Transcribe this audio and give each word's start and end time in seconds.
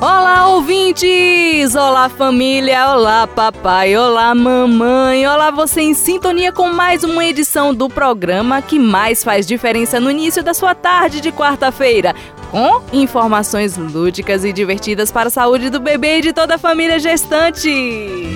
Olá, 0.00 0.48
ouvintes! 0.48 1.74
Olá, 1.74 2.08
família! 2.08 2.90
Olá, 2.90 3.26
papai! 3.26 3.94
Olá, 3.94 4.34
mamãe! 4.34 5.26
Olá, 5.26 5.50
você 5.50 5.82
em 5.82 5.92
sintonia 5.92 6.50
com 6.50 6.72
mais 6.72 7.04
uma 7.04 7.22
edição 7.22 7.74
do 7.74 7.86
programa 7.86 8.62
que 8.62 8.78
mais 8.78 9.22
faz 9.22 9.46
diferença 9.46 10.00
no 10.00 10.10
início 10.10 10.42
da 10.42 10.54
sua 10.54 10.74
tarde 10.74 11.20
de 11.20 11.30
quarta-feira 11.30 12.14
com 12.50 12.82
informações 12.92 13.76
lúdicas 13.76 14.44
e 14.44 14.52
divertidas 14.52 15.12
para 15.12 15.28
a 15.28 15.30
saúde 15.30 15.70
do 15.70 15.78
bebê 15.78 16.18
e 16.18 16.22
de 16.22 16.32
toda 16.32 16.56
a 16.56 16.58
família 16.58 16.98
gestante. 16.98 17.70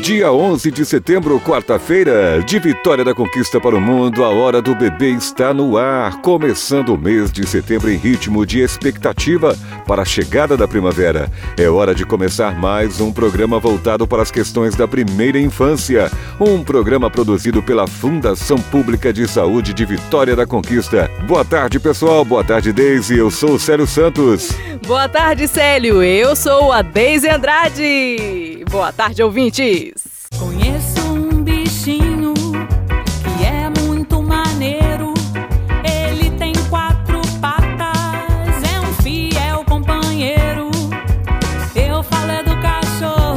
Dia 0.01 0.31
11 0.31 0.71
de 0.71 0.85
setembro, 0.85 1.41
quarta-feira, 1.41 2.43
de 2.47 2.59
Vitória 2.59 3.05
da 3.05 3.15
Conquista 3.15 3.61
para 3.61 3.75
o 3.75 3.81
Mundo, 3.81 4.23
a 4.23 4.29
hora 4.29 4.63
do 4.63 4.75
bebê 4.75 5.11
está 5.11 5.53
no 5.53 5.77
ar, 5.77 6.21
começando 6.21 6.91
o 6.91 6.99
mês 6.99 7.33
de 7.33 7.47
setembro 7.47 7.91
em 7.91 7.97
ritmo 7.97 8.47
de 8.47 8.61
expectativa 8.61 9.57
para 9.87 10.03
a 10.03 10.05
chegada 10.05 10.57
da 10.57 10.69
primavera. 10.69 11.31
É 11.59 11.69
hora 11.69 11.95
de 11.95 12.07
começar 12.07 12.57
mais 12.57 13.01
um 13.01 13.13
programa 13.13 13.59
voltado 13.59 14.07
para 14.07 14.23
as 14.23 14.31
questões 14.31 14.77
da 14.77 14.87
primeira 14.87 15.39
infância, 15.39 16.11
um 16.39 16.63
programa 16.63 17.11
produzido 17.11 17.63
pela 17.63 17.87
Fundação 17.87 18.59
Pública 18.59 19.13
de 19.13 19.27
Saúde 19.27 19.75
de 19.75 19.85
Vitória 19.85 20.37
da 20.37 20.47
Conquista. 20.47 21.11
Boa 21.27 21.45
tarde, 21.45 21.81
pessoal. 21.81 22.25
Boa 22.25 22.45
tarde, 22.45 22.73
Deise. 22.73 23.17
Eu 23.17 23.31
sou 23.31 23.55
o 23.55 23.59
Célio 23.59 23.87
Santos 23.87 24.04
Santos. 24.05 24.51
Boa 24.87 25.09
tarde, 25.09 25.49
Célio. 25.49 26.03
Eu 26.03 26.37
sou 26.37 26.71
a 26.71 26.83
Deise 26.83 27.27
Andrade. 27.29 28.63
Boa 28.71 28.93
tarde, 28.93 29.23
ouvintes. 29.23 29.95
Conheço 30.39 31.04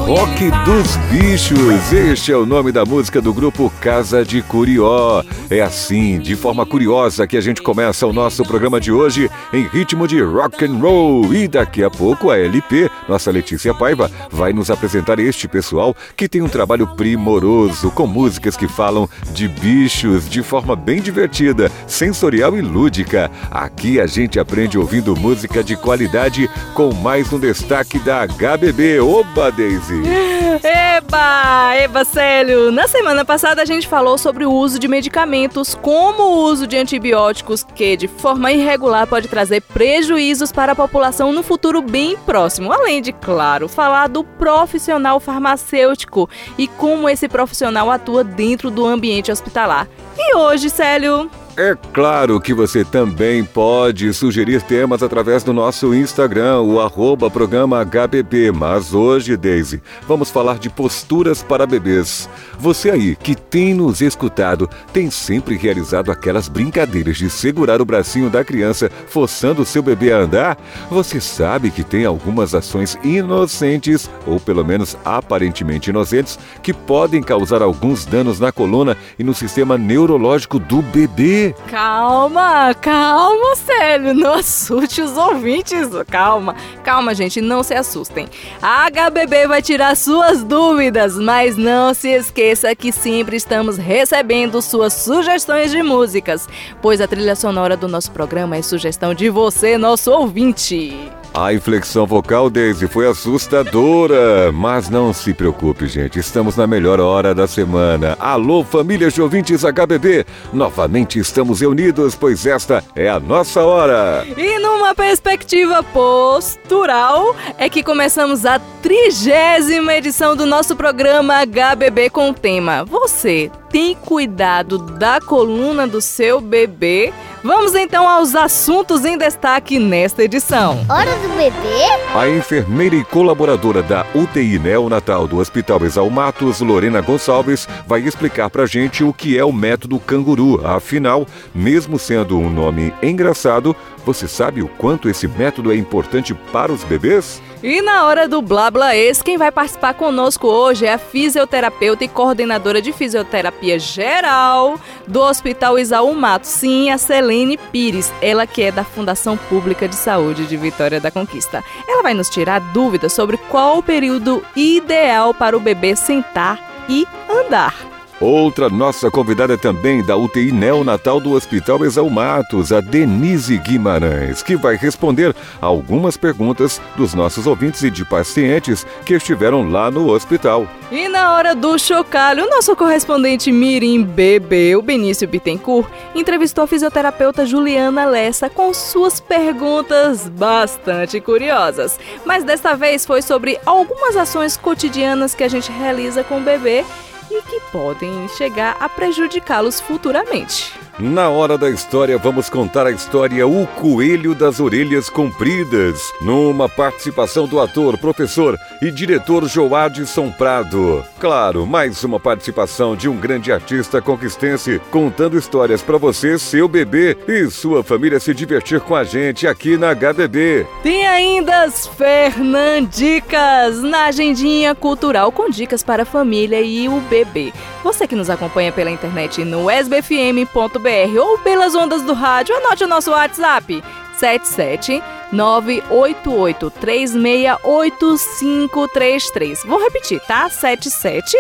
Rock 0.07 0.49
dos 0.63 0.95
Bichos. 1.11 1.91
Este 1.91 2.31
é 2.31 2.37
o 2.37 2.45
nome 2.45 2.71
da 2.71 2.85
música 2.85 3.21
do 3.21 3.33
grupo 3.33 3.69
Casa 3.81 4.23
de 4.23 4.41
Curió. 4.41 5.21
É 5.49 5.59
assim, 5.59 6.17
de 6.17 6.33
forma 6.33 6.65
curiosa, 6.65 7.27
que 7.27 7.35
a 7.35 7.41
gente 7.41 7.61
começa 7.61 8.07
o 8.07 8.13
nosso 8.13 8.41
programa 8.45 8.79
de 8.79 8.89
hoje 8.89 9.29
em 9.51 9.67
ritmo 9.67 10.07
de 10.07 10.21
rock 10.21 10.63
and 10.63 10.77
roll. 10.77 11.33
E 11.33 11.45
daqui 11.45 11.83
a 11.83 11.89
pouco 11.89 12.31
a 12.31 12.37
LP, 12.37 12.89
nossa 13.09 13.31
Letícia 13.31 13.73
Paiva, 13.73 14.09
vai 14.31 14.53
nos 14.53 14.71
apresentar 14.71 15.19
este 15.19 15.45
pessoal 15.45 15.93
que 16.15 16.29
tem 16.29 16.41
um 16.41 16.47
trabalho 16.47 16.87
primoroso 16.87 17.91
com 17.91 18.07
músicas 18.07 18.55
que 18.55 18.69
falam 18.69 19.09
de 19.33 19.49
bichos 19.49 20.29
de 20.29 20.41
forma 20.41 20.73
bem 20.73 21.01
divertida, 21.01 21.69
sensorial 21.85 22.57
e 22.57 22.61
lúdica. 22.61 23.29
Aqui 23.51 23.99
a 23.99 24.07
gente 24.07 24.39
aprende 24.39 24.77
ouvindo 24.77 25.17
música 25.17 25.61
de 25.61 25.75
qualidade 25.75 26.49
com 26.73 26.93
mais 26.93 27.33
um 27.33 27.39
destaque 27.39 27.99
da 27.99 28.25
HBB. 28.25 29.01
Oba, 29.01 29.51
Daisy! 29.51 29.96
Eba! 30.63 31.75
Eba, 31.75 32.05
Célio! 32.05 32.71
Na 32.71 32.87
semana 32.87 33.23
passada 33.23 33.61
a 33.61 33.65
gente 33.65 33.87
falou 33.87 34.17
sobre 34.17 34.45
o 34.45 34.51
uso 34.51 34.79
de 34.79 34.87
medicamentos, 34.87 35.75
como 35.75 36.23
o 36.23 36.43
uso 36.43 36.67
de 36.67 36.77
antibióticos, 36.77 37.63
que 37.63 37.97
de 37.97 38.07
forma 38.07 38.51
irregular 38.51 39.07
pode 39.07 39.27
trazer 39.27 39.61
prejuízos 39.61 40.51
para 40.51 40.71
a 40.71 40.75
população 40.75 41.31
no 41.31 41.43
futuro 41.43 41.81
bem 41.81 42.17
próximo. 42.17 42.71
Além 42.71 43.01
de, 43.01 43.11
claro, 43.11 43.67
falar 43.67 44.07
do 44.07 44.23
profissional 44.23 45.19
farmacêutico 45.19 46.29
e 46.57 46.67
como 46.67 47.09
esse 47.09 47.27
profissional 47.27 47.91
atua 47.91 48.23
dentro 48.23 48.69
do 48.69 48.85
ambiente 48.85 49.31
hospitalar. 49.31 49.87
E 50.17 50.35
hoje, 50.35 50.69
Célio, 50.69 51.29
é 51.57 51.75
claro 51.91 52.39
que 52.39 52.53
você 52.53 52.85
também 52.85 53.43
pode 53.43 54.13
sugerir 54.13 54.61
temas 54.61 55.01
através 55.01 55.43
do 55.43 55.51
nosso 55.51 55.91
Instagram, 55.91 56.61
o 56.61 56.79
arroba 56.79 57.31
programa 57.31 57.83
HBB. 57.83 58.51
Mas 58.51 58.93
hoje, 58.93 59.35
Daisy, 59.35 59.81
vamos 60.07 60.29
falar 60.29 60.59
de 60.59 60.69
posturas 60.69 61.41
para 61.41 61.65
bebês. 61.65 62.29
Você 62.59 62.91
aí 62.91 63.15
que 63.15 63.33
tem 63.33 63.73
nos 63.73 64.01
escutado, 64.01 64.69
tem 64.93 65.09
sempre 65.09 65.57
realizado 65.57 66.11
aquelas 66.11 66.47
brincadeiras 66.47 67.17
de 67.17 67.27
segurar 67.27 67.81
o 67.81 67.85
bracinho 67.85 68.29
da 68.29 68.45
criança 68.45 68.91
forçando 69.07 69.63
o 69.63 69.65
seu 69.65 69.81
bebê 69.81 70.11
a 70.13 70.19
andar? 70.19 70.57
Você 70.91 71.19
sabe 71.19 71.71
que 71.71 71.83
tem 71.83 72.05
algumas 72.05 72.53
ações 72.53 72.99
inocentes, 73.03 74.07
ou 74.27 74.39
pelo 74.39 74.63
menos 74.63 74.95
aparentemente 75.03 75.89
inocentes, 75.89 76.37
que 76.61 76.71
podem 76.71 77.23
causar 77.23 77.63
alguns 77.63 78.05
danos 78.05 78.39
na 78.39 78.51
coluna 78.51 78.95
e 79.17 79.23
no 79.23 79.33
sistema 79.33 79.75
neurológico 79.75 80.59
do 80.59 80.83
bebê. 80.83 81.46
Calma, 81.67 82.73
calma, 82.75 83.55
Célio. 83.55 84.13
Não 84.13 84.33
assuste 84.35 85.01
os 85.01 85.15
ouvintes. 85.17 85.87
Calma, 86.09 86.55
calma, 86.83 87.13
gente. 87.13 87.41
Não 87.41 87.63
se 87.63 87.73
assustem. 87.73 88.27
A 88.61 88.89
HBB 88.89 89.47
vai 89.47 89.61
tirar 89.61 89.95
suas 89.95 90.43
dúvidas, 90.43 91.15
mas 91.15 91.55
não 91.57 91.93
se 91.93 92.09
esqueça 92.09 92.75
que 92.75 92.91
sempre 92.91 93.37
estamos 93.37 93.77
recebendo 93.77 94.61
suas 94.61 94.93
sugestões 94.93 95.71
de 95.71 95.83
músicas, 95.83 96.47
pois 96.81 97.01
a 97.01 97.07
trilha 97.07 97.35
sonora 97.35 97.77
do 97.77 97.87
nosso 97.87 98.11
programa 98.11 98.57
é 98.57 98.61
sugestão 98.61 99.13
de 99.13 99.29
você, 99.29 99.77
nosso 99.77 100.11
ouvinte. 100.11 100.95
A 101.33 101.53
inflexão 101.53 102.05
vocal, 102.05 102.49
Daisy, 102.49 102.87
foi 102.87 103.07
assustadora. 103.07 104.51
Mas 104.51 104.89
não 104.89 105.13
se 105.13 105.33
preocupe, 105.33 105.87
gente. 105.87 106.19
Estamos 106.19 106.55
na 106.55 106.65
melhor 106.65 106.99
hora 106.99 107.35
da 107.35 107.47
semana. 107.47 108.17
Alô, 108.19 108.63
famílias 108.63 109.13
de 109.13 109.21
ouvintes 109.21 109.63
HBB. 109.63 110.25
Novamente 110.51 111.19
estamos 111.19 111.61
reunidos, 111.61 112.15
pois 112.15 112.45
esta 112.45 112.83
é 112.95 113.07
a 113.07 113.19
nossa 113.19 113.63
hora. 113.63 114.25
E 114.35 114.59
numa 114.59 114.95
perspectiva 114.95 115.83
postural, 115.83 117.35
é 117.57 117.69
que 117.69 117.83
começamos 117.83 118.45
a 118.45 118.59
trigésima 118.81 119.93
edição 119.93 120.35
do 120.35 120.45
nosso 120.45 120.75
programa 120.75 121.45
HBB 121.45 122.09
com 122.09 122.29
o 122.29 122.33
tema 122.33 122.85
Você 122.85 123.51
tem 123.69 123.95
cuidado 123.95 124.77
da 124.77 125.19
coluna 125.19 125.85
do 125.85 126.01
seu 126.01 126.39
bebê? 126.39 127.13
Vamos 127.47 127.75
então 127.75 128.05
aos 128.05 128.35
assuntos 128.35 129.05
em 129.05 129.17
destaque 129.17 129.79
nesta 129.79 130.21
edição. 130.21 130.85
Hora 130.89 131.15
do 131.15 131.29
bebê? 131.29 131.85
A 132.13 132.27
enfermeira 132.27 132.93
e 132.93 133.05
colaboradora 133.05 133.81
da 133.81 134.05
UTI 134.13 134.59
neonatal 134.59 135.25
do 135.25 135.37
Hospital 135.37 135.85
Exalmatos, 135.85 136.59
Lorena 136.59 136.99
Gonçalves, 136.99 137.65
vai 137.87 138.01
explicar 138.01 138.49
pra 138.49 138.65
gente 138.65 139.01
o 139.01 139.13
que 139.13 139.37
é 139.37 139.45
o 139.45 139.53
método 139.53 139.97
canguru. 139.97 140.59
Afinal, 140.67 141.25
mesmo 141.55 141.97
sendo 141.97 142.37
um 142.37 142.49
nome 142.49 142.93
engraçado, 143.01 143.73
você 144.05 144.27
sabe 144.27 144.61
o 144.61 144.67
quanto 144.67 145.07
esse 145.07 145.25
método 145.25 145.71
é 145.71 145.75
importante 145.77 146.33
para 146.33 146.73
os 146.73 146.83
bebês? 146.83 147.41
E 147.63 147.81
na 147.81 148.05
hora 148.05 148.27
do 148.27 148.39
Blá 148.39 148.69
Blá 148.69 148.95
Ex, 148.95 149.21
quem 149.21 149.35
vai 149.35 149.51
participar 149.51 149.95
conosco 149.95 150.47
hoje 150.47 150.85
é 150.85 150.93
a 150.93 150.97
fisioterapeuta 150.99 152.03
e 152.03 152.07
coordenadora 152.07 152.79
de 152.79 152.93
fisioterapia 152.93 153.79
geral 153.79 154.79
do 155.07 155.21
Hospital 155.21 155.79
Isaú 155.79 156.13
Mato. 156.13 156.45
Sim, 156.45 156.91
a 156.91 156.99
Celene 156.99 157.57
Pires, 157.57 158.13
ela 158.21 158.45
que 158.45 158.61
é 158.61 158.71
da 158.71 158.83
Fundação 158.83 159.35
Pública 159.35 159.87
de 159.87 159.95
Saúde 159.95 160.45
de 160.45 160.55
Vitória 160.55 161.01
da 161.01 161.09
Conquista. 161.09 161.63
Ela 161.87 162.03
vai 162.03 162.13
nos 162.13 162.29
tirar 162.29 162.59
dúvidas 162.59 163.13
sobre 163.13 163.37
qual 163.49 163.79
o 163.79 163.83
período 163.83 164.43
ideal 164.55 165.33
para 165.33 165.57
o 165.57 165.59
bebê 165.59 165.95
sentar 165.95 166.85
e 166.87 167.07
andar. 167.27 167.96
Outra 168.19 168.67
nossa 168.67 169.11
convidada 169.11 169.53
é 169.53 169.57
também 169.57 170.03
da 170.03 170.17
UTI 170.17 170.51
neonatal 170.51 171.19
do 171.19 171.33
Hospital 171.33 171.85
Exalmatos, 171.85 172.71
a 172.71 172.81
Denise 172.81 173.59
Guimarães, 173.59 174.41
que 174.41 174.55
vai 174.55 174.75
responder 174.75 175.35
algumas 175.61 176.17
perguntas 176.17 176.81
dos 176.95 177.13
nossos 177.13 177.45
ouvintes 177.45 177.83
e 177.83 177.91
de 177.91 178.03
pacientes 178.03 178.87
que 179.05 179.13
estiveram 179.13 179.69
lá 179.69 179.91
no 179.91 180.09
hospital. 180.09 180.67
E 180.91 181.07
na 181.07 181.35
hora 181.35 181.53
do 181.53 181.77
chocalho, 181.77 182.49
nosso 182.49 182.75
correspondente 182.75 183.51
Mirim 183.51 184.01
Bebê, 184.01 184.75
o 184.75 184.81
Benício 184.81 185.27
Bittencourt, 185.27 185.87
entrevistou 186.15 186.63
a 186.63 186.67
fisioterapeuta 186.67 187.45
Juliana 187.45 188.05
Lessa 188.05 188.49
com 188.49 188.73
suas 188.73 189.19
perguntas 189.19 190.27
bastante 190.27 191.21
curiosas. 191.21 191.99
Mas 192.25 192.43
desta 192.43 192.73
vez 192.73 193.05
foi 193.05 193.21
sobre 193.21 193.59
algumas 193.63 194.15
ações 194.15 194.57
cotidianas 194.57 195.35
que 195.35 195.43
a 195.43 195.47
gente 195.47 195.71
realiza 195.71 196.23
com 196.23 196.39
o 196.39 196.43
bebê 196.43 196.83
e 197.29 197.41
que 197.41 197.59
podem 197.71 198.27
chegar 198.29 198.77
a 198.79 198.87
prejudicá-los 198.87 199.79
futuramente. 199.79 200.86
Na 200.99 201.29
hora 201.29 201.59
da 201.59 201.69
história, 201.69 202.17
vamos 202.17 202.49
contar 202.49 202.87
a 202.87 202.91
história 202.91 203.45
O 203.45 203.67
Coelho 203.67 204.33
das 204.33 204.59
Orelhas 204.59 205.11
Compridas, 205.11 206.11
numa 206.19 206.67
participação 206.67 207.47
do 207.47 207.59
ator, 207.59 207.99
professor 207.99 208.57
e 208.81 208.89
diretor 208.89 209.47
Joadson 209.47 210.31
Prado. 210.31 211.05
Claro, 211.19 211.67
mais 211.67 212.03
uma 212.03 212.19
participação 212.19 212.95
de 212.95 213.07
um 213.07 213.15
grande 213.15 213.51
artista 213.51 214.01
conquistense, 214.01 214.81
contando 214.89 215.37
histórias 215.37 215.83
para 215.83 215.99
você, 215.99 216.39
seu 216.39 216.67
bebê 216.67 217.15
e 217.27 217.47
sua 217.51 217.83
família 217.83 218.19
se 218.19 218.33
divertir 218.33 218.81
com 218.81 218.95
a 218.95 219.03
gente 219.03 219.45
aqui 219.45 219.77
na 219.77 219.93
HBB. 219.93 220.65
Tem 220.81 221.05
ainda 221.05 221.61
as 221.61 221.85
Fernandicas 221.85 223.83
na 223.83 224.05
agendinha 224.05 224.73
cultural 224.73 225.31
com 225.31 225.47
dicas 225.47 225.83
para 225.83 226.01
a 226.01 226.07
família 226.07 226.59
e 226.59 226.89
o 226.89 226.99
bebê. 227.01 227.53
Você 227.83 228.07
que 228.07 228.15
nos 228.15 228.31
acompanha 228.31 228.71
pela 228.71 228.89
internet 228.89 229.45
no 229.45 229.69
sbfm.br 229.69 230.86
ou 231.19 231.37
pelas 231.39 231.75
ondas 231.75 232.01
do 232.03 232.13
rádio, 232.13 232.55
anote 232.55 232.85
o 232.85 232.87
nosso 232.87 233.11
WhatsApp 233.11 233.83
77 234.17 235.03
988 235.33 236.71
368533. 236.71 239.63
Vou 239.65 239.81
repetir, 239.81 240.21
tá? 240.21 240.49
77 240.49 241.35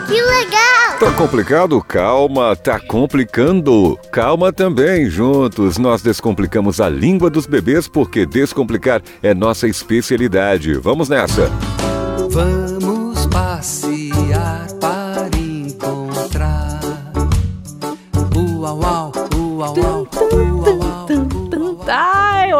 Que 0.07 0.21
legal! 0.21 0.99
Tá 0.99 1.11
complicado? 1.13 1.81
Calma, 1.81 2.55
tá 2.55 2.79
complicando. 2.79 3.97
Calma 4.11 4.51
também, 4.51 5.09
juntos 5.09 5.77
nós 5.77 6.01
descomplicamos 6.01 6.81
a 6.81 6.89
língua 6.89 7.29
dos 7.29 7.45
bebês 7.45 7.87
porque 7.87 8.25
descomplicar 8.25 9.01
é 9.21 9.33
nossa 9.33 9.67
especialidade. 9.67 10.73
Vamos 10.73 11.07
nessa. 11.09 11.49
Vamos 12.29 13.25
passear 13.27 14.67
para 14.79 14.96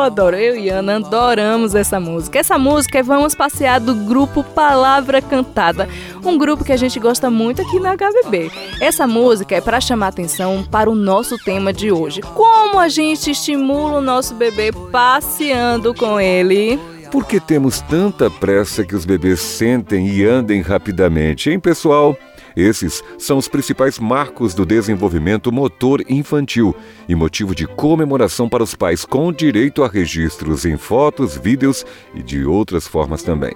adoro. 0.07 0.35
Eu 0.35 0.55
e 0.57 0.69
Ana 0.69 0.95
adoramos 0.95 1.75
essa 1.75 1.99
música. 1.99 2.39
Essa 2.39 2.57
música 2.57 2.99
é 2.99 3.03
Vamos 3.03 3.35
Passear 3.35 3.79
do 3.79 3.93
grupo 3.93 4.43
Palavra 4.43 5.21
Cantada, 5.21 5.87
um 6.23 6.37
grupo 6.37 6.63
que 6.63 6.71
a 6.71 6.77
gente 6.77 6.99
gosta 6.99 7.29
muito 7.29 7.61
aqui 7.61 7.79
na 7.79 7.95
HBB. 7.95 8.51
Essa 8.81 9.05
música 9.05 9.55
é 9.55 9.61
para 9.61 9.79
chamar 9.79 10.07
atenção 10.07 10.65
para 10.69 10.89
o 10.89 10.95
nosso 10.95 11.37
tema 11.37 11.71
de 11.71 11.91
hoje. 11.91 12.21
Como 12.21 12.79
a 12.79 12.89
gente 12.89 13.31
estimula 13.31 13.99
o 13.99 14.01
nosso 14.01 14.33
bebê 14.33 14.71
passeando 14.91 15.93
com 15.93 16.19
ele? 16.19 16.79
Por 17.11 17.25
que 17.25 17.39
temos 17.39 17.81
tanta 17.81 18.29
pressa 18.29 18.83
que 18.83 18.95
os 18.95 19.05
bebês 19.05 19.39
sentem 19.39 20.07
e 20.07 20.25
andem 20.25 20.61
rapidamente, 20.61 21.49
hein, 21.49 21.59
pessoal? 21.59 22.17
Esses 22.57 23.03
são 23.19 23.37
os 23.37 23.47
principais 23.47 23.99
marcos 23.99 24.55
do 24.55 24.65
desenvolvimento 24.65 25.51
motor 25.51 26.03
infantil 26.09 26.75
e 27.07 27.13
motivo 27.13 27.53
de 27.53 27.67
comemoração 27.67 28.49
para 28.49 28.63
os 28.63 28.73
pais 28.73 29.05
com 29.05 29.31
direito 29.31 29.83
a 29.83 29.87
registros 29.87 30.65
em 30.65 30.75
fotos, 30.75 31.37
vídeos 31.37 31.85
e 32.15 32.23
de 32.23 32.43
outras 32.45 32.87
formas 32.87 33.21
também. 33.21 33.53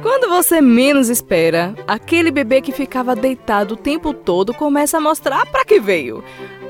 Quando 0.00 0.28
você 0.28 0.60
menos 0.60 1.08
espera, 1.08 1.74
aquele 1.88 2.30
bebê 2.30 2.60
que 2.60 2.70
ficava 2.70 3.16
deitado 3.16 3.74
o 3.74 3.76
tempo 3.76 4.14
todo 4.14 4.54
começa 4.54 4.98
a 4.98 5.00
mostrar 5.00 5.44
para 5.46 5.64
que 5.64 5.80
veio. 5.80 6.22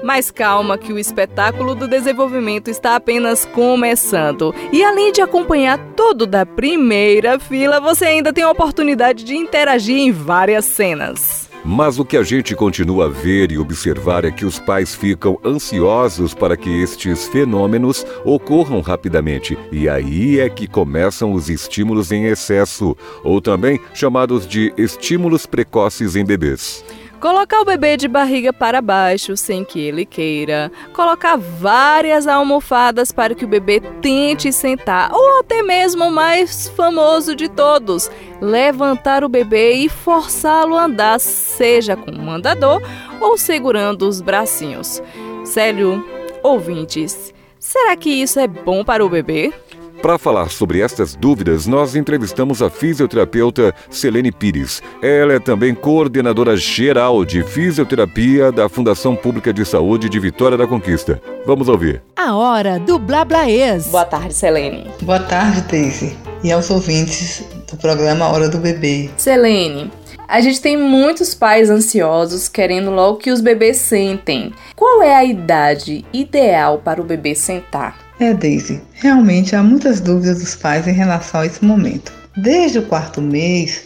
Mas 0.03 0.31
calma 0.31 0.79
que 0.79 0.95
o 0.95 0.99
espetáculo 0.99 1.75
do 1.75 1.87
desenvolvimento 1.87 2.69
está 2.69 2.97
apenas 2.97 3.45
começando. 3.45 4.55
E 4.73 4.83
além 4.83 5.13
de 5.13 5.21
acompanhar 5.21 5.79
tudo 5.95 6.27
da 6.27 6.47
primeira 6.47 7.39
fila, 7.39 7.79
você 7.79 8.07
ainda 8.07 8.33
tem 8.33 8.43
a 8.43 8.51
oportunidade 8.51 9.25
de 9.25 9.37
interagir 9.37 9.99
em 9.99 10.11
várias 10.11 10.65
cenas. 10.65 11.50
Mas 11.65 11.99
o 11.99 12.05
que 12.05 12.17
a 12.17 12.23
gente 12.23 12.55
continua 12.55 13.07
a 13.07 13.09
ver 13.09 13.53
e 13.53 13.59
observar 13.59 14.25
é 14.25 14.31
que 14.31 14.47
os 14.47 14.59
pais 14.59 14.95
ficam 14.95 15.39
ansiosos 15.45 16.33
para 16.33 16.57
que 16.57 16.71
estes 16.83 17.29
fenômenos 17.29 18.05
ocorram 18.25 18.81
rapidamente. 18.81 19.59
E 19.71 19.89
aí 19.89 20.41
é 20.41 20.49
que 20.49 20.67
começam 20.67 21.33
os 21.33 21.51
estímulos 21.51 22.11
em 22.13 22.25
excesso, 22.25 22.97
ou 23.23 23.41
também 23.41 23.79
chamados 23.93 24.47
de 24.47 24.73
estímulos 24.77 25.45
precoces 25.45 26.17
em 26.17 26.25
bebês. 26.25 26.83
Colocar 27.21 27.61
o 27.61 27.67
bebê 27.67 27.99
de 27.99 28.09
barriga 28.09 28.51
para 28.51 28.81
baixo 28.81 29.37
sem 29.37 29.63
que 29.63 29.79
ele 29.79 30.07
queira. 30.07 30.73
Colocar 30.95 31.37
várias 31.37 32.27
almofadas 32.27 33.13
para 33.13 33.35
que 33.35 33.45
o 33.45 33.49
bebê 33.49 33.79
tente 34.01 34.51
sentar. 34.51 35.13
Ou 35.13 35.41
até 35.41 35.63
mesmo 35.63 36.07
o 36.07 36.11
mais 36.11 36.69
famoso 36.69 37.37
de 37.37 37.47
todos: 37.47 38.11
levantar 38.41 39.23
o 39.23 39.29
bebê 39.29 39.73
e 39.75 39.89
forçá-lo 39.91 40.75
a 40.75 40.85
andar, 40.85 41.21
seja 41.21 41.95
com 41.95 42.11
um 42.11 42.31
andador 42.31 42.81
ou 43.21 43.37
segurando 43.37 44.09
os 44.09 44.23
bracinhos. 44.23 45.03
Sério, 45.45 46.03
ouvintes, 46.43 47.35
será 47.59 47.95
que 47.97 48.09
isso 48.09 48.41
é 48.41 48.47
bom 48.47 48.83
para 48.83 49.05
o 49.05 49.11
bebê? 49.11 49.53
Para 50.03 50.17
falar 50.17 50.49
sobre 50.49 50.81
estas 50.81 51.15
dúvidas, 51.15 51.67
nós 51.67 51.95
entrevistamos 51.95 52.63
a 52.63 52.71
fisioterapeuta 52.71 53.75
Selene 53.91 54.33
Pires. 54.33 54.83
Ela 55.03 55.35
é 55.35 55.39
também 55.39 55.75
coordenadora 55.75 56.57
geral 56.57 57.23
de 57.23 57.43
fisioterapia 57.43 58.51
da 58.51 58.67
Fundação 58.67 59.15
Pública 59.15 59.53
de 59.53 59.63
Saúde 59.63 60.09
de 60.09 60.19
Vitória 60.19 60.57
da 60.57 60.67
Conquista. 60.67 61.21
Vamos 61.45 61.69
ouvir. 61.69 62.03
A 62.17 62.35
hora 62.35 62.79
do 62.79 62.99
Blablaês. 62.99 63.89
Boa 63.89 64.07
tarde, 64.07 64.33
Selene. 64.33 64.91
Boa 65.03 65.21
tarde, 65.21 65.61
Daisy. 65.71 66.17
E 66.43 66.51
aos 66.51 66.71
ouvintes 66.71 67.45
do 67.71 67.77
programa 67.77 68.27
Hora 68.29 68.49
do 68.49 68.57
Bebê. 68.57 69.11
Selene, 69.19 69.93
a 70.27 70.41
gente 70.41 70.63
tem 70.63 70.79
muitos 70.79 71.35
pais 71.35 71.69
ansiosos 71.69 72.49
querendo 72.49 72.91
logo 72.91 73.19
que 73.19 73.31
os 73.31 73.43
bebês 73.43 73.77
sentem. 73.77 74.55
Qual 74.75 75.03
é 75.03 75.15
a 75.15 75.25
idade 75.25 76.07
ideal 76.11 76.79
para 76.79 77.03
o 77.03 77.05
bebê 77.05 77.35
sentar? 77.35 78.00
É, 78.21 78.35
Daisy, 78.35 78.83
realmente 78.93 79.57
há 79.57 79.63
muitas 79.63 79.99
dúvidas 79.99 80.41
dos 80.41 80.55
pais 80.55 80.87
em 80.87 80.93
relação 80.93 81.41
a 81.41 81.47
esse 81.47 81.65
momento. 81.65 82.13
Desde 82.37 82.79
o 82.79 82.87
quarto 82.87 83.23
mês, 83.23 83.85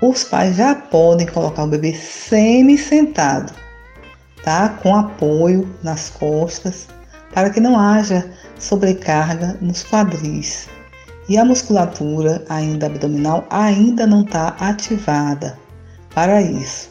os 0.00 0.24
pais 0.24 0.56
já 0.56 0.74
podem 0.74 1.26
colocar 1.26 1.64
o 1.64 1.66
bebê 1.66 1.92
semi-sentado, 1.92 3.52
tá? 4.42 4.70
Com 4.82 4.96
apoio 4.96 5.68
nas 5.82 6.08
costas, 6.08 6.88
para 7.34 7.50
que 7.50 7.60
não 7.60 7.78
haja 7.78 8.26
sobrecarga 8.58 9.58
nos 9.60 9.84
quadris. 9.84 10.66
E 11.28 11.36
a 11.36 11.44
musculatura 11.44 12.42
ainda 12.48 12.86
abdominal 12.86 13.46
ainda 13.50 14.06
não 14.06 14.22
está 14.22 14.56
ativada 14.58 15.58
para 16.14 16.40
isso. 16.40 16.88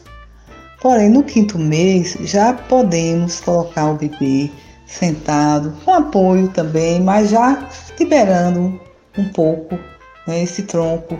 Porém, 0.80 1.08
no 1.08 1.24
quinto 1.24 1.58
mês 1.58 2.16
já 2.20 2.52
podemos 2.52 3.40
colocar 3.40 3.86
o 3.86 3.96
bebê 3.96 4.52
sentado, 4.94 5.74
com 5.84 5.92
apoio 5.92 6.48
também, 6.48 7.00
mas 7.00 7.30
já 7.30 7.68
liberando 7.98 8.80
um 9.18 9.28
pouco 9.30 9.78
né, 10.26 10.42
esse 10.42 10.62
tronco 10.62 11.18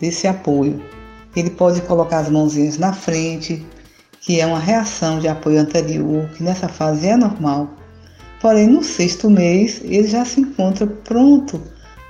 desse 0.00 0.26
apoio. 0.26 0.82
Ele 1.34 1.50
pode 1.50 1.80
colocar 1.82 2.18
as 2.18 2.28
mãozinhas 2.28 2.78
na 2.78 2.92
frente, 2.92 3.64
que 4.20 4.40
é 4.40 4.46
uma 4.46 4.58
reação 4.58 5.20
de 5.20 5.28
apoio 5.28 5.60
anterior, 5.60 6.28
que 6.30 6.42
nessa 6.42 6.68
fase 6.68 7.06
é 7.06 7.16
normal. 7.16 7.70
Porém, 8.40 8.66
no 8.66 8.82
sexto 8.82 9.30
mês, 9.30 9.80
ele 9.84 10.08
já 10.08 10.24
se 10.24 10.40
encontra 10.40 10.86
pronto 10.86 11.62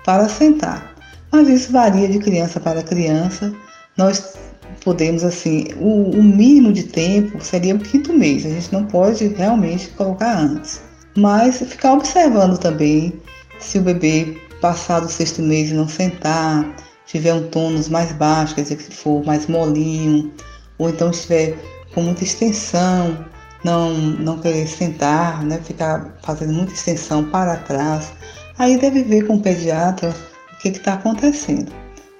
para 0.04 0.28
sentar. 0.28 0.94
Mas 1.30 1.48
isso 1.48 1.72
varia 1.72 2.08
de 2.08 2.18
criança 2.18 2.58
para 2.58 2.82
criança. 2.82 3.54
Nós 3.96 4.34
podemos, 4.82 5.22
assim, 5.24 5.68
o, 5.78 6.10
o 6.10 6.22
mínimo 6.22 6.72
de 6.72 6.84
tempo 6.84 7.38
seria 7.40 7.74
o 7.74 7.78
quinto 7.78 8.14
mês. 8.14 8.46
A 8.46 8.48
gente 8.48 8.72
não 8.72 8.86
pode 8.86 9.26
realmente 9.28 9.88
colocar 9.90 10.38
antes 10.38 10.91
mas 11.16 11.58
ficar 11.58 11.94
observando 11.94 12.58
também 12.58 13.20
se 13.58 13.78
o 13.78 13.82
bebê 13.82 14.36
passar 14.60 15.00
do 15.00 15.08
sexto 15.08 15.42
mês 15.42 15.70
e 15.70 15.74
não 15.74 15.88
sentar, 15.88 16.64
tiver 17.06 17.34
um 17.34 17.48
tônus 17.48 17.88
mais 17.88 18.12
baixo, 18.12 18.54
quer 18.54 18.62
dizer 18.62 18.76
que 18.76 18.84
se 18.84 18.92
for 18.92 19.24
mais 19.24 19.46
molinho, 19.46 20.32
ou 20.78 20.88
então 20.88 21.10
estiver 21.10 21.56
com 21.94 22.02
muita 22.02 22.24
extensão, 22.24 23.16
não, 23.64 23.92
não 23.92 24.38
querer 24.38 24.66
sentar, 24.66 25.44
né, 25.44 25.60
ficar 25.62 26.16
fazendo 26.22 26.52
muita 26.52 26.72
extensão 26.72 27.24
para 27.24 27.56
trás, 27.56 28.12
aí 28.58 28.78
deve 28.78 29.02
ver 29.02 29.26
com 29.26 29.34
o 29.34 29.40
pediatra 29.40 30.14
o 30.52 30.58
que 30.60 30.68
está 30.68 30.94
acontecendo, 30.94 31.72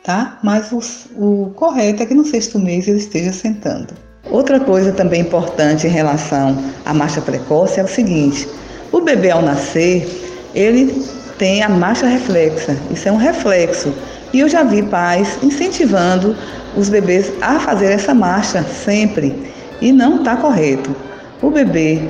tá? 0.05 0.39
Mas 0.43 0.71
o, 0.73 0.81
o 1.17 1.51
correto 1.51 2.03
é 2.03 2.07
que 2.07 2.15
no 2.15 2.25
sexto 2.25 2.59
mês 2.59 2.87
ele 2.87 2.99
esteja 2.99 3.33
sentando. 3.33 3.95
Outra 4.31 4.61
coisa 4.61 4.93
também 4.93 5.23
importante 5.23 5.87
em 5.87 5.91
relação 5.91 6.57
à 6.85 6.95
marcha 6.95 7.21
precoce 7.21 7.81
é 7.81 7.85
o 7.85 7.89
seguinte: 7.89 8.49
o 8.93 9.01
bebê 9.01 9.31
ao 9.31 9.43
nascer, 9.43 10.07
ele 10.55 11.05
tem 11.39 11.63
a 11.63 11.69
marcha 11.69 12.07
reflexa. 12.07 12.77
Isso 12.91 13.09
é 13.09 13.13
um 13.13 13.17
reflexo. 13.17 13.93
E 14.33 14.41
eu 14.41 14.49
já 14.49 14.63
vi 14.63 14.83
pais 14.83 15.39
incentivando 15.43 16.37
os 16.77 16.89
bebês 16.89 17.33
a 17.41 17.59
fazer 17.59 17.87
essa 17.87 18.15
marcha 18.15 18.63
sempre. 18.63 19.51
E 19.81 19.93
não 19.93 20.19
está 20.19 20.37
correto. 20.37 20.95
O 21.41 21.51
bebê 21.51 22.01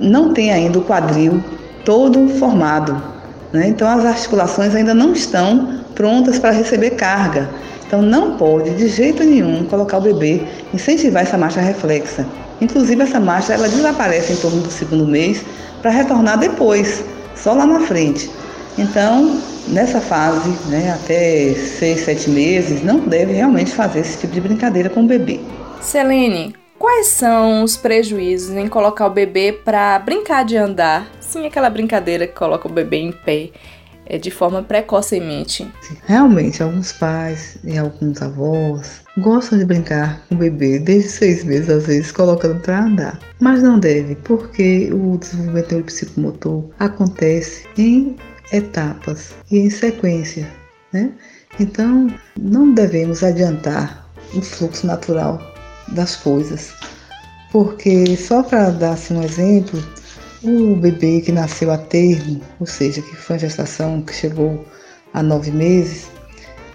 não 0.00 0.32
tem 0.32 0.52
ainda 0.52 0.78
o 0.78 0.84
quadril 0.84 1.42
todo 1.84 2.28
formado. 2.38 3.02
Né? 3.52 3.68
Então 3.68 3.88
as 3.88 4.04
articulações 4.04 4.74
ainda 4.74 4.94
não 4.94 5.12
estão 5.12 5.80
prontas 5.94 6.38
para 6.38 6.50
receber 6.50 6.90
carga. 6.90 7.50
Então 7.86 8.00
não 8.00 8.36
pode 8.36 8.70
de 8.70 8.88
jeito 8.88 9.22
nenhum 9.22 9.64
colocar 9.66 9.98
o 9.98 10.00
bebê, 10.00 10.42
incentivar 10.72 11.24
essa 11.24 11.36
marcha 11.36 11.60
reflexa. 11.60 12.24
Inclusive 12.60 13.02
essa 13.02 13.20
marcha 13.20 13.52
ela 13.52 13.68
desaparece 13.68 14.32
em 14.32 14.36
torno 14.36 14.62
do 14.62 14.70
segundo 14.70 15.06
mês 15.06 15.44
para 15.82 15.90
retornar 15.90 16.38
depois, 16.38 17.04
só 17.34 17.52
lá 17.52 17.66
na 17.66 17.80
frente. 17.80 18.30
Então, 18.78 19.38
nessa 19.68 20.00
fase, 20.00 20.48
né, 20.70 20.92
até 20.92 21.52
seis, 21.54 22.00
sete 22.04 22.30
meses, 22.30 22.82
não 22.82 23.00
deve 23.00 23.32
realmente 23.32 23.72
fazer 23.72 24.00
esse 24.00 24.18
tipo 24.18 24.32
de 24.32 24.40
brincadeira 24.40 24.88
com 24.88 25.00
o 25.00 25.06
bebê. 25.06 25.40
Selene, 25.80 26.54
quais 26.78 27.08
são 27.08 27.64
os 27.64 27.76
prejuízos 27.76 28.56
em 28.56 28.68
colocar 28.68 29.06
o 29.06 29.10
bebê 29.10 29.52
para 29.52 29.98
brincar 29.98 30.44
de 30.44 30.56
andar? 30.56 31.10
Sim, 31.20 31.46
aquela 31.46 31.68
brincadeira 31.68 32.26
que 32.26 32.34
coloca 32.34 32.68
o 32.68 32.72
bebê 32.72 32.98
em 32.98 33.12
pé 33.12 33.50
de 34.20 34.30
forma 34.30 34.62
precocemente. 34.62 35.70
Realmente, 36.06 36.62
alguns 36.62 36.92
pais 36.92 37.56
e 37.64 37.78
alguns 37.78 38.20
avós 38.20 39.02
gostam 39.18 39.58
de 39.58 39.64
brincar 39.64 40.22
com 40.28 40.34
o 40.34 40.38
bebê 40.38 40.78
desde 40.78 41.08
seis 41.08 41.44
meses, 41.44 41.70
às 41.70 41.86
vezes 41.86 42.12
colocando 42.12 42.60
para 42.60 42.84
andar. 42.84 43.18
Mas 43.40 43.62
não 43.62 43.78
deve, 43.78 44.14
porque 44.16 44.90
o 44.92 45.16
desenvolvimento 45.18 45.84
psicomotor 45.84 46.64
acontece 46.78 47.64
em 47.78 48.16
etapas 48.52 49.34
e 49.50 49.58
em 49.58 49.70
sequência, 49.70 50.46
né? 50.92 51.10
Então, 51.60 52.08
não 52.38 52.72
devemos 52.72 53.22
adiantar 53.22 54.06
o 54.34 54.40
fluxo 54.40 54.86
natural 54.86 55.40
das 55.88 56.16
coisas, 56.16 56.72
porque 57.50 58.16
só 58.16 58.42
para 58.42 58.70
dar 58.70 58.92
assim, 58.92 59.16
um 59.16 59.22
exemplo, 59.22 59.82
o 60.44 60.76
bebê 60.76 61.20
que 61.20 61.32
nasceu 61.32 61.70
a 61.70 61.78
termo, 61.78 62.40
ou 62.58 62.66
seja, 62.66 63.00
que 63.00 63.14
foi 63.14 63.36
a 63.36 63.38
gestação 63.38 64.02
que 64.02 64.14
chegou 64.14 64.64
a 65.14 65.22
nove 65.22 65.50
meses, 65.50 66.06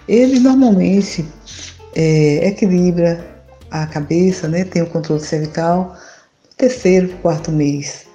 ele 0.06 0.38
normalmente 0.40 1.24
é, 1.94 2.48
equilibra 2.48 3.24
a 3.70 3.86
cabeça, 3.86 4.48
né, 4.48 4.64
tem 4.64 4.82
o 4.82 4.86
controle 4.86 5.20
cervical 5.20 5.96
no 6.44 6.56
terceiro, 6.56 7.08
quarto 7.20 7.50
mês. 7.52 8.06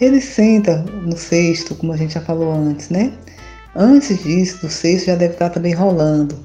Ele 0.00 0.20
senta 0.20 0.78
no 0.78 1.16
sexto, 1.16 1.74
como 1.74 1.92
a 1.92 1.96
gente 1.96 2.14
já 2.14 2.20
falou 2.20 2.52
antes, 2.52 2.88
né? 2.88 3.12
Antes 3.74 4.22
disso, 4.22 4.62
do 4.62 4.70
sexto 4.70 5.06
já 5.06 5.14
deve 5.14 5.34
estar 5.34 5.50
também 5.50 5.74
rolando. 5.74 6.38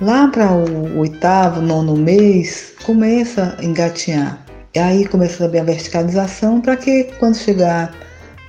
Lá 0.00 0.28
para 0.28 0.52
o 0.52 0.98
oitavo, 0.98 1.62
nono 1.62 1.96
mês, 1.96 2.72
começa 2.84 3.56
a 3.58 3.64
engatinhar. 3.64 4.43
Aí 4.76 5.06
começa 5.06 5.38
também 5.38 5.60
a 5.60 5.64
verticalização 5.64 6.60
para 6.60 6.76
que 6.76 7.04
quando 7.18 7.36
chegar 7.36 7.94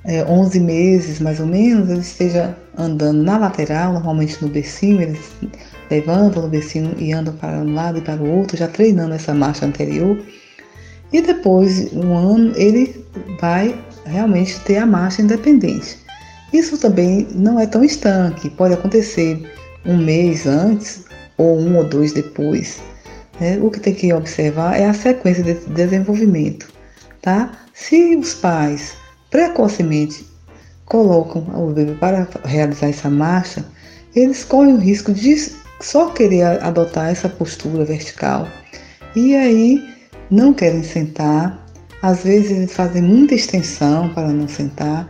é, 0.03 0.23
11 0.23 0.59
meses 0.59 1.19
mais 1.19 1.39
ou 1.39 1.45
menos, 1.45 1.89
ele 1.89 1.99
esteja 1.99 2.55
andando 2.77 3.23
na 3.23 3.37
lateral, 3.37 3.93
normalmente 3.93 4.41
no 4.41 4.49
bercinho, 4.49 5.01
eles 5.01 5.19
levantam 5.89 6.43
no 6.43 6.49
bercinho 6.49 6.95
e 6.97 7.13
andam 7.13 7.35
para 7.35 7.57
um 7.59 7.73
lado 7.73 7.99
e 7.99 8.01
para 8.01 8.21
o 8.21 8.29
outro, 8.29 8.57
já 8.57 8.67
treinando 8.67 9.13
essa 9.13 9.33
marcha 9.33 9.65
anterior. 9.65 10.19
E 11.13 11.21
depois, 11.21 11.93
um 11.93 12.15
ano, 12.15 12.53
ele 12.55 13.05
vai 13.39 13.79
realmente 14.05 14.59
ter 14.61 14.77
a 14.77 14.85
marcha 14.85 15.21
independente. 15.21 15.97
Isso 16.51 16.77
também 16.77 17.27
não 17.33 17.59
é 17.59 17.65
tão 17.65 17.83
estanque, 17.83 18.49
pode 18.49 18.73
acontecer 18.73 19.41
um 19.85 19.97
mês 19.97 20.45
antes 20.47 21.05
ou 21.37 21.59
um 21.59 21.77
ou 21.77 21.83
dois 21.83 22.13
depois. 22.13 22.81
Né? 23.39 23.57
O 23.61 23.69
que 23.69 23.79
tem 23.79 23.93
que 23.93 24.13
observar 24.13 24.79
é 24.79 24.85
a 24.85 24.93
sequência 24.93 25.43
de 25.43 25.53
desenvolvimento. 25.67 26.67
Tá? 27.21 27.51
Se 27.73 28.15
os 28.15 28.33
pais 28.33 28.93
precocemente 29.29 30.25
colocam 30.85 31.41
o 31.55 31.71
bebê 31.73 31.93
para 31.93 32.27
realizar 32.45 32.87
essa 32.87 33.09
marcha, 33.09 33.65
eles 34.15 34.43
correm 34.43 34.75
o 34.75 34.79
risco 34.79 35.11
de 35.11 35.35
só 35.81 36.09
querer 36.11 36.43
adotar 36.63 37.09
essa 37.09 37.27
postura 37.27 37.83
vertical 37.83 38.47
e 39.15 39.35
aí 39.35 39.83
não 40.29 40.53
querem 40.53 40.83
sentar. 40.83 41.63
Às 42.01 42.23
vezes 42.23 42.51
eles 42.51 42.73
fazem 42.73 43.01
muita 43.01 43.33
extensão 43.33 44.09
para 44.13 44.27
não 44.27 44.47
sentar, 44.47 45.09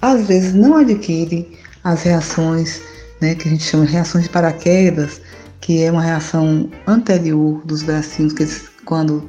às 0.00 0.26
vezes 0.26 0.54
não 0.54 0.76
adquirem 0.76 1.48
as 1.82 2.02
reações 2.02 2.80
né, 3.20 3.34
que 3.34 3.48
a 3.48 3.50
gente 3.50 3.64
chama 3.64 3.86
de 3.86 3.92
reações 3.92 4.24
de 4.24 4.30
paraquedas, 4.30 5.20
que 5.60 5.82
é 5.82 5.90
uma 5.90 6.02
reação 6.02 6.70
anterior 6.86 7.60
dos 7.64 7.82
bracinhos, 7.82 8.32
que 8.32 8.42
eles, 8.42 8.70
quando 8.84 9.28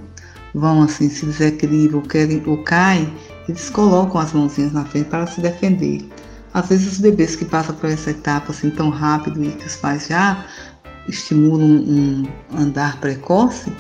vão 0.53 0.81
assim, 0.81 1.09
se 1.09 1.25
desequilibram 1.25 2.00
ou, 2.00 2.05
querem, 2.05 2.43
ou 2.45 2.63
caem, 2.63 3.13
eles 3.48 3.69
colocam 3.69 4.19
as 4.19 4.33
mãozinhas 4.33 4.74
na 4.74 4.86
frente 4.86 5.09
para 5.09 5.27
se 5.27 5.41
defender. 5.41 6.07
Às 6.53 6.69
vezes 6.69 6.93
os 6.93 7.00
bebês 7.00 7.36
que 7.36 7.45
passam 7.45 7.75
por 7.75 7.89
essa 7.89 8.12
etapa 8.12 8.51
assim 8.51 8.69
tão 8.69 8.89
rápido 8.89 9.43
e 9.43 9.51
que 9.51 9.65
os 9.65 9.75
pais 9.75 10.07
já 10.07 10.45
estimulam 11.07 11.67
um 11.67 12.24
andar 12.57 13.00
precoce, 13.00 13.71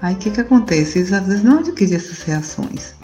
aí 0.00 0.14
o 0.14 0.18
que, 0.18 0.30
que 0.30 0.40
acontece? 0.40 0.98
Eles 0.98 1.12
às 1.12 1.26
vezes 1.26 1.42
não 1.42 1.58
adquirem 1.58 1.96
essas 1.96 2.22
reações. 2.22 2.94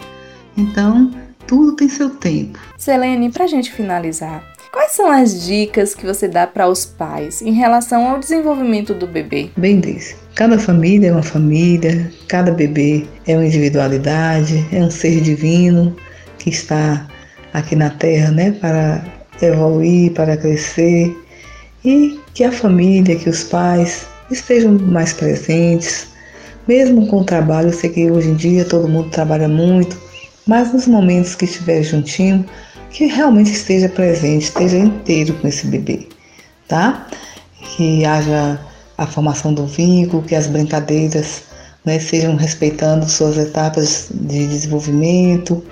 Então, 0.57 1.11
tudo 1.47 1.75
tem 1.75 1.89
seu 1.89 2.09
tempo. 2.09 2.59
Selene, 2.77 3.31
para 3.31 3.45
a 3.45 3.47
gente 3.47 3.71
finalizar, 3.71 4.43
Quais 4.71 4.91
são 4.91 5.11
as 5.11 5.45
dicas 5.45 5.95
que 5.95 6.05
você 6.05 6.27
dá 6.27 6.45
para 6.45 6.67
os 6.67 6.85
pais 6.85 7.41
em 7.41 7.53
relação 7.53 8.07
ao 8.07 8.19
desenvolvimento 8.19 8.93
do 8.93 9.07
bebê? 9.07 9.49
Bem 9.57 9.79
disse. 9.79 10.15
Cada 10.35 10.59
família 10.59 11.09
é 11.09 11.11
uma 11.11 11.23
família, 11.23 12.11
cada 12.27 12.51
bebê 12.51 13.05
é 13.25 13.35
uma 13.35 13.45
individualidade, 13.45 14.63
é 14.71 14.79
um 14.79 14.91
ser 14.91 15.21
divino 15.21 15.95
que 16.37 16.51
está 16.51 17.07
aqui 17.51 17.75
na 17.75 17.89
Terra, 17.89 18.29
né, 18.31 18.51
para 18.51 19.03
evoluir, 19.41 20.13
para 20.13 20.37
crescer 20.37 21.17
e 21.83 22.19
que 22.35 22.43
a 22.43 22.51
família, 22.51 23.15
que 23.15 23.29
os 23.29 23.43
pais 23.43 24.05
estejam 24.29 24.73
mais 24.73 25.13
presentes, 25.13 26.09
mesmo 26.67 27.07
com 27.07 27.21
o 27.21 27.23
trabalho. 27.23 27.69
Eu 27.69 27.73
sei 27.73 27.89
que 27.89 28.11
hoje 28.11 28.29
em 28.29 28.35
dia 28.35 28.65
todo 28.65 28.87
mundo 28.87 29.09
trabalha 29.09 29.47
muito, 29.47 29.97
mas 30.45 30.71
nos 30.71 30.87
momentos 30.87 31.33
que 31.33 31.45
estiver 31.45 31.81
juntinho, 31.81 32.45
que 32.91 33.05
realmente 33.05 33.51
esteja 33.51 33.89
presente, 33.89 34.43
esteja 34.43 34.77
inteiro 34.77 35.33
com 35.35 35.47
esse 35.47 35.67
bebê, 35.67 36.07
tá? 36.67 37.07
Que 37.61 38.05
haja 38.05 38.59
a 38.97 39.05
formação 39.05 39.53
do 39.53 39.65
vínculo, 39.65 40.23
que 40.23 40.35
as 40.35 40.47
brincadeiras 40.47 41.43
né, 41.85 41.99
sejam 41.99 42.35
respeitando 42.35 43.09
suas 43.09 43.37
etapas 43.37 44.09
de 44.11 44.47
desenvolvimento 44.47 45.63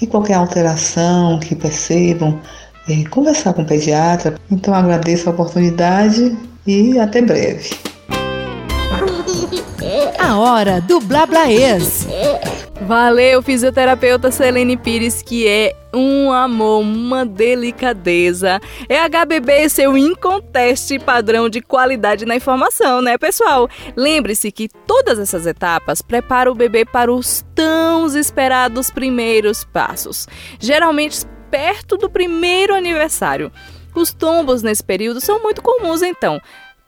e 0.00 0.06
qualquer 0.06 0.34
alteração 0.34 1.38
que 1.38 1.54
percebam, 1.54 2.40
é, 2.88 3.04
conversar 3.08 3.54
com 3.54 3.62
o 3.62 3.66
pediatra. 3.66 4.34
Então 4.50 4.74
agradeço 4.74 5.28
a 5.28 5.32
oportunidade 5.32 6.36
e 6.66 6.98
até 6.98 7.22
breve. 7.22 7.70
A 10.18 10.38
hora 10.38 10.80
do 10.80 11.00
Blablaês. 11.00 12.06
Valeu, 12.84 13.40
fisioterapeuta 13.40 14.30
Selene 14.30 14.76
Pires, 14.76 15.22
que 15.22 15.48
é 15.48 15.74
um 15.94 16.30
amor, 16.30 16.82
uma 16.82 17.24
delicadeza. 17.24 18.60
É 18.90 18.98
HBB 19.08 19.70
seu 19.70 19.96
inconteste 19.96 20.98
padrão 20.98 21.48
de 21.48 21.62
qualidade 21.62 22.26
na 22.26 22.36
informação, 22.36 23.00
né, 23.00 23.16
pessoal? 23.16 23.70
Lembre-se 23.96 24.52
que 24.52 24.68
todas 24.68 25.18
essas 25.18 25.46
etapas 25.46 26.02
preparam 26.02 26.52
o 26.52 26.54
bebê 26.54 26.84
para 26.84 27.10
os 27.10 27.42
tão 27.54 28.06
esperados 28.14 28.90
primeiros 28.90 29.64
passos, 29.64 30.28
geralmente 30.60 31.24
perto 31.50 31.96
do 31.96 32.10
primeiro 32.10 32.74
aniversário. 32.74 33.50
Os 33.94 34.12
tombos 34.12 34.62
nesse 34.62 34.84
período 34.84 35.22
são 35.22 35.42
muito 35.42 35.62
comuns, 35.62 36.02
então. 36.02 36.38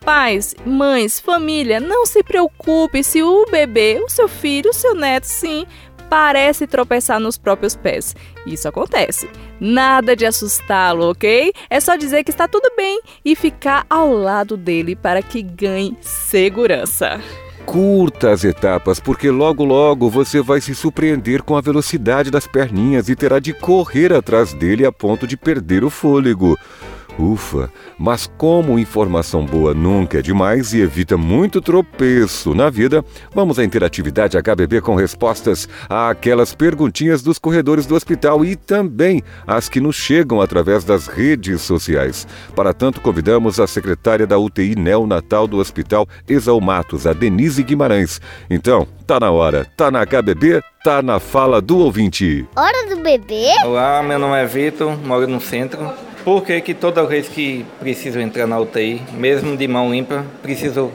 Pais, 0.05 0.55
mães, 0.65 1.19
família, 1.19 1.81
não 1.81 2.07
se 2.07 2.23
preocupe 2.23 3.03
se 3.03 3.23
o 3.23 3.45
bebê, 3.50 4.00
o 4.05 4.09
seu 4.09 4.29
filho, 4.29 4.71
o 4.71 4.75
seu 4.75 4.95
neto, 4.95 5.25
sim, 5.25 5.67
parece 6.09 6.67
tropeçar 6.67 7.21
nos 7.21 7.37
próprios 7.37 7.77
pés. 7.77 8.15
Isso 8.47 8.69
acontece. 8.69 9.29
Nada 9.61 10.15
de 10.15 10.27
assustá-lo, 10.27 11.11
ok? 11.11 11.53
É 11.69 11.81
só 11.81 11.97
dizer 11.97 12.25
que 12.25 12.31
está 12.31 12.47
tudo 12.47 12.71
bem 12.77 13.01
e 13.25 13.35
ficar 13.35 13.85
ao 13.89 14.13
lado 14.13 14.57
dele 14.57 14.95
para 14.95 15.23
que 15.23 15.43
ganhe 15.43 15.97
segurança. 16.01 17.21
Curta 17.67 18.31
as 18.31 18.45
etapas, 18.45 19.01
porque 19.01 19.29
logo 19.29 19.65
logo 19.65 20.09
você 20.09 20.41
vai 20.41 20.61
se 20.61 20.73
surpreender 20.73 21.43
com 21.43 21.57
a 21.57 21.61
velocidade 21.61 22.31
das 22.31 22.47
perninhas 22.47 23.09
e 23.09 23.17
terá 23.17 23.41
de 23.41 23.53
correr 23.53 24.13
atrás 24.13 24.53
dele 24.53 24.87
a 24.87 24.93
ponto 24.93 25.27
de 25.27 25.37
perder 25.37 25.83
o 25.83 25.91
fôlego. 25.91 26.57
Ufa, 27.18 27.70
mas 27.99 28.30
como 28.37 28.78
informação 28.78 29.44
boa 29.44 29.73
nunca 29.73 30.18
é 30.18 30.23
demais 30.23 30.75
e 30.75 30.80
evita 30.80 31.16
muito 31.16 31.61
tropeço 31.61 32.54
na 32.54 32.68
vida, 32.68 33.04
vamos 33.35 33.58
à 33.58 33.64
interatividade 33.64 34.37
HBB 34.37 34.80
com 34.82 34.94
respostas 34.94 35.68
àquelas 35.88 36.54
perguntinhas 36.54 37.23
dos 37.23 37.38
corredores 37.38 37.87
do 37.87 37.94
hospital 37.94 38.44
e 38.44 38.54
também 38.54 39.23
as 39.46 39.68
que 39.68 39.80
nos 39.80 39.96
chegam 39.96 40.40
através 40.40 40.85
das 40.85 41.06
redes 41.06 41.62
sociais. 41.62 42.26
Para 42.54 42.75
tanto, 42.75 43.00
convidamos 43.00 43.58
a 43.58 43.66
secretária 43.66 44.26
da 44.26 44.38
UTI 44.38 44.75
neonatal 44.76 45.46
do 45.46 45.58
Hospital 45.58 46.06
Exalmatos, 46.28 47.06
a 47.06 47.12
Denise 47.12 47.62
Guimarães. 47.62 48.20
Então, 48.50 48.87
tá 49.06 49.18
na 49.18 49.30
hora, 49.30 49.66
tá 49.76 49.90
na 49.90 50.04
HBB, 50.04 50.61
tá 50.85 51.00
na 51.00 51.18
fala 51.18 51.61
do 51.61 51.78
ouvinte. 51.78 52.46
Hora 52.54 52.94
do 52.94 53.02
bebê? 53.02 53.46
Olá, 53.64 54.02
meu 54.02 54.18
nome 54.18 54.37
é 54.37 54.46
Vitor, 54.46 54.96
moro 54.99 55.26
no 55.26 55.40
centro. 55.40 56.06
Por 56.26 56.42
que, 56.42 56.61
que 56.61 56.75
toda 56.75 57.06
vez 57.06 57.28
que 57.28 57.64
preciso 57.78 58.18
entrar 58.18 58.49
na 58.49 58.59
UTI, 58.59 59.00
mesmo 59.12 59.56
de 59.56 59.68
mão 59.68 59.92
limpa, 59.92 60.26
preciso 60.42 60.90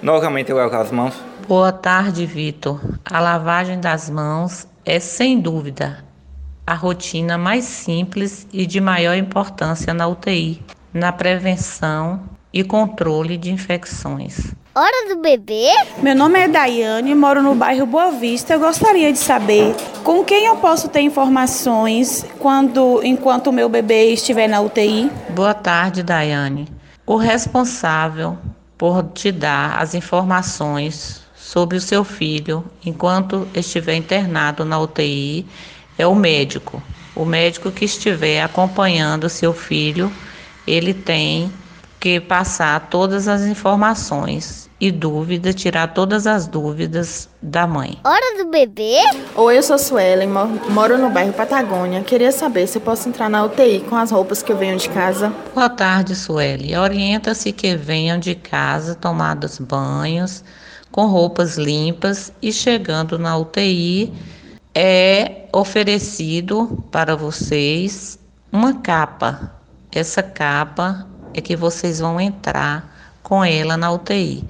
novamente 0.00 0.52
lavar 0.52 0.80
as 0.80 0.92
mãos? 0.92 1.12
Boa 1.48 1.72
tarde, 1.72 2.24
Vitor. 2.24 2.80
A 3.04 3.18
lavagem 3.18 3.80
das 3.80 4.08
mãos 4.08 4.68
é 4.84 5.00
sem 5.00 5.40
dúvida 5.40 6.04
a 6.64 6.74
rotina 6.74 7.36
mais 7.36 7.64
simples 7.64 8.46
e 8.52 8.64
de 8.64 8.80
maior 8.80 9.16
importância 9.16 9.92
na 9.92 10.06
UTI, 10.06 10.62
na 10.94 11.10
prevenção 11.10 12.22
e 12.52 12.62
controle 12.62 13.36
de 13.36 13.50
infecções. 13.50 14.54
Hora 14.78 15.08
do 15.08 15.22
bebê? 15.22 15.70
Meu 16.02 16.14
nome 16.14 16.38
é 16.38 16.46
Daiane, 16.46 17.14
moro 17.14 17.42
no 17.42 17.54
bairro 17.54 17.86
Boa 17.86 18.10
Vista. 18.10 18.52
Eu 18.52 18.60
gostaria 18.60 19.10
de 19.10 19.18
saber 19.18 19.74
com 20.04 20.22
quem 20.22 20.44
eu 20.44 20.56
posso 20.56 20.86
ter 20.90 21.00
informações 21.00 22.26
quando, 22.38 23.02
enquanto 23.02 23.46
o 23.46 23.52
meu 23.54 23.70
bebê 23.70 24.12
estiver 24.12 24.46
na 24.46 24.60
UTI. 24.60 25.10
Boa 25.30 25.54
tarde, 25.54 26.02
Daiane. 26.02 26.68
O 27.06 27.16
responsável 27.16 28.36
por 28.76 29.02
te 29.14 29.32
dar 29.32 29.80
as 29.80 29.94
informações 29.94 31.22
sobre 31.34 31.78
o 31.78 31.80
seu 31.80 32.04
filho 32.04 32.62
enquanto 32.84 33.48
estiver 33.54 33.94
internado 33.94 34.62
na 34.62 34.78
UTI 34.78 35.46
é 35.96 36.06
o 36.06 36.14
médico. 36.14 36.82
O 37.14 37.24
médico 37.24 37.72
que 37.72 37.86
estiver 37.86 38.42
acompanhando 38.42 39.30
seu 39.30 39.54
filho, 39.54 40.12
ele 40.66 40.92
tem 40.92 41.50
que 41.98 42.20
passar 42.20 42.88
todas 42.90 43.26
as 43.26 43.40
informações 43.46 44.65
e 44.80 44.90
dúvidas, 44.90 45.54
tirar 45.54 45.94
todas 45.94 46.26
as 46.26 46.46
dúvidas 46.46 47.28
da 47.40 47.66
mãe. 47.66 47.98
Hora 48.04 48.42
do 48.42 48.50
bebê? 48.50 48.98
Oi, 49.34 49.56
eu 49.58 49.62
sou 49.62 49.78
Suelen, 49.78 50.28
moro 50.68 50.98
no 50.98 51.08
bairro 51.10 51.32
Patagônia. 51.32 52.02
Queria 52.02 52.30
saber 52.30 52.66
se 52.66 52.78
eu 52.78 52.82
posso 52.82 53.08
entrar 53.08 53.30
na 53.30 53.44
UTI 53.44 53.80
com 53.88 53.96
as 53.96 54.10
roupas 54.10 54.42
que 54.42 54.52
eu 54.52 54.56
venho 54.56 54.76
de 54.76 54.88
casa. 54.90 55.32
Boa 55.54 55.68
tarde, 55.68 56.14
Sueli. 56.14 56.76
Orienta-se 56.76 57.52
que 57.52 57.74
venham 57.76 58.18
de 58.18 58.34
casa 58.34 58.94
tomados 58.94 59.58
banhos, 59.58 60.44
com 60.92 61.06
roupas 61.06 61.56
limpas 61.56 62.32
e 62.42 62.52
chegando 62.52 63.18
na 63.18 63.36
UTI 63.36 64.12
é 64.78 65.46
oferecido 65.54 66.84
para 66.90 67.16
vocês 67.16 68.18
uma 68.52 68.74
capa. 68.74 69.52
Essa 69.90 70.22
capa 70.22 71.06
é 71.32 71.40
que 71.40 71.56
vocês 71.56 72.00
vão 72.00 72.20
entrar 72.20 73.18
com 73.22 73.42
ela 73.42 73.74
na 73.78 73.90
UTI. 73.90 74.44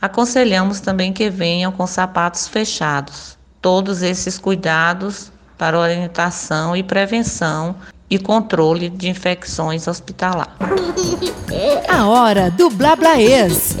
Aconselhamos 0.00 0.80
também 0.80 1.12
que 1.12 1.28
venham 1.28 1.72
com 1.72 1.86
sapatos 1.86 2.46
fechados. 2.46 3.36
Todos 3.60 4.02
esses 4.02 4.38
cuidados 4.38 5.32
para 5.56 5.78
orientação 5.78 6.76
e 6.76 6.82
prevenção 6.82 7.74
e 8.10 8.18
controle 8.18 8.88
de 8.88 9.08
infecções 9.08 9.86
hospitalar. 9.86 10.56
A 11.88 12.08
hora 12.08 12.50
do 12.50 12.68
Blablaês. 12.70 13.76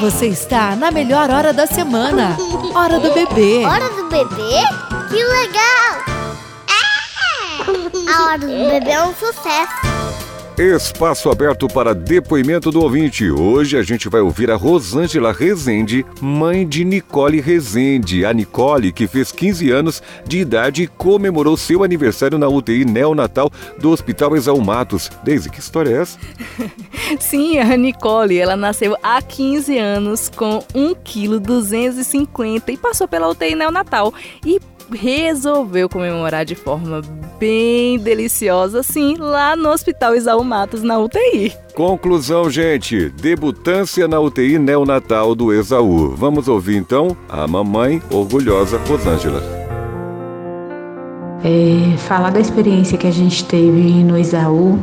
Você 0.00 0.26
está 0.26 0.74
na 0.76 0.90
melhor 0.90 1.30
hora 1.30 1.52
da 1.52 1.66
semana. 1.66 2.36
Hora 2.74 2.98
do 2.98 3.12
bebê. 3.12 3.64
Hora 3.64 3.88
do 3.90 4.08
bebê? 4.08 4.89
Que 5.10 5.16
legal! 5.24 6.04
A 8.14 8.22
hora 8.22 8.38
do 8.38 8.46
bebê 8.46 8.90
é 8.90 9.02
um 9.02 9.12
sucesso. 9.12 9.90
Espaço 10.56 11.28
aberto 11.28 11.66
para 11.66 11.92
depoimento 11.92 12.70
do 12.70 12.80
ouvinte. 12.80 13.28
Hoje 13.28 13.76
a 13.76 13.82
gente 13.82 14.08
vai 14.08 14.20
ouvir 14.20 14.52
a 14.52 14.56
Rosângela 14.56 15.32
Rezende, 15.32 16.06
mãe 16.20 16.64
de 16.64 16.84
Nicole 16.84 17.40
Rezende. 17.40 18.24
A 18.24 18.32
Nicole, 18.32 18.92
que 18.92 19.08
fez 19.08 19.32
15 19.32 19.68
anos 19.72 20.00
de 20.24 20.38
idade 20.38 20.84
e 20.84 20.86
comemorou 20.86 21.56
seu 21.56 21.82
aniversário 21.82 22.38
na 22.38 22.46
UTI 22.46 22.84
neonatal 22.84 23.50
do 23.78 23.90
Hospital 23.90 24.36
Exalmatos. 24.36 25.10
Deise, 25.24 25.50
que 25.50 25.58
história 25.58 25.90
é 25.90 26.02
essa? 26.02 26.20
Sim, 27.18 27.58
a 27.58 27.76
Nicole, 27.76 28.38
ela 28.38 28.54
nasceu 28.54 28.96
há 29.02 29.20
15 29.20 29.76
anos 29.76 30.28
com 30.28 30.62
1,250 30.72 32.60
kg 32.60 32.72
e 32.72 32.76
passou 32.76 33.08
pela 33.08 33.28
UTI 33.28 33.56
neonatal. 33.56 34.14
E 34.46 34.60
resolveu 34.92 35.88
comemorar 35.88 36.44
de 36.44 36.54
forma 36.54 37.02
bem 37.38 37.98
deliciosa, 37.98 38.82
sim, 38.82 39.16
lá 39.18 39.56
no 39.56 39.70
Hospital 39.70 40.14
Isaú 40.14 40.44
Matos, 40.44 40.82
na 40.82 40.98
UTI. 40.98 41.52
Conclusão, 41.74 42.50
gente. 42.50 43.08
Debutância 43.10 44.06
na 44.06 44.20
UTI 44.20 44.58
neonatal 44.58 45.34
do 45.34 45.52
Exaú. 45.52 46.14
Vamos 46.16 46.48
ouvir 46.48 46.76
então 46.76 47.16
a 47.28 47.46
mamãe 47.46 48.02
orgulhosa 48.10 48.78
Rosângela. 48.86 49.42
É, 51.42 51.96
falar 51.96 52.30
da 52.30 52.40
experiência 52.40 52.98
que 52.98 53.06
a 53.06 53.10
gente 53.10 53.44
teve 53.46 54.04
no 54.04 54.18
Exaú, 54.18 54.78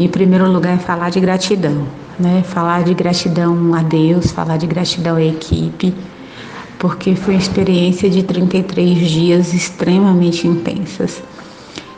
em 0.00 0.08
primeiro 0.08 0.50
lugar 0.50 0.74
é 0.74 0.78
falar 0.78 1.10
de 1.10 1.20
gratidão, 1.20 1.86
né? 2.18 2.42
Falar 2.46 2.84
de 2.84 2.94
gratidão 2.94 3.74
a 3.74 3.82
Deus, 3.82 4.30
falar 4.30 4.56
de 4.56 4.66
gratidão 4.66 5.16
à 5.16 5.22
equipe, 5.22 5.94
porque 6.78 7.14
foi 7.16 7.34
uma 7.34 7.40
experiência 7.40 8.08
de 8.08 8.22
33 8.22 8.98
dias 8.98 9.52
extremamente 9.52 10.46
intensas. 10.46 11.22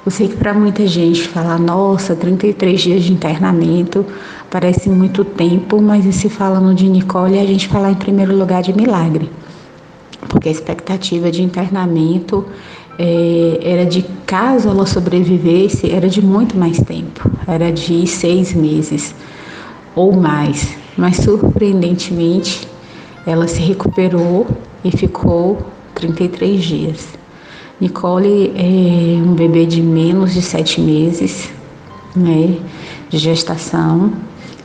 Eu 0.04 0.10
sei 0.10 0.28
que 0.28 0.36
para 0.36 0.54
muita 0.54 0.86
gente 0.86 1.28
falar, 1.28 1.58
nossa, 1.58 2.16
33 2.16 2.80
dias 2.80 3.04
de 3.04 3.12
internamento 3.12 4.04
parece 4.50 4.88
muito 4.88 5.24
tempo, 5.24 5.80
mas 5.82 6.14
se 6.14 6.30
falando 6.30 6.74
de 6.74 6.88
Nicole, 6.88 7.38
a 7.38 7.44
gente 7.44 7.68
falar 7.68 7.90
em 7.90 7.96
primeiro 7.96 8.34
lugar 8.36 8.62
de 8.62 8.72
milagre, 8.72 9.30
porque 10.28 10.48
a 10.48 10.52
expectativa 10.52 11.30
de 11.30 11.42
internamento 11.42 12.46
é, 12.98 13.58
era 13.62 13.84
de 13.84 14.02
caso 14.24 14.70
ela 14.70 14.86
sobrevivesse, 14.86 15.90
era 15.90 16.08
de 16.08 16.22
muito 16.22 16.56
mais 16.56 16.78
tempo, 16.80 17.30
era 17.46 17.70
de 17.70 18.06
seis 18.06 18.54
meses 18.54 19.14
ou 19.94 20.14
mais, 20.14 20.76
mas 20.96 21.18
surpreendentemente 21.18 22.66
ela 23.26 23.46
se 23.46 23.60
recuperou 23.60 24.46
e 24.84 24.90
ficou 24.90 25.66
33 25.94 26.62
dias. 26.62 27.08
Nicole 27.80 28.52
é 28.56 29.22
um 29.22 29.34
bebê 29.34 29.64
de 29.64 29.80
menos 29.80 30.34
de 30.34 30.42
sete 30.42 30.80
meses, 30.80 31.50
né, 32.14 32.58
de 33.08 33.18
gestação, 33.18 34.12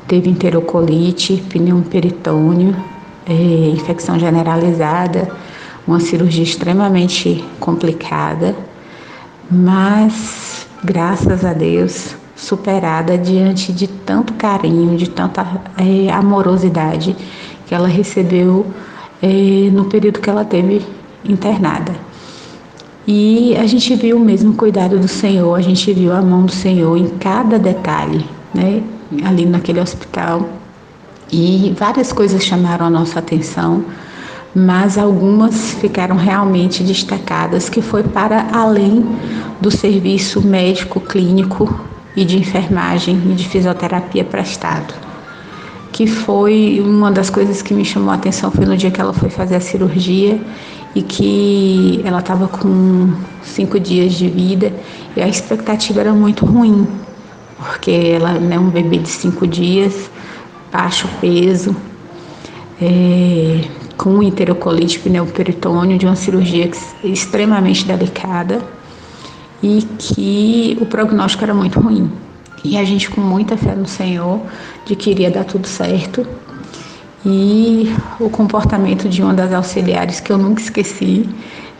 teve 0.07 0.29
enterocolite, 0.29 1.43
pneu 1.49 1.81
peritônio, 1.89 2.75
é, 3.25 3.33
infecção 3.33 4.19
generalizada, 4.19 5.29
uma 5.87 5.99
cirurgia 5.99 6.43
extremamente 6.43 7.43
complicada, 7.59 8.55
mas 9.49 10.67
graças 10.83 11.45
a 11.45 11.53
Deus 11.53 12.15
superada 12.35 13.17
diante 13.17 13.71
de 13.71 13.87
tanto 13.87 14.33
carinho, 14.33 14.97
de 14.97 15.09
tanta 15.09 15.61
é, 15.77 16.11
amorosidade 16.11 17.15
que 17.65 17.73
ela 17.73 17.87
recebeu 17.87 18.65
é, 19.25 19.71
no 19.71 19.85
período 19.85 20.19
que 20.19 20.29
ela 20.29 20.45
teve 20.45 20.85
internada. 21.27 21.93
E 23.07 23.55
a 23.57 23.65
gente 23.65 23.95
viu 23.95 24.17
o 24.17 24.19
mesmo 24.19 24.53
cuidado 24.53 24.99
do 24.99 25.07
Senhor, 25.07 25.55
a 25.55 25.61
gente 25.61 25.91
viu 25.93 26.13
a 26.13 26.21
mão 26.21 26.45
do 26.45 26.51
Senhor 26.51 26.95
em 26.95 27.07
cada 27.17 27.57
detalhe, 27.57 28.23
né? 28.53 28.83
Ali 29.23 29.47
naquele 29.47 29.79
hospital. 29.79 30.47
E 31.31 31.73
várias 31.77 32.13
coisas 32.13 32.43
chamaram 32.43 32.85
a 32.85 32.89
nossa 32.89 33.17
atenção, 33.17 33.83
mas 34.53 34.95
algumas 34.95 35.71
ficaram 35.73 36.15
realmente 36.15 36.83
destacadas, 36.83 37.67
que 37.67 37.81
foi 37.81 38.03
para 38.03 38.47
além 38.51 39.03
do 39.59 39.71
serviço 39.71 40.39
médico 40.41 40.99
clínico 40.99 41.79
e 42.15 42.23
de 42.23 42.37
enfermagem 42.37 43.15
e 43.31 43.33
de 43.33 43.47
fisioterapia 43.49 44.23
prestado. 44.23 45.04
Que 45.95 46.05
foi 46.05 46.81
uma 46.83 47.09
das 47.09 47.29
coisas 47.29 47.61
que 47.61 47.73
me 47.73 47.85
chamou 47.85 48.11
a 48.11 48.15
atenção 48.15 48.51
foi 48.51 48.65
no 48.65 48.75
dia 48.75 48.91
que 48.91 48.99
ela 48.99 49.13
foi 49.13 49.29
fazer 49.29 49.55
a 49.55 49.61
cirurgia 49.61 50.37
e 50.93 51.01
que 51.01 52.01
ela 52.03 52.19
estava 52.19 52.49
com 52.49 53.13
cinco 53.41 53.79
dias 53.79 54.11
de 54.11 54.27
vida 54.27 54.73
e 55.15 55.21
a 55.21 55.27
expectativa 55.29 56.01
era 56.01 56.11
muito 56.11 56.45
ruim, 56.45 56.85
porque 57.57 57.91
ela 57.91 58.31
é 58.31 58.39
né, 58.39 58.59
um 58.59 58.69
bebê 58.69 58.97
de 58.97 59.07
cinco 59.07 59.47
dias, 59.47 60.11
baixo 60.69 61.07
peso, 61.21 61.73
é, 62.81 63.61
com 63.95 64.21
enterocolite 64.21 64.99
pneuperitônio, 64.99 65.97
de 65.97 66.05
uma 66.05 66.17
cirurgia 66.17 66.69
extremamente 67.05 67.85
delicada 67.85 68.61
e 69.63 69.87
que 69.97 70.77
o 70.81 70.85
prognóstico 70.85 71.45
era 71.45 71.53
muito 71.53 71.79
ruim. 71.79 72.11
E 72.67 72.77
a 72.77 72.83
gente 72.83 73.09
com 73.09 73.21
muita 73.21 73.55
fé 73.55 73.75
no 73.75 73.87
Senhor 73.87 74.41
de 74.85 74.95
que 74.95 75.11
iria 75.11 75.29
dar 75.29 75.43
tudo 75.43 75.67
certo 75.67 76.25
e 77.25 77.91
o 78.19 78.29
comportamento 78.29 79.09
de 79.09 79.23
uma 79.23 79.33
das 79.33 79.51
auxiliares 79.51 80.19
que 80.19 80.31
eu 80.31 80.37
nunca 80.37 80.61
esqueci, 80.61 81.27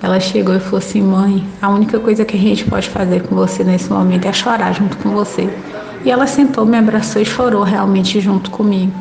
ela 0.01 0.19
chegou 0.19 0.55
e 0.55 0.59
falou 0.59 0.79
assim: 0.79 1.03
Mãe, 1.03 1.43
a 1.61 1.69
única 1.69 1.99
coisa 1.99 2.25
que 2.25 2.35
a 2.35 2.39
gente 2.39 2.65
pode 2.65 2.89
fazer 2.89 3.21
com 3.23 3.35
você 3.35 3.63
nesse 3.63 3.91
momento 3.91 4.25
é 4.27 4.33
chorar 4.33 4.73
junto 4.73 4.97
com 4.97 5.09
você. 5.11 5.47
E 6.03 6.09
ela 6.09 6.25
sentou, 6.25 6.65
me 6.65 6.77
abraçou 6.77 7.21
e 7.21 7.25
chorou 7.25 7.61
realmente 7.61 8.19
junto 8.19 8.49
comigo. 8.49 8.91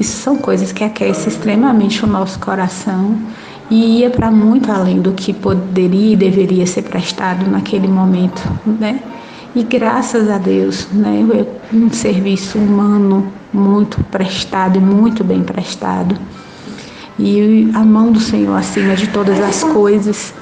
Isso 0.00 0.16
são 0.22 0.36
coisas 0.36 0.72
que 0.72 0.82
aquecem 0.82 1.28
extremamente 1.28 2.02
o 2.02 2.06
nosso 2.06 2.38
coração 2.38 3.16
e 3.70 4.00
ia 4.00 4.10
para 4.10 4.30
muito 4.30 4.72
além 4.72 5.00
do 5.00 5.12
que 5.12 5.34
poderia 5.34 6.14
e 6.14 6.16
deveria 6.16 6.66
ser 6.66 6.82
prestado 6.82 7.46
naquele 7.50 7.88
momento, 7.88 8.42
né? 8.66 9.00
E 9.54 9.62
graças 9.62 10.28
a 10.28 10.36
Deus, 10.36 10.88
né, 10.92 11.24
um 11.72 11.88
serviço 11.90 12.58
humano 12.58 13.32
muito 13.52 14.02
prestado 14.04 14.78
e 14.78 14.80
muito 14.80 15.22
bem 15.22 15.42
prestado. 15.42 16.16
E 17.16 17.70
a 17.72 17.84
mão 17.84 18.10
do 18.10 18.18
Senhor 18.18 18.56
acima 18.56 18.96
de 18.96 19.06
todas 19.08 19.38
as 19.40 19.62
coisas 19.62 20.34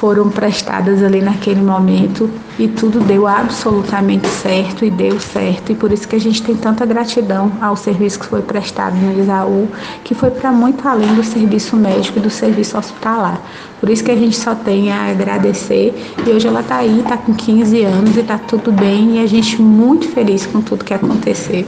foram 0.00 0.30
prestadas 0.30 1.02
ali 1.02 1.20
naquele 1.20 1.60
momento 1.60 2.30
e 2.58 2.66
tudo 2.66 3.00
deu 3.00 3.26
absolutamente 3.26 4.26
certo 4.28 4.82
e 4.82 4.90
deu 4.90 5.20
certo. 5.20 5.72
E 5.72 5.74
por 5.74 5.92
isso 5.92 6.08
que 6.08 6.16
a 6.16 6.18
gente 6.18 6.42
tem 6.42 6.56
tanta 6.56 6.86
gratidão 6.86 7.52
ao 7.60 7.76
serviço 7.76 8.18
que 8.18 8.24
foi 8.24 8.40
prestado 8.40 8.96
no 8.96 9.20
Isaú, 9.20 9.68
que 10.02 10.14
foi 10.14 10.30
para 10.30 10.50
muito 10.50 10.88
além 10.88 11.14
do 11.14 11.22
serviço 11.22 11.76
médico 11.76 12.18
e 12.18 12.22
do 12.22 12.30
serviço 12.30 12.78
hospitalar. 12.78 13.42
Por 13.78 13.90
isso 13.90 14.02
que 14.02 14.10
a 14.10 14.16
gente 14.16 14.36
só 14.36 14.54
tem 14.54 14.90
a 14.90 15.10
agradecer. 15.10 15.94
E 16.26 16.30
hoje 16.30 16.48
ela 16.48 16.60
está 16.60 16.76
aí, 16.76 17.00
está 17.00 17.18
com 17.18 17.34
15 17.34 17.82
anos 17.84 18.16
e 18.16 18.20
está 18.20 18.38
tudo 18.38 18.72
bem. 18.72 19.18
E 19.18 19.22
a 19.22 19.26
gente 19.26 19.60
muito 19.60 20.08
feliz 20.08 20.46
com 20.46 20.62
tudo 20.62 20.82
que 20.82 20.94
aconteceu. 20.94 21.66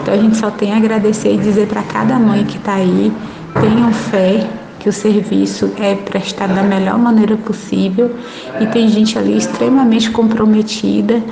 Então 0.00 0.14
a 0.14 0.16
gente 0.16 0.38
só 0.38 0.50
tem 0.50 0.72
a 0.72 0.78
agradecer 0.78 1.34
e 1.34 1.36
dizer 1.36 1.68
para 1.68 1.82
cada 1.82 2.18
mãe 2.18 2.42
que 2.42 2.56
está 2.56 2.76
aí, 2.76 3.12
tenham 3.60 3.92
fé, 3.92 4.48
que 4.80 4.88
o 4.88 4.92
serviço 4.92 5.72
é 5.78 5.94
prestado 5.94 6.54
da 6.54 6.62
melhor 6.62 6.98
maneira 6.98 7.36
possível 7.36 8.16
e 8.60 8.66
tem 8.66 8.88
gente 8.88 9.16
ali 9.18 9.36
extremamente 9.36 10.10
comprometida 10.10 11.22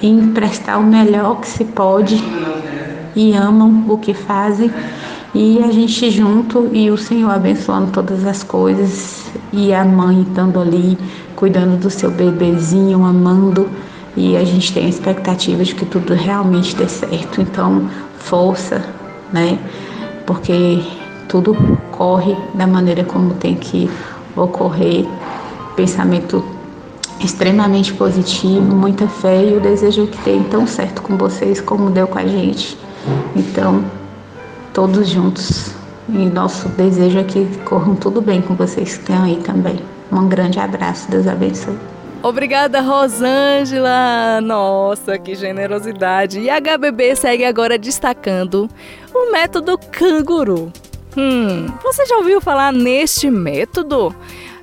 em 0.00 0.28
prestar 0.28 0.78
o 0.78 0.82
melhor 0.82 1.40
que 1.40 1.48
se 1.48 1.64
pode 1.64 2.22
e 3.14 3.34
amam 3.34 3.84
o 3.88 3.98
que 3.98 4.14
fazem 4.14 4.70
e 5.34 5.62
a 5.62 5.70
gente 5.70 6.10
junto 6.10 6.70
e 6.72 6.90
o 6.90 6.96
Senhor 6.96 7.30
abençoando 7.30 7.90
todas 7.90 8.24
as 8.24 8.42
coisas 8.42 9.30
e 9.52 9.74
a 9.74 9.84
mãe 9.84 10.22
estando 10.22 10.60
ali 10.60 10.96
cuidando 11.34 11.76
do 11.76 11.90
seu 11.90 12.10
bebezinho, 12.10 13.04
amando 13.04 13.68
e 14.16 14.36
a 14.36 14.44
gente 14.44 14.72
tem 14.72 14.86
a 14.86 14.88
expectativa 14.88 15.64
de 15.64 15.74
que 15.74 15.84
tudo 15.84 16.14
realmente 16.14 16.76
dê 16.76 16.86
certo. 16.86 17.40
Então, 17.40 17.88
força, 18.18 18.84
né? 19.32 19.58
Porque 20.26 20.82
tudo 21.32 21.56
corre 21.92 22.36
da 22.52 22.66
maneira 22.66 23.02
como 23.04 23.32
tem 23.32 23.54
que 23.54 23.90
ocorrer. 24.36 25.06
Pensamento 25.74 26.44
extremamente 27.20 27.94
positivo, 27.94 28.74
muita 28.74 29.08
fé 29.08 29.42
e 29.42 29.56
o 29.56 29.60
desejo 29.60 30.06
que 30.08 30.18
tem 30.18 30.42
tão 30.44 30.66
certo 30.66 31.00
com 31.00 31.16
vocês 31.16 31.58
como 31.58 31.88
deu 31.88 32.06
com 32.06 32.18
a 32.18 32.26
gente. 32.26 32.76
Então, 33.34 33.82
todos 34.74 35.08
juntos. 35.08 35.70
E 36.06 36.26
nosso 36.26 36.68
desejo 36.68 37.20
é 37.20 37.24
que 37.24 37.46
corram 37.64 37.94
tudo 37.94 38.20
bem 38.20 38.42
com 38.42 38.54
vocês 38.54 38.96
que 38.96 39.00
estão 39.00 39.24
aí 39.24 39.36
também. 39.36 39.80
Um 40.12 40.28
grande 40.28 40.58
abraço, 40.60 41.10
Deus 41.10 41.26
abençoe. 41.26 41.78
Obrigada, 42.22 42.82
Rosângela! 42.82 44.40
Nossa, 44.42 45.18
que 45.18 45.34
generosidade! 45.34 46.40
E 46.40 46.50
a 46.50 46.60
HBB 46.60 47.16
segue 47.16 47.44
agora 47.44 47.78
destacando 47.78 48.68
o 49.14 49.32
método 49.32 49.78
canguru. 49.90 50.70
Hum, 51.16 51.66
você 51.82 52.06
já 52.06 52.16
ouviu 52.16 52.40
falar 52.40 52.72
neste 52.72 53.30
método? 53.30 54.14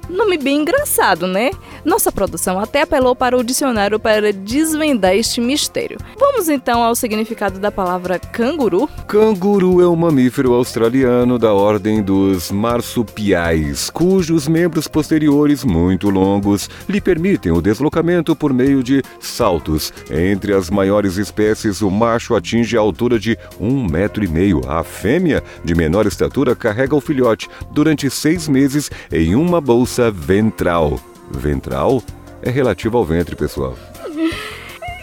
Nome 0.09 0.39
bem 0.39 0.61
engraçado, 0.61 1.27
né? 1.27 1.51
Nossa 1.85 2.11
produção 2.11 2.59
até 2.59 2.81
apelou 2.81 3.15
para 3.15 3.37
o 3.37 3.43
dicionário 3.43 3.99
para 3.99 4.33
desvendar 4.33 5.15
este 5.15 5.39
mistério. 5.39 5.99
Vamos 6.19 6.49
então 6.49 6.81
ao 6.81 6.95
significado 6.95 7.59
da 7.59 7.71
palavra 7.71 8.17
canguru? 8.17 8.89
Canguru 9.07 9.79
é 9.79 9.87
um 9.87 9.95
mamífero 9.95 10.53
australiano 10.53 11.37
da 11.37 11.53
ordem 11.53 12.01
dos 12.01 12.49
marsupiais, 12.51 13.91
cujos 13.91 14.47
membros 14.47 14.87
posteriores 14.87 15.63
muito 15.63 16.09
longos 16.09 16.67
lhe 16.89 16.99
permitem 16.99 17.51
o 17.51 17.61
deslocamento 17.61 18.35
por 18.35 18.51
meio 18.51 18.81
de 18.81 19.03
saltos. 19.19 19.93
Entre 20.09 20.55
as 20.55 20.71
maiores 20.71 21.17
espécies, 21.17 21.83
o 21.83 21.91
macho 21.91 22.33
atinge 22.35 22.75
a 22.75 22.81
altura 22.81 23.19
de 23.19 23.37
um 23.59 23.87
metro 23.87 24.23
e 24.23 24.27
meio. 24.27 24.61
A 24.67 24.83
fêmea, 24.83 25.43
de 25.63 25.75
menor 25.75 26.07
estatura, 26.07 26.55
carrega 26.55 26.95
o 26.95 27.01
filhote 27.01 27.47
durante 27.71 28.09
seis 28.09 28.47
meses 28.47 28.89
em 29.11 29.35
uma 29.35 29.61
bolsa 29.61 29.98
ventral. 30.09 30.99
Ventral 31.29 32.01
é 32.41 32.49
relativo 32.49 32.97
ao 32.97 33.03
ventre, 33.03 33.35
pessoal. 33.35 33.75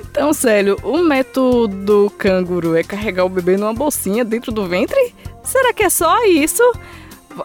Então, 0.01 0.33
Célio, 0.33 0.79
o 0.83 0.99
método 0.99 2.11
canguru 2.17 2.75
é 2.75 2.83
carregar 2.83 3.27
o 3.27 3.29
bebê 3.29 3.59
numa 3.59 3.75
bolsinha 3.75 4.25
dentro 4.25 4.51
do 4.51 4.67
ventre? 4.67 5.15
Será 5.43 5.75
que 5.75 5.83
é 5.83 5.91
só 5.91 6.25
isso? 6.25 6.63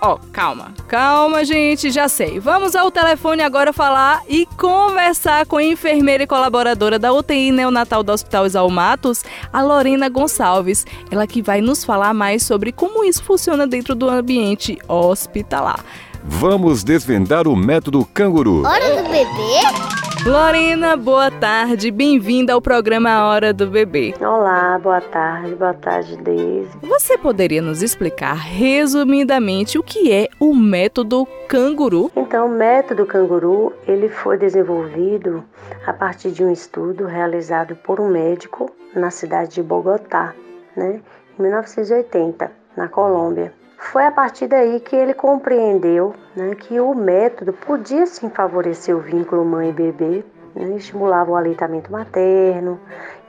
Ó, 0.02 0.14
oh, 0.14 0.20
calma, 0.32 0.74
calma, 0.88 1.44
gente, 1.44 1.92
já 1.92 2.08
sei. 2.08 2.40
Vamos 2.40 2.74
ao 2.74 2.90
telefone 2.90 3.42
agora 3.42 3.74
falar 3.74 4.22
e 4.26 4.46
conversar 4.58 5.46
com 5.46 5.58
a 5.58 5.64
enfermeira 5.64 6.24
e 6.24 6.28
colaboradora 6.28 6.98
da 6.98 7.12
UTI 7.12 7.52
neonatal 7.52 8.02
do 8.02 8.14
Hospital 8.14 8.46
Exalmatos, 8.46 9.22
a 9.52 9.62
Lorena 9.62 10.08
Gonçalves. 10.08 10.86
Ela 11.12 11.28
que 11.28 11.42
vai 11.42 11.60
nos 11.60 11.84
falar 11.84 12.14
mais 12.14 12.44
sobre 12.44 12.72
como 12.72 13.04
isso 13.04 13.22
funciona 13.22 13.68
dentro 13.68 13.94
do 13.94 14.08
ambiente 14.08 14.80
hospitalar. 14.88 15.84
Vamos 16.24 16.84
desvendar 16.84 17.48
o 17.48 17.56
método 17.56 18.06
canguru. 18.06 18.64
Hora 18.64 19.02
do 19.02 19.10
bebê? 19.10 20.30
Lorena, 20.30 20.96
boa 20.96 21.32
tarde. 21.32 21.90
Bem-vinda 21.90 22.54
ao 22.54 22.62
programa 22.62 23.26
Hora 23.26 23.52
do 23.52 23.66
Bebê. 23.66 24.14
Olá, 24.22 24.78
boa 24.78 25.02
tarde. 25.02 25.56
Boa 25.56 25.74
tarde, 25.74 26.16
Deise. 26.18 26.70
Você 26.84 27.18
poderia 27.18 27.60
nos 27.60 27.82
explicar 27.82 28.36
resumidamente 28.36 29.80
o 29.80 29.84
que 29.84 30.12
é 30.12 30.28
o 30.40 30.54
método 30.54 31.28
canguru? 31.48 32.12
Então, 32.16 32.46
o 32.46 32.52
método 32.52 33.04
canguru, 33.08 33.74
ele 33.88 34.10
foi 34.10 34.38
desenvolvido 34.38 35.44
a 35.88 35.94
partir 35.94 36.30
de 36.30 36.44
um 36.44 36.52
estudo 36.52 37.08
realizado 37.08 37.76
por 37.78 38.00
um 38.00 38.10
médico 38.10 38.70
na 38.96 39.10
cidade 39.10 39.56
de 39.56 39.64
Bogotá, 39.64 40.36
né, 40.78 41.02
em 41.40 41.42
1980, 41.42 42.52
na 42.78 42.88
Colômbia. 42.88 43.52
Foi 43.82 44.06
a 44.06 44.12
partir 44.12 44.48
daí 44.48 44.80
que 44.80 44.96
ele 44.96 45.14
compreendeu 45.14 46.14
né, 46.36 46.56
que 46.56 46.80
o 46.80 46.94
método 46.94 47.52
podia 47.52 48.06
sim 48.06 48.30
favorecer 48.30 48.96
o 48.96 49.02
vínculo 49.02 49.44
mãe 49.44 49.70
e 49.70 49.74
bebê, 49.74 50.24
né, 50.56 50.76
estimulava 50.78 51.32
o 51.32 51.36
aleitamento 51.36 51.92
materno 51.92 52.80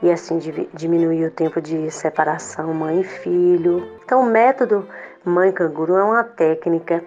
e 0.01 0.09
assim 0.11 0.39
diminuir 0.73 1.25
o 1.25 1.31
tempo 1.31 1.59
de 1.59 1.89
separação 1.91 2.73
mãe 2.73 3.01
e 3.01 3.03
filho. 3.03 3.85
Então, 4.05 4.21
o 4.21 4.25
método 4.25 4.87
mãe 5.25 5.51
canguru 5.51 5.97
é 5.97 6.03
uma 6.03 6.23
técnica 6.23 7.03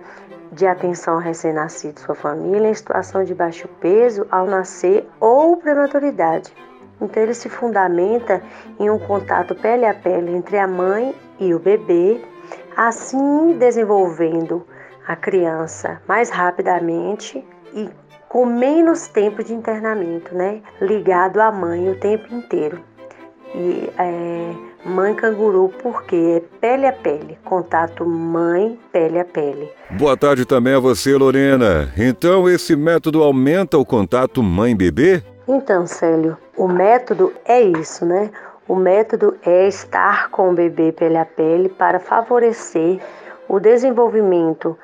de 0.53 0.67
atenção 0.67 1.15
ao 1.15 1.21
recém-nascido 1.21 1.99
e 1.99 2.01
sua 2.01 2.15
família 2.17 2.69
em 2.69 2.75
situação 2.75 3.25
de 3.25 3.35
baixo 3.35 3.69
peso 3.81 4.27
ao 4.31 4.47
nascer 4.47 5.09
ou 5.21 5.57
prematuridade. 5.57 6.53
Então 7.01 7.23
ele 7.23 7.35
se 7.35 7.49
fundamenta 7.49 8.43
em 8.79 8.91
um 8.91 8.99
contato 8.99 9.55
pele 9.55 9.87
a 9.87 9.95
pele 9.95 10.35
entre 10.35 10.59
a 10.59 10.67
mãe 10.67 11.15
e 11.39 11.55
o 11.55 11.59
bebê, 11.59 12.21
assim 12.77 13.57
desenvolvendo 13.59 14.67
a 15.07 15.17
criança 15.17 16.01
mais 16.07 16.29
rapidamente 16.31 17.43
e 17.75 17.89
com 18.29 18.45
menos 18.45 19.09
tempo 19.09 19.43
de 19.43 19.55
internamento, 19.55 20.35
né? 20.35 20.61
Ligado 20.81 21.41
à 21.41 21.51
mãe 21.51 21.89
o 21.89 21.99
tempo 21.99 22.35
inteiro. 22.35 22.81
E 23.55 23.89
é, 23.97 24.53
mãe 24.85 25.15
canguru 25.15 25.73
porque 25.83 26.17
é 26.17 26.59
pele 26.61 26.87
a 26.87 26.93
pele, 26.93 27.39
contato 27.45 28.05
mãe, 28.05 28.79
pele 28.93 29.21
a 29.21 29.25
pele. 29.25 29.71
Boa 29.93 30.17
tarde 30.17 30.45
também 30.45 30.75
a 30.75 30.81
você, 30.81 31.17
Lorena. 31.17 31.91
Então 31.97 32.49
esse 32.49 32.77
método 32.77 33.23
aumenta 33.23 33.79
o 33.79 33.87
contato 33.87 34.43
mãe-bebê? 34.43 35.23
Então, 35.49 35.87
Célio, 35.87 36.37
o 36.57 36.67
método 36.67 37.33
é 37.45 37.63
isso, 37.63 38.05
né? 38.05 38.31
O 38.69 38.75
método 38.75 39.37
é 39.45 39.69
estar 39.69 40.29
com 40.31 40.51
o 40.51 40.55
bebê 40.55 40.93
pele 40.93 41.17
a 41.17 41.25
pele 41.25 41.69
para 41.69 42.01
favorecer 42.01 43.01
o 43.49 43.61
desenvolvimento 43.61 44.77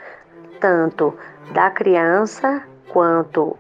tanto 0.61 1.13
da 1.53 1.69
criança 1.71 2.63
quanto 2.89 3.57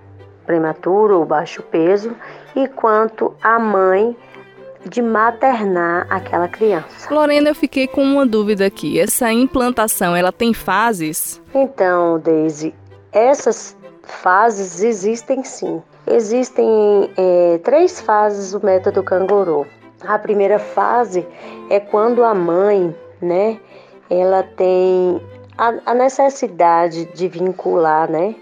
prematuro 0.46 1.18
ou 1.18 1.24
baixo 1.24 1.62
peso 1.62 2.14
e 2.54 2.68
quanto 2.68 3.34
a 3.42 3.58
mãe 3.58 4.16
de 4.88 5.02
maternar 5.02 6.06
aquela 6.10 6.48
criança. 6.48 7.12
Lorena, 7.12 7.50
eu 7.50 7.54
fiquei 7.54 7.86
com 7.86 8.02
uma 8.02 8.26
dúvida 8.26 8.66
aqui. 8.66 9.00
Essa 9.00 9.32
implantação, 9.32 10.14
ela 10.14 10.32
tem 10.32 10.52
fases? 10.52 11.40
Então, 11.54 12.18
Daisy, 12.18 12.74
essas 13.12 13.76
fases 14.02 14.82
existem 14.82 15.44
sim. 15.44 15.82
Existem 16.06 17.10
é, 17.16 17.60
três 17.62 18.00
fases 18.00 18.52
do 18.52 18.64
método 18.64 19.02
canguru. 19.02 19.66
A 20.06 20.18
primeira 20.18 20.58
fase 20.58 21.26
é 21.70 21.78
quando 21.78 22.24
a 22.24 22.34
mãe, 22.34 22.94
né, 23.20 23.58
ela 24.10 24.42
tem 24.42 25.20
a, 25.56 25.74
a 25.86 25.94
necessidade 25.94 27.04
de 27.14 27.28
vincular, 27.28 28.10
né? 28.10 28.34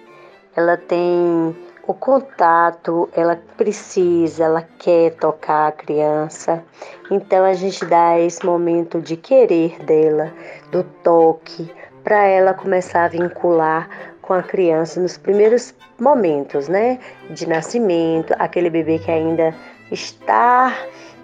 Ela 0.57 0.77
tem 0.77 1.55
o 1.87 1.94
contato, 1.94 3.09
ela 3.14 3.40
precisa, 3.57 4.44
ela 4.44 4.66
quer 4.79 5.14
tocar 5.16 5.68
a 5.68 5.73
criança. 5.73 6.62
Então 7.11 7.44
a 7.44 7.53
gente 7.53 7.85
dá 7.85 8.18
esse 8.18 8.44
momento 8.44 9.01
de 9.01 9.16
querer 9.16 9.79
dela, 9.85 10.33
do 10.70 10.85
toque, 11.03 11.70
para 12.03 12.25
ela 12.27 12.55
começar 12.55 13.05
a 13.05 13.09
vincular 13.09 13.88
com 14.23 14.33
a 14.33 14.42
criança 14.42 15.01
nos 15.01 15.18
primeiros 15.18 15.75
momentos, 15.99 16.68
né? 16.68 16.99
De 17.31 17.49
nascimento, 17.49 18.35
aquele 18.38 18.70
bebê 18.70 18.99
que 18.99 19.11
ainda 19.11 19.55
está 19.90 20.73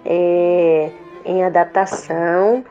é, 0.07 0.89
em 1.25 1.43
adaptação 1.43 2.63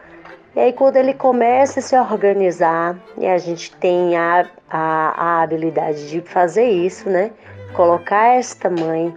e 0.57 0.61
aí, 0.61 0.72
quando 0.72 0.96
ele 0.96 1.12
começa 1.12 1.81
a 1.81 1.83
se 1.83 1.94
organizar, 1.94 2.96
e 3.18 3.27
a 3.27 3.37
gente 3.37 3.70
tem 3.77 4.16
a, 4.16 4.49
a, 4.70 5.40
a 5.40 5.42
habilidade 5.42 6.09
de 6.09 6.22
fazer 6.22 6.64
isso, 6.64 7.11
né? 7.11 7.31
Colocar 7.75 8.29
esta 8.29 8.70
mãe, 8.70 9.14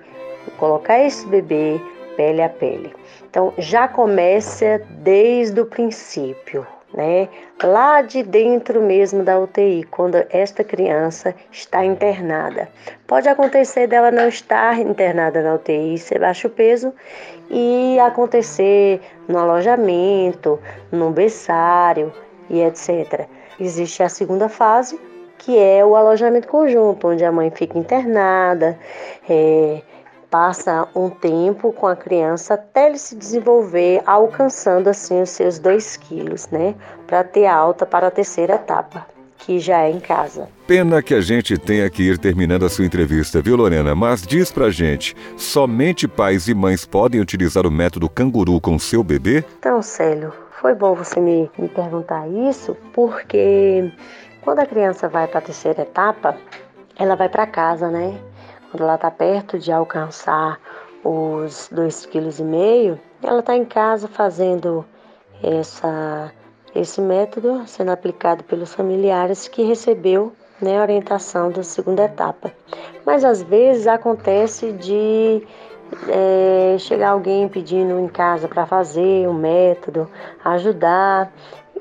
colocar 0.58 0.99
esse 0.99 1.25
bebê 1.27 1.79
pele 2.17 2.41
a 2.41 2.49
pele. 2.49 2.93
Então, 3.29 3.53
já 3.58 3.88
começa 3.88 4.82
desde 5.01 5.62
o 5.62 5.65
princípio 5.65 6.67
né? 6.93 7.29
Lá 7.63 8.01
de 8.01 8.23
dentro 8.23 8.82
mesmo 8.82 9.23
da 9.23 9.39
UTI, 9.39 9.84
quando 9.91 10.15
esta 10.29 10.63
criança 10.63 11.36
está 11.51 11.86
internada. 11.86 12.67
Pode 13.05 13.27
acontecer 13.27 13.88
dela 13.88 14.12
não 14.12 14.27
estar 14.27 14.79
internada 14.79 15.41
na 15.41 15.55
UTI, 15.55 15.97
ser 15.97 16.19
baixo 16.19 16.49
peso 16.49 16.93
e 17.50 18.00
acontecer 18.00 19.02
no 19.28 19.38
alojamento, 19.38 20.60
no 20.92 21.10
berçário 21.12 22.14
e 22.50 22.62
etc. 22.62 23.28
Existe 23.60 24.04
a 24.04 24.10
segunda 24.10 24.48
fase, 24.48 25.00
que 25.38 25.58
é 25.58 25.84
o 25.86 25.96
alojamento 25.96 26.48
conjunto, 26.48 27.08
onde 27.08 27.26
a 27.26 27.32
mãe 27.32 27.50
fica 27.50 27.78
internada, 27.78 28.78
é, 29.30 29.82
passa 30.30 30.88
um 30.96 31.10
tempo 31.10 31.74
com 31.74 31.88
a 31.88 31.96
criança 31.96 32.54
até 32.54 32.88
ele 32.88 32.98
se 32.98 33.16
desenvolver, 33.16 34.02
alcançando 34.06 34.90
assim 34.90 35.22
os 35.22 35.30
seus 35.32 35.58
2 35.60 35.98
quilos, 35.98 36.48
né? 36.50 36.76
Para 37.08 37.24
ter 37.24 37.48
alta 37.48 37.86
para 37.86 38.08
a 38.08 38.12
terceira 38.12 38.56
etapa, 38.56 39.08
que 39.39 39.60
já 39.60 39.82
é 39.82 39.89
em 39.89 39.99
casa. 39.99 40.47
Pena 40.67 41.02
que 41.02 41.13
a 41.13 41.21
gente 41.21 41.58
tenha 41.58 41.89
que 41.89 42.04
ir 42.04 42.17
terminando 42.17 42.65
a 42.65 42.69
sua 42.69 42.86
entrevista, 42.86 43.41
viu, 43.41 43.56
Lorena? 43.56 43.95
Mas 43.95 44.21
diz 44.21 44.52
pra 44.52 44.69
gente: 44.69 45.15
somente 45.36 46.08
pais 46.08 46.47
e 46.47 46.54
mães 46.54 46.86
podem 46.86 47.19
utilizar 47.19 47.65
o 47.65 47.71
método 47.71 48.08
canguru 48.08 48.62
com 48.62 48.78
seu 48.78 49.04
bebê? 49.04 49.43
Então, 49.58 49.82
Célio, 49.82 50.32
foi 50.62 50.75
bom 50.75 50.93
você 50.93 51.19
me, 51.19 51.49
me 51.58 51.67
perguntar 51.67 52.28
isso, 52.28 52.78
porque 52.93 53.91
quando 54.41 54.60
a 54.60 54.65
criança 54.65 55.10
vai 55.10 55.28
para 55.28 55.39
a 55.39 55.41
terceira 55.41 55.82
etapa, 55.82 56.38
ela 56.97 57.15
vai 57.15 57.30
para 57.30 57.47
casa, 57.47 57.89
né? 57.89 58.19
quando 58.71 58.84
ela 58.84 58.95
está 58.95 59.10
perto 59.10 59.58
de 59.58 59.71
alcançar 59.71 60.60
os 61.04 61.69
2,5 61.73 62.10
kg, 62.10 63.02
ela 63.23 63.39
está 63.39 63.56
em 63.56 63.65
casa 63.65 64.08
fazendo 64.08 64.86
essa, 65.41 66.32
esse 66.75 67.01
método 67.01 67.63
sendo 67.67 67.91
aplicado 67.91 68.43
pelos 68.43 68.73
familiares 68.73 69.47
que 69.47 69.63
recebeu 69.63 70.34
né, 70.62 70.82
orientação 70.82 71.51
da 71.51 71.63
segunda 71.63 72.03
etapa. 72.03 72.51
Mas 73.05 73.23
às 73.23 73.41
vezes 73.41 73.88
acontece 73.88 74.71
de 74.73 75.41
é, 76.08 76.75
chegar 76.77 77.12
alguém 77.12 77.47
pedindo 77.47 77.99
em 77.99 78.08
casa 78.08 78.47
para 78.47 78.65
fazer 78.65 79.27
o 79.27 79.32
um 79.32 79.34
método, 79.34 80.10
ajudar, 80.43 81.32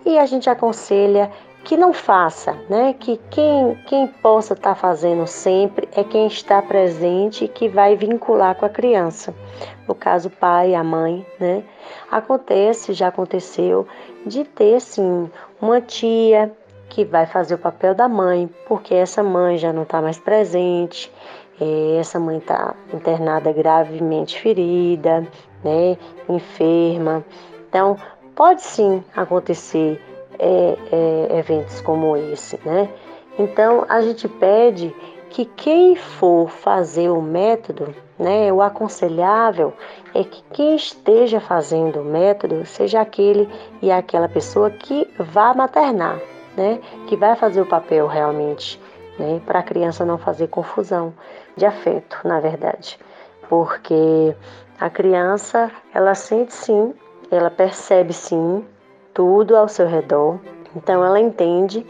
e 0.06 0.18
a 0.18 0.26
gente 0.26 0.48
aconselha 0.48 1.30
que 1.64 1.76
não 1.76 1.92
faça, 1.92 2.56
né? 2.70 2.94
Que 2.98 3.20
quem, 3.30 3.74
quem 3.86 4.06
possa 4.06 4.54
estar 4.54 4.70
tá 4.70 4.74
fazendo 4.74 5.26
sempre 5.26 5.88
é 5.94 6.02
quem 6.02 6.26
está 6.26 6.62
presente 6.62 7.44
e 7.44 7.48
que 7.48 7.68
vai 7.68 7.94
vincular 7.96 8.54
com 8.54 8.64
a 8.64 8.70
criança. 8.70 9.34
No 9.88 9.94
caso, 9.94 10.28
o 10.28 10.30
pai, 10.30 10.74
a 10.74 10.84
mãe, 10.84 11.26
né? 11.40 11.64
Acontece, 12.10 12.92
já 12.92 13.08
aconteceu, 13.08 13.88
de 14.24 14.44
ter 14.44 14.80
sim 14.80 15.30
uma 15.60 15.80
tia 15.80 16.52
que 16.90 17.04
vai 17.04 17.26
fazer 17.26 17.54
o 17.54 17.58
papel 17.58 17.94
da 17.94 18.06
mãe, 18.06 18.48
porque 18.66 18.94
essa 18.94 19.22
mãe 19.22 19.56
já 19.56 19.72
não 19.72 19.84
está 19.84 20.02
mais 20.02 20.18
presente, 20.18 21.10
é, 21.58 21.96
essa 21.98 22.20
mãe 22.20 22.36
está 22.36 22.74
internada 22.92 23.50
gravemente 23.52 24.38
ferida, 24.38 25.26
né? 25.64 25.96
Enferma. 26.28 27.24
Então, 27.68 27.96
pode 28.34 28.62
sim 28.62 29.02
acontecer 29.16 30.00
é, 30.38 30.76
é, 30.92 31.38
eventos 31.38 31.80
como 31.80 32.16
esse, 32.16 32.60
né? 32.64 32.88
Então 33.38 33.86
a 33.88 34.00
gente 34.00 34.28
pede 34.28 34.94
que 35.30 35.44
quem 35.44 35.94
for 35.94 36.48
fazer 36.48 37.08
o 37.10 37.20
método, 37.20 37.94
né, 38.18 38.52
o 38.52 38.60
aconselhável 38.60 39.72
é 40.14 40.24
que 40.24 40.42
quem 40.52 40.76
esteja 40.76 41.40
fazendo 41.40 42.00
o 42.00 42.04
método 42.04 42.64
seja 42.66 43.00
aquele 43.00 43.48
e 43.80 43.90
aquela 43.90 44.28
pessoa 44.28 44.70
que 44.70 45.08
vá 45.18 45.54
maternar, 45.54 46.18
né, 46.56 46.80
que 47.06 47.16
vai 47.16 47.36
fazer 47.36 47.60
o 47.60 47.66
papel 47.66 48.06
realmente, 48.06 48.80
né, 49.18 49.40
para 49.46 49.60
a 49.60 49.62
criança 49.62 50.04
não 50.04 50.18
fazer 50.18 50.48
confusão 50.48 51.14
de 51.56 51.66
afeto, 51.66 52.18
na 52.24 52.40
verdade, 52.40 52.98
porque 53.48 54.34
a 54.80 54.88
criança 54.88 55.70
ela 55.92 56.14
sente 56.14 56.52
sim, 56.52 56.94
ela 57.30 57.50
percebe 57.50 58.12
sim 58.12 58.64
tudo 59.12 59.56
ao 59.56 59.68
seu 59.68 59.88
redor. 59.88 60.38
Então 60.76 61.04
ela 61.04 61.18
entende 61.18 61.84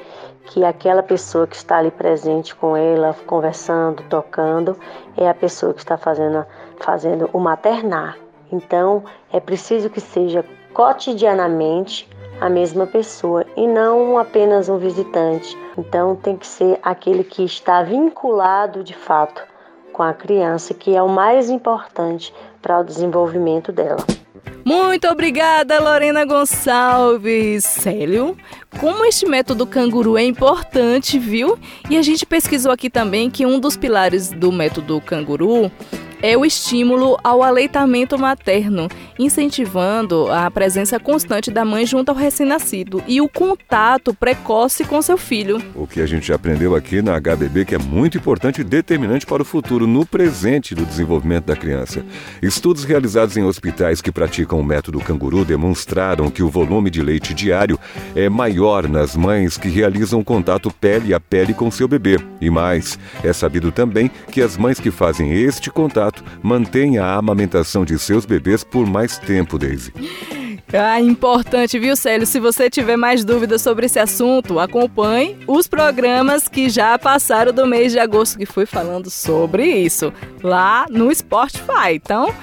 que 0.49 0.65
aquela 0.65 1.03
pessoa 1.03 1.47
que 1.47 1.55
está 1.55 1.77
ali 1.77 1.91
presente 1.91 2.55
com 2.55 2.77
ela, 2.77 3.15
conversando, 3.27 4.03
tocando, 4.05 4.77
é 5.17 5.29
a 5.29 5.35
pessoa 5.35 5.75
que 5.75 5.81
está 5.81 5.97
fazendo, 5.97 6.45
fazendo 6.79 7.29
o 7.33 7.39
maternar. 7.39 8.17
Então 8.51 9.05
é 9.33 9.39
preciso 9.41 9.91
que 9.91 10.01
seja 10.01 10.45
cotidianamente 10.73 12.09
a 12.41 12.49
mesma 12.49 12.87
pessoa 12.87 13.45
e 13.57 13.67
não 13.67 14.19
apenas 14.19 14.69
um 14.69 14.79
visitante. 14.79 15.57
Então 15.77 16.17
tem 16.17 16.37
que 16.37 16.47
ser 16.47 16.79
aquele 16.83 17.25
que 17.25 17.45
está 17.45 17.83
vinculado 17.83 18.83
de 18.83 18.95
fato 18.95 19.43
com 19.93 20.03
a 20.03 20.15
criança, 20.15 20.73
que 20.73 20.95
é 20.95 21.03
o 21.03 21.09
mais 21.09 21.51
importante 21.51 22.35
para 22.63 22.81
o 22.81 22.85
desenvolvimento 22.85 23.71
dela. 23.71 24.05
Muito 24.65 25.09
obrigada, 25.09 25.81
Lorena 25.81 26.25
Gonçalves. 26.25 27.65
Célio, 27.65 28.37
como 28.79 29.05
este 29.05 29.27
método 29.27 29.67
canguru 29.67 30.19
é 30.19 30.25
importante, 30.25 31.19
viu? 31.19 31.59
E 31.89 31.97
a 31.97 32.03
gente 32.03 32.27
pesquisou 32.27 32.71
aqui 32.71 32.91
também 32.91 33.31
que 33.31 33.47
um 33.47 33.59
dos 33.59 33.77
pilares 33.77 34.31
do 34.31 34.53
método 34.53 35.01
canguru 35.01 35.71
é 36.23 36.37
o 36.37 36.45
estímulo 36.45 37.17
ao 37.23 37.43
aleitamento 37.43 38.19
materno. 38.19 38.89
Incentivando 39.19 40.31
a 40.31 40.51
presença 40.51 40.99
constante 41.01 41.51
da 41.51 41.65
mãe 41.65 41.85
junto 41.85 42.11
ao 42.11 42.17
recém-nascido 42.17 43.03
e 43.07 43.21
o 43.21 43.29
contato 43.29 44.15
precoce 44.15 44.85
com 44.85 45.01
seu 45.03 45.17
filho. 45.17 45.61
O 45.75 45.87
que 45.87 46.01
a 46.01 46.07
gente 46.07 46.33
aprendeu 46.33 46.75
aqui 46.75 47.03
na 47.03 47.19
HBB 47.19 47.65
que 47.65 47.75
é 47.75 47.79
muito 47.79 48.17
importante 48.19 48.61
e 48.61 48.65
determinante 48.65 49.27
para 49.27 49.43
o 49.43 49.45
futuro, 49.45 49.87
no 49.87 50.07
presente 50.07 50.75
do 50.75 50.85
desenvolvimento 50.85 51.47
da 51.47 51.57
criança. 51.57 52.05
Estudos 52.43 52.85
realizados 52.85 53.37
em 53.37 53.43
hospitais 53.43 54.01
que 54.01 54.13
praticam 54.13 54.61
o 54.61 54.65
método 54.65 55.01
canguru 55.01 55.45
demonstraram 55.45 56.31
que 56.31 56.43
o 56.43 56.49
volume 56.49 56.91
de 56.91 57.03
leite 57.03 57.35
diário 57.35 57.79
é 58.15 58.29
maior 58.29 58.89
nas 58.89 59.17
mães 59.17 59.57
que 59.57 59.69
realizam 59.69 60.23
contato 60.23 60.71
pele 60.71 61.15
a 61.15 61.21
pele 61.21 61.55
com 61.55 61.71
seu 61.71 61.89
bebê. 61.89 62.19
E 62.41 62.51
mais, 62.51 62.99
é 63.23 63.33
sabido 63.33 63.73
também 63.73 64.11
que 64.31 64.43
as 64.43 64.57
mães 64.57 64.79
que 64.79 64.91
fazem 64.91 65.33
este 65.33 65.71
contato 65.71 66.23
mantêm 66.43 66.99
a 66.99 67.15
amamentação 67.15 67.85
de 67.85 67.99
seus 67.99 68.25
bebês 68.25 68.63
por 68.63 68.87
mais 68.87 69.08
tempo, 69.17 69.59
Daisy. 69.59 69.93
Ah, 70.73 71.01
importante, 71.01 71.79
viu, 71.79 71.97
Célio? 71.97 72.27
Se 72.27 72.39
você 72.39 72.69
tiver 72.69 72.97
mais 72.97 73.25
dúvidas 73.25 73.63
sobre 73.63 73.87
esse 73.87 73.99
assunto, 73.99 74.61
acompanhe 74.61 75.39
os 75.47 75.67
programas 75.67 76.47
que 76.47 76.69
já 76.69 76.99
passaram 76.99 77.53
do 77.53 77.67
mês 77.67 77.93
de 77.93 77.99
agosto, 77.99 78.37
que 78.37 78.45
fui 78.45 78.67
falando 78.67 79.09
sobre 79.09 79.65
isso, 79.65 80.13
lá 80.43 80.85
no 80.91 81.15
Spotify. 81.15 81.95
Então, 81.95 82.35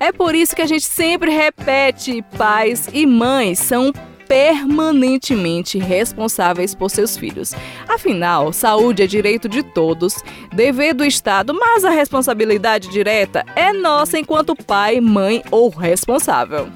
é 0.00 0.10
por 0.10 0.34
isso 0.34 0.56
que 0.56 0.62
a 0.62 0.66
gente 0.66 0.84
sempre 0.84 1.30
repete: 1.30 2.24
pais 2.36 2.88
e 2.92 3.06
mães 3.06 3.60
são 3.60 3.92
permanentemente 4.28 5.78
responsáveis 5.78 6.74
por 6.74 6.90
seus 6.90 7.16
filhos. 7.16 7.54
Afinal, 7.88 8.52
saúde 8.52 9.02
é 9.02 9.06
direito 9.06 9.48
de 9.48 9.62
todos, 9.62 10.22
dever 10.52 10.94
do 10.94 11.04
Estado, 11.04 11.54
mas 11.54 11.84
a 11.84 11.90
responsabilidade 11.90 12.88
direta 12.88 13.44
é 13.56 13.72
nossa 13.72 14.18
enquanto 14.18 14.54
pai, 14.54 15.00
mãe 15.00 15.42
ou 15.50 15.70
responsável. 15.70 16.68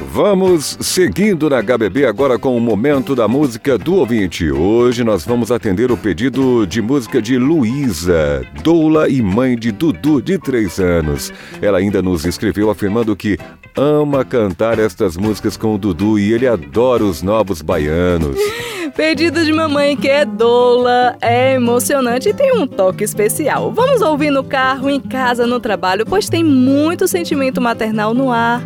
Vamos 0.00 0.76
seguindo 0.80 1.48
na 1.48 1.62
HBB 1.62 2.04
agora 2.04 2.38
com 2.38 2.56
o 2.56 2.60
momento 2.60 3.14
da 3.14 3.26
música 3.26 3.78
do 3.78 3.94
ouvinte. 3.94 4.50
Hoje 4.50 5.02
nós 5.02 5.24
vamos 5.24 5.50
atender 5.50 5.90
o 5.90 5.96
pedido 5.96 6.66
de 6.66 6.82
música 6.82 7.20
de 7.20 7.38
Luísa, 7.38 8.42
doula 8.62 9.08
e 9.08 9.22
mãe 9.22 9.56
de 9.56 9.72
Dudu, 9.72 10.20
de 10.20 10.38
3 10.38 10.78
anos. 10.80 11.32
Ela 11.62 11.78
ainda 11.78 12.02
nos 12.02 12.24
escreveu 12.26 12.70
afirmando 12.70 13.16
que 13.16 13.38
ama 13.74 14.24
cantar 14.24 14.78
estas 14.78 15.16
músicas 15.16 15.56
com 15.56 15.74
o 15.74 15.78
Dudu 15.78 16.18
e 16.18 16.32
ele 16.32 16.46
adora 16.46 17.04
os 17.04 17.22
novos 17.22 17.62
baianos. 17.62 18.38
Pedido 18.96 19.44
de 19.44 19.52
mamãe 19.52 19.96
que 19.96 20.08
é 20.08 20.24
doula, 20.24 21.16
é 21.20 21.54
emocionante 21.54 22.30
e 22.30 22.34
tem 22.34 22.56
um 22.56 22.66
toque 22.66 23.04
especial. 23.04 23.72
Vamos 23.72 24.00
ouvir 24.00 24.30
no 24.30 24.44
carro, 24.44 24.88
em 24.88 25.00
casa, 25.00 25.46
no 25.46 25.60
trabalho, 25.60 26.06
pois 26.06 26.28
tem 26.28 26.42
muito 26.42 27.06
sentimento 27.06 27.60
maternal 27.60 28.14
no 28.14 28.30
ar. 28.30 28.62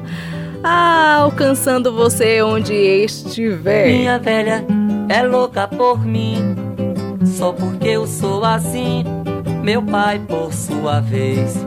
Ah, 0.63 1.17
alcançando 1.23 1.93
você 1.93 2.43
onde 2.43 2.75
estiver. 2.75 3.87
Minha 3.87 4.19
velha 4.19 4.65
é 5.09 5.23
louca 5.23 5.67
por 5.67 6.05
mim, 6.05 6.55
só 7.25 7.53
porque 7.53 7.89
eu 7.89 8.07
sou 8.07 8.45
assim. 8.45 9.05
Meu 9.63 9.83
pai, 9.83 10.19
por 10.19 10.53
sua 10.53 11.01
vez, 11.01 11.67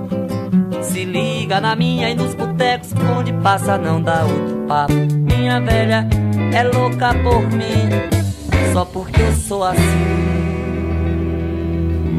se 0.82 1.06
liga 1.06 1.60
na 1.60 1.76
minha 1.76 2.10
e 2.10 2.16
nos 2.16 2.36
botecos, 2.36 2.94
onde 3.18 3.34
passa 3.34 3.78
não 3.78 4.02
dá 4.02 4.24
outro 4.24 4.66
papo. 4.68 4.94
Minha 4.94 5.60
velha 5.60 6.08
é 6.54 6.64
louca 6.64 7.14
por 7.16 7.42
mim, 7.52 7.90
só 8.74 8.86
porque 8.86 9.22
eu 9.22 9.34
sou 9.34 9.64
assim. 9.64 10.43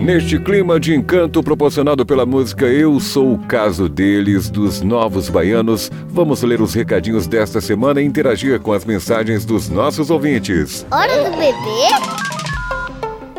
Neste 0.05 0.39
clima 0.39 0.79
de 0.79 0.95
encanto 0.95 1.43
proporcionado 1.43 2.05
pela 2.05 2.27
música 2.27 2.67
Eu 2.67 3.01
Sou 3.01 3.33
o 3.33 3.39
Caso 3.39 3.89
Deles, 3.89 4.51
dos 4.51 4.83
Novos 4.83 5.31
Baianos, 5.31 5.91
vamos 6.09 6.43
ler 6.43 6.61
os 6.61 6.75
recadinhos 6.75 7.27
desta 7.27 7.59
semana 7.59 8.03
e 8.03 8.05
interagir 8.05 8.61
com 8.61 8.75
as 8.75 8.85
mensagens 8.85 9.47
dos 9.47 9.71
nossos 9.71 10.11
ouvintes. 10.11 10.87
Hora 10.91 11.31
do 11.31 11.31
bebê? 11.39 11.89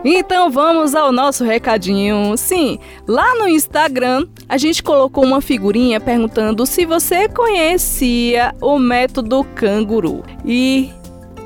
Então 0.04 0.50
vamos 0.50 0.96
ao 0.96 1.12
nosso 1.12 1.44
recadinho. 1.44 2.36
Sim, 2.36 2.80
lá 3.08 3.36
no 3.36 3.48
Instagram 3.48 4.26
a 4.50 4.58
gente 4.58 4.82
colocou 4.82 5.24
uma 5.24 5.42
figurinha 5.42 6.00
perguntando 6.00 6.66
se 6.66 6.84
você 6.84 7.30
conhecia 7.30 8.56
o 8.60 8.80
método 8.80 9.44
canguru. 9.54 10.24
E 10.44 10.90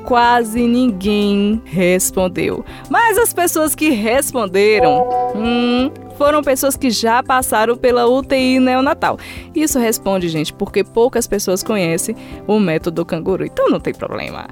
quase 0.10 0.66
ninguém 0.66 1.62
respondeu. 1.66 2.66
Mas 2.90 3.16
as 3.16 3.32
pessoas 3.32 3.76
que 3.76 3.92
responderam, 3.92 5.08
hum, 5.36 5.92
foram 6.18 6.42
pessoas 6.42 6.76
que 6.76 6.90
já 6.90 7.22
passaram 7.22 7.78
pela 7.78 8.08
UTI 8.08 8.60
neonatal. 8.60 9.20
Isso 9.54 9.78
responde, 9.78 10.28
gente, 10.28 10.52
porque 10.52 10.84
poucas 10.84 11.28
pessoas 11.28 11.62
conhecem 11.62 12.16
o 12.48 12.60
método 12.60 13.06
canguru, 13.06 13.46
então 13.46 13.70
não 13.70 13.80
tem 13.80 13.94
problema. 13.94 14.48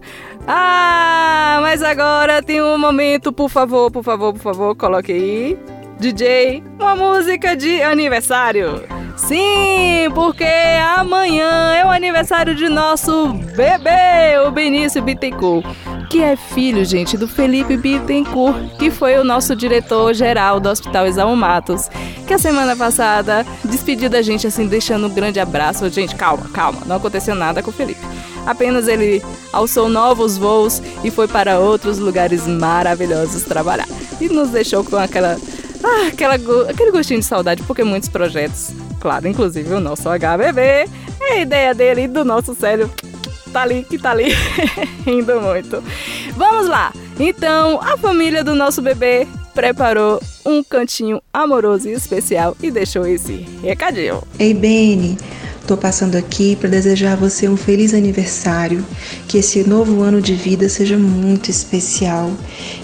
Ah, 0.45 1.57
mas 1.63 1.81
agora 1.81 2.43
tem 2.43 2.61
um 2.61 2.77
momento, 2.77 3.33
por 3.33 3.49
favor, 3.49 3.89
por 3.89 4.03
favor, 4.03 4.33
por 4.33 4.41
favor, 4.41 4.75
coloque 4.75 5.11
aí. 5.11 5.76
DJ, 5.99 6.63
uma 6.79 6.95
música 6.95 7.55
de 7.55 7.81
aniversário. 7.81 8.83
Sim, 9.15 10.09
porque 10.13 10.45
amanhã 10.95 11.73
é 11.73 11.83
o 11.83 11.89
aniversário 11.89 12.53
de 12.53 12.69
nosso 12.69 13.29
bebê, 13.55 14.37
o 14.45 14.51
Benício 14.51 15.01
Bittencourt, 15.01 15.65
que 16.07 16.21
é 16.21 16.35
filho, 16.35 16.85
gente, 16.85 17.17
do 17.17 17.27
Felipe 17.27 17.75
Bittencourt, 17.75 18.77
que 18.77 18.91
foi 18.91 19.17
o 19.17 19.23
nosso 19.23 19.55
diretor-geral 19.55 20.59
do 20.59 20.69
Hospital 20.69 21.07
Exaú 21.07 21.35
Matos, 21.35 21.89
que 22.27 22.33
a 22.33 22.37
semana 22.37 22.75
passada 22.75 23.43
despediu 23.65 24.07
da 24.07 24.21
gente, 24.21 24.45
assim, 24.45 24.67
deixando 24.67 25.07
um 25.07 25.13
grande 25.13 25.39
abraço. 25.39 25.89
Gente, 25.89 26.15
calma, 26.15 26.47
calma, 26.53 26.81
não 26.85 26.97
aconteceu 26.97 27.33
nada 27.33 27.63
com 27.63 27.71
o 27.71 27.73
Felipe. 27.73 28.05
Apenas 28.45 28.87
ele 28.87 29.21
alçou 29.51 29.89
novos 29.89 30.37
voos 30.37 30.81
e 31.03 31.09
foi 31.09 31.27
para 31.27 31.59
outros 31.59 31.97
lugares 31.97 32.45
maravilhosos 32.45 33.43
trabalhar. 33.43 33.87
E 34.21 34.29
nos 34.29 34.49
deixou 34.51 34.83
com 34.83 34.95
aquela 34.95 35.37
ah, 35.87 36.07
aquela, 36.07 36.35
aquele 36.69 36.91
gostinho 36.91 37.19
de 37.19 37.25
saudade, 37.25 37.63
porque 37.63 37.83
muitos 37.83 38.09
projetos, 38.09 38.71
claro, 38.99 39.27
inclusive 39.27 39.73
o 39.73 39.79
nosso 39.79 40.09
HBB, 40.09 40.61
é 41.21 41.33
a 41.33 41.39
ideia 41.39 41.73
dele 41.73 42.03
e 42.03 42.07
do 42.07 42.25
nosso 42.25 42.53
Célio, 42.53 42.91
tá 43.51 43.61
ali, 43.61 43.83
que 43.83 43.97
tá 43.97 44.11
ali, 44.11 44.33
rindo 45.05 45.39
muito. 45.41 45.83
Vamos 46.35 46.67
lá! 46.67 46.91
Então, 47.19 47.79
a 47.81 47.97
família 47.97 48.43
do 48.43 48.53
nosso 48.53 48.81
bebê 48.81 49.27
preparou 49.53 50.21
um 50.45 50.63
cantinho 50.63 51.19
amoroso 51.33 51.89
e 51.89 51.93
especial 51.93 52.55
e 52.61 52.69
deixou 52.69 53.07
esse 53.07 53.45
recadinho. 53.63 54.21
Ei, 54.37 54.53
Beni, 54.53 55.17
Tô 55.67 55.75
passando 55.75 56.15
aqui 56.15 56.55
para 56.55 56.69
desejar 56.69 57.11
a 57.11 57.15
você 57.17 57.49
um 57.49 57.57
feliz 57.57 57.93
aniversário, 57.93 58.85
que 59.27 59.37
esse 59.37 59.67
novo 59.67 60.01
ano 60.01 60.21
de 60.21 60.33
vida 60.33 60.69
seja 60.69 60.97
muito 60.97 61.51
especial 61.51 62.31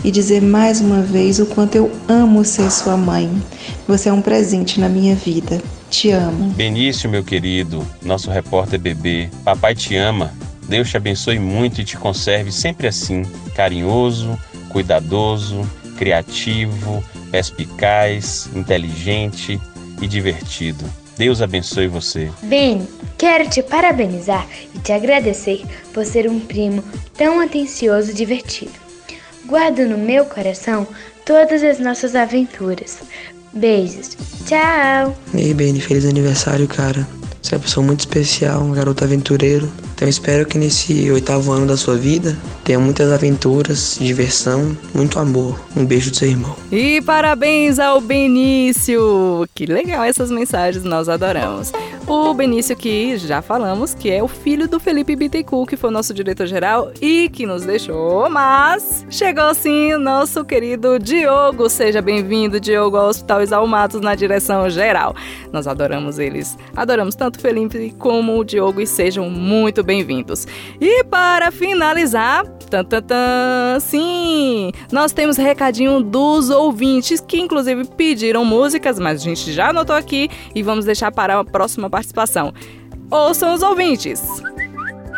e 0.03 0.11
dizer 0.11 0.41
mais 0.41 0.81
uma 0.81 1.01
vez 1.01 1.39
o 1.39 1.45
quanto 1.45 1.75
eu 1.75 1.89
amo 2.09 2.43
ser 2.43 2.69
sua 2.69 2.97
mãe. 2.97 3.31
Você 3.87 4.09
é 4.09 4.13
um 4.13 4.21
presente 4.21 4.81
na 4.81 4.89
minha 4.89 5.15
vida. 5.15 5.61
Te 5.89 6.11
amo. 6.11 6.49
Benício, 6.49 7.09
meu 7.09 7.23
querido, 7.23 7.87
nosso 8.03 8.29
repórter 8.29 8.77
bebê, 8.77 9.29
papai 9.45 9.73
te 9.73 9.95
ama. 9.95 10.33
Deus 10.67 10.89
te 10.89 10.97
abençoe 10.97 11.39
muito 11.39 11.79
e 11.79 11.85
te 11.85 11.95
conserve 11.95 12.51
sempre 12.51 12.87
assim, 12.87 13.23
carinhoso, 13.55 14.37
cuidadoso, 14.67 15.61
criativo, 15.97 17.01
perspicaz, 17.31 18.49
inteligente 18.53 19.57
e 20.01 20.05
divertido. 20.05 20.83
Deus 21.17 21.41
abençoe 21.41 21.87
você. 21.87 22.31
Bem, 22.43 22.87
quero 23.17 23.49
te 23.49 23.61
parabenizar 23.61 24.47
e 24.73 24.79
te 24.79 24.91
agradecer 24.91 25.63
por 25.93 26.05
ser 26.05 26.29
um 26.29 26.39
primo 26.39 26.83
tão 27.15 27.39
atencioso 27.39 28.11
e 28.11 28.13
divertido. 28.13 28.73
Guardo 29.45 29.87
no 29.87 29.97
meu 29.97 30.25
coração 30.25 30.87
todas 31.25 31.63
as 31.63 31.79
nossas 31.79 32.15
aventuras. 32.15 32.99
Beijos. 33.53 34.17
Tchau. 34.45 35.15
Ei, 35.33 35.53
Beni, 35.53 35.79
feliz 35.79 36.05
aniversário, 36.05 36.67
cara. 36.67 37.07
Você 37.43 37.55
é 37.55 37.57
uma 37.57 37.63
pessoa 37.63 37.85
muito 37.85 37.99
especial, 37.99 38.61
um 38.61 38.71
garoto 38.71 39.03
aventureiro. 39.03 39.69
Então 39.93 40.07
espero 40.07 40.45
que 40.45 40.57
nesse 40.57 41.11
oitavo 41.11 41.51
ano 41.51 41.67
da 41.67 41.75
sua 41.75 41.97
vida 41.97 42.37
tenha 42.63 42.79
muitas 42.79 43.11
aventuras, 43.11 43.97
diversão, 43.99 44.77
muito 44.93 45.19
amor. 45.19 45.59
Um 45.75 45.85
beijo 45.85 46.09
do 46.09 46.15
seu 46.15 46.29
irmão. 46.29 46.55
E 46.71 47.01
parabéns 47.01 47.79
ao 47.79 47.99
Benício! 47.99 49.45
Que 49.53 49.65
legal 49.65 50.05
essas 50.05 50.31
mensagens, 50.31 50.85
nós 50.85 51.09
adoramos. 51.09 51.73
O 52.05 52.33
Benício 52.33 52.75
que 52.75 53.15
já 53.17 53.41
falamos 53.41 53.93
que 53.93 54.11
é 54.11 54.21
o 54.21 54.27
filho 54.27 54.67
do 54.67 54.77
Felipe 54.77 55.15
Bittencourt, 55.15 55.69
que 55.69 55.77
foi 55.77 55.89
o 55.89 55.93
nosso 55.93 56.13
diretor-geral 56.13 56.91
e 57.01 57.29
que 57.29 57.45
nos 57.45 57.63
deixou, 57.63 58.29
mas 58.29 59.05
chegou 59.09 59.53
sim 59.55 59.93
o 59.93 59.99
nosso 59.99 60.43
querido 60.43 60.99
Diogo. 60.99 61.69
Seja 61.69 62.01
bem-vindo, 62.01 62.59
Diogo, 62.59 62.97
ao 62.97 63.07
Hospital 63.07 63.41
Exalmatos 63.41 64.01
na 64.01 64.15
direção 64.15 64.69
geral. 64.69 65.15
Nós 65.53 65.65
adoramos 65.65 66.19
eles. 66.19 66.57
Adoramos 66.75 67.15
tanto 67.15 67.37
o 67.37 67.41
Felipe 67.41 67.95
como 67.97 68.37
o 68.37 68.43
Diogo 68.43 68.81
e 68.81 68.87
sejam 68.87 69.29
muito 69.29 69.81
bem-vindos. 69.81 70.45
E 70.81 71.05
para 71.05 71.51
finalizar, 71.51 72.45
tan, 72.69 72.83
tan, 72.83 73.01
tan, 73.01 73.79
sim, 73.79 74.71
nós 74.91 75.13
temos 75.13 75.37
recadinho 75.37 76.01
dos 76.01 76.49
ouvintes 76.49 77.21
que 77.21 77.39
inclusive 77.39 77.87
pediram 77.95 78.43
músicas, 78.43 78.99
mas 78.99 79.21
a 79.21 79.23
gente 79.23 79.53
já 79.53 79.69
anotou 79.69 79.95
aqui 79.95 80.29
e 80.53 80.61
vamos 80.61 80.83
deixar 80.83 81.11
para 81.11 81.39
a 81.39 81.45
próxima 81.45 81.89
participação. 81.93 82.51
Ouçam 83.11 83.53
os 83.53 83.61
ouvintes. 83.61 84.23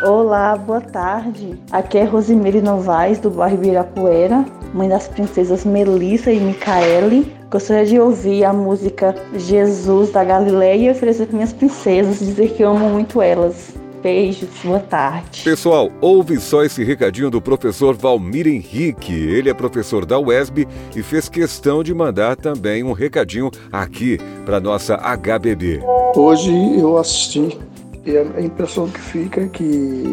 Olá, 0.02 0.54
boa 0.56 0.82
tarde. 0.82 1.58
Aqui 1.72 1.96
é 1.96 2.04
Rosemary 2.04 2.60
Novaes, 2.60 3.18
do 3.18 3.30
bairro 3.30 3.56
Ibirapuera, 3.56 4.44
mãe 4.74 4.86
das 4.86 5.08
princesas 5.08 5.64
Melissa 5.64 6.30
e 6.30 6.38
Micaele. 6.38 7.34
Gostaria 7.50 7.86
de 7.86 7.98
ouvir 7.98 8.44
a 8.44 8.52
música 8.52 9.14
Jesus 9.34 10.10
da 10.10 10.22
Galileia 10.22 10.88
e 10.88 10.90
oferecer 10.90 11.24
para 11.24 11.36
minhas 11.36 11.54
princesas, 11.54 12.18
dizer 12.18 12.50
que 12.50 12.62
amo 12.62 12.90
muito 12.90 13.22
elas. 13.22 13.74
Beijos, 14.06 14.48
boa 14.62 14.78
tarde. 14.78 15.42
Pessoal, 15.42 15.90
ouve 16.00 16.38
só 16.38 16.62
esse 16.62 16.84
recadinho 16.84 17.28
do 17.28 17.42
professor 17.42 17.92
Valmir 17.92 18.46
Henrique. 18.46 19.12
Ele 19.12 19.50
é 19.50 19.52
professor 19.52 20.06
da 20.06 20.16
UESB 20.16 20.68
e 20.94 21.02
fez 21.02 21.28
questão 21.28 21.82
de 21.82 21.92
mandar 21.92 22.36
também 22.36 22.84
um 22.84 22.92
recadinho 22.92 23.50
aqui 23.72 24.16
para 24.44 24.60
nossa 24.60 24.96
HBB. 24.96 25.80
Hoje 26.14 26.52
eu 26.78 26.96
assisti 26.98 27.58
e 28.04 28.16
a 28.16 28.40
impressão 28.40 28.88
que 28.88 29.00
fica 29.00 29.40
é 29.40 29.48
que 29.48 30.04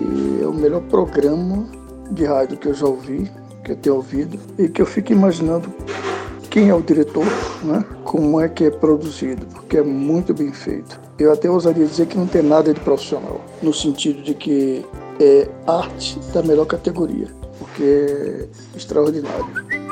é 0.41 0.47
o 0.47 0.53
melhor 0.53 0.81
programa 0.81 1.69
de 2.09 2.25
rádio 2.25 2.57
que 2.57 2.69
eu 2.69 2.73
já 2.73 2.87
ouvi, 2.87 3.29
que 3.63 3.73
eu 3.73 3.75
tenho 3.75 3.95
ouvido, 3.97 4.39
e 4.57 4.69
que 4.69 4.81
eu 4.81 4.87
fico 4.87 5.11
imaginando 5.11 5.71
quem 6.49 6.69
é 6.69 6.73
o 6.73 6.81
diretor, 6.81 7.27
né? 7.63 7.85
como 8.03 8.41
é 8.41 8.49
que 8.49 8.63
é 8.63 8.71
produzido, 8.71 9.45
porque 9.53 9.77
é 9.77 9.83
muito 9.83 10.33
bem 10.33 10.51
feito. 10.51 11.02
Eu 11.19 11.31
até 11.31 11.49
ousaria 11.49 11.85
dizer 11.85 12.07
que 12.07 12.17
não 12.17 12.25
tem 12.25 12.41
nada 12.41 12.73
de 12.73 12.79
profissional, 12.79 13.39
no 13.61 13.73
sentido 13.73 14.21
de 14.23 14.33
que 14.33 14.85
é 15.19 15.47
arte 15.67 16.19
da 16.33 16.41
melhor 16.41 16.65
categoria, 16.65 17.27
porque 17.59 17.83
é 17.83 18.47
extraordinário. 18.75 19.82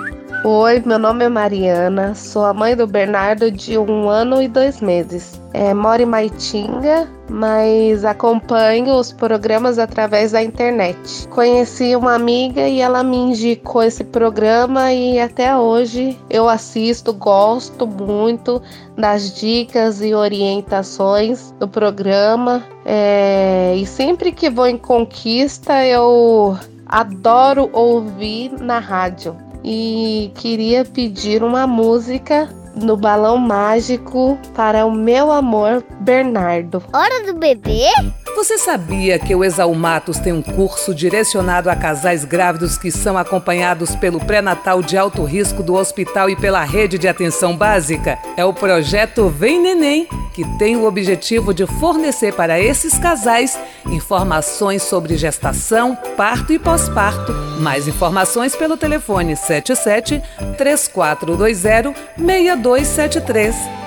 Oi, 0.43 0.81
meu 0.83 0.97
nome 0.97 1.23
é 1.23 1.29
Mariana, 1.29 2.15
sou 2.15 2.43
a 2.43 2.51
mãe 2.51 2.75
do 2.75 2.87
Bernardo 2.87 3.51
de 3.51 3.77
um 3.77 4.09
ano 4.09 4.41
e 4.41 4.47
dois 4.47 4.81
meses. 4.81 5.39
É, 5.53 5.71
moro 5.71 6.01
em 6.01 6.05
Maitinga, 6.07 7.07
mas 7.29 8.03
acompanho 8.03 8.95
os 8.95 9.11
programas 9.11 9.77
através 9.77 10.31
da 10.31 10.41
internet. 10.41 11.27
Conheci 11.27 11.95
uma 11.95 12.15
amiga 12.15 12.67
e 12.67 12.81
ela 12.81 13.03
me 13.03 13.17
indicou 13.17 13.83
esse 13.83 14.03
programa 14.03 14.91
e 14.91 15.19
até 15.19 15.55
hoje 15.55 16.17
eu 16.27 16.49
assisto, 16.49 17.13
gosto 17.13 17.85
muito 17.85 18.59
das 18.97 19.35
dicas 19.35 20.01
e 20.01 20.15
orientações 20.15 21.51
do 21.59 21.67
programa. 21.67 22.63
É, 22.83 23.75
e 23.77 23.85
sempre 23.85 24.31
que 24.31 24.49
vou 24.49 24.65
em 24.65 24.77
conquista 24.79 25.85
eu 25.85 26.57
adoro 26.87 27.69
ouvir 27.73 28.51
na 28.59 28.79
rádio 28.79 29.50
e 29.63 30.31
queria 30.35 30.83
pedir 30.85 31.43
uma 31.43 31.67
música 31.67 32.49
no 32.75 32.95
balão 32.95 33.37
mágico 33.37 34.37
para 34.55 34.85
o 34.85 34.91
meu 34.91 35.31
amor 35.31 35.83
Bernardo. 35.99 36.83
Hora 36.93 37.25
do 37.25 37.33
bebê? 37.37 37.89
Você 38.35 38.57
sabia 38.57 39.19
que 39.19 39.35
o 39.35 39.43
Exalmatos 39.43 40.17
tem 40.17 40.31
um 40.31 40.41
curso 40.41 40.95
direcionado 40.95 41.69
a 41.69 41.75
casais 41.75 42.23
grávidos 42.23 42.77
que 42.77 42.89
são 42.89 43.17
acompanhados 43.17 43.95
pelo 43.95 44.19
pré-natal 44.19 44.81
de 44.81 44.97
alto 44.97 45.23
risco 45.23 45.61
do 45.61 45.75
hospital 45.75 46.29
e 46.29 46.35
pela 46.35 46.63
rede 46.63 46.97
de 46.97 47.07
atenção 47.07 47.55
básica? 47.55 48.17
É 48.37 48.45
o 48.45 48.53
projeto 48.53 49.29
Vem 49.29 49.61
Neném, 49.61 50.07
que 50.33 50.43
tem 50.57 50.75
o 50.77 50.85
objetivo 50.85 51.53
de 51.53 51.67
fornecer 51.67 52.33
para 52.33 52.59
esses 52.59 52.97
casais 52.97 53.59
informações 53.85 54.81
sobre 54.81 55.17
gestação, 55.17 55.95
parto 56.15 56.53
e 56.53 56.57
pós-parto. 56.57 57.33
Mais 57.59 57.87
informações 57.87 58.55
pelo 58.55 58.77
telefone 58.77 59.35
77 59.35 60.21
3420 60.57 61.93
6273. 62.17 63.80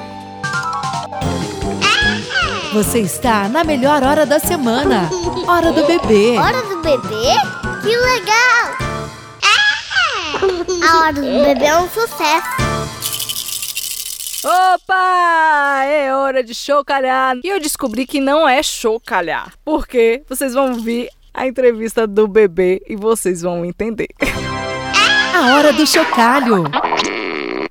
Você 2.74 2.98
está 2.98 3.48
na 3.48 3.62
melhor 3.62 4.02
hora 4.02 4.26
da 4.26 4.40
semana. 4.40 5.08
Hora 5.46 5.70
do 5.70 5.86
bebê. 5.86 6.36
Hora 6.36 6.60
do 6.60 6.82
bebê? 6.82 7.36
Que 7.80 7.96
legal! 7.96 8.74
É! 9.44 10.84
A 10.84 10.98
hora 10.98 11.12
do 11.12 11.20
bebê 11.20 11.66
é 11.66 11.78
um 11.78 11.88
sucesso. 11.88 12.48
Opa! 14.44 15.84
É 15.84 16.12
hora 16.16 16.42
de 16.42 16.52
chocalhar. 16.52 17.36
E 17.44 17.48
eu 17.48 17.60
descobri 17.60 18.04
que 18.06 18.20
não 18.20 18.48
é 18.48 18.60
chocalhar. 18.60 19.52
Porque 19.64 20.24
vocês 20.28 20.52
vão 20.52 20.72
ouvir 20.72 21.08
a 21.32 21.46
entrevista 21.46 22.08
do 22.08 22.26
bebê 22.26 22.82
e 22.88 22.96
vocês 22.96 23.40
vão 23.42 23.64
entender. 23.64 24.08
A 25.32 25.54
hora 25.54 25.72
do 25.72 25.86
chocalho. 25.86 26.64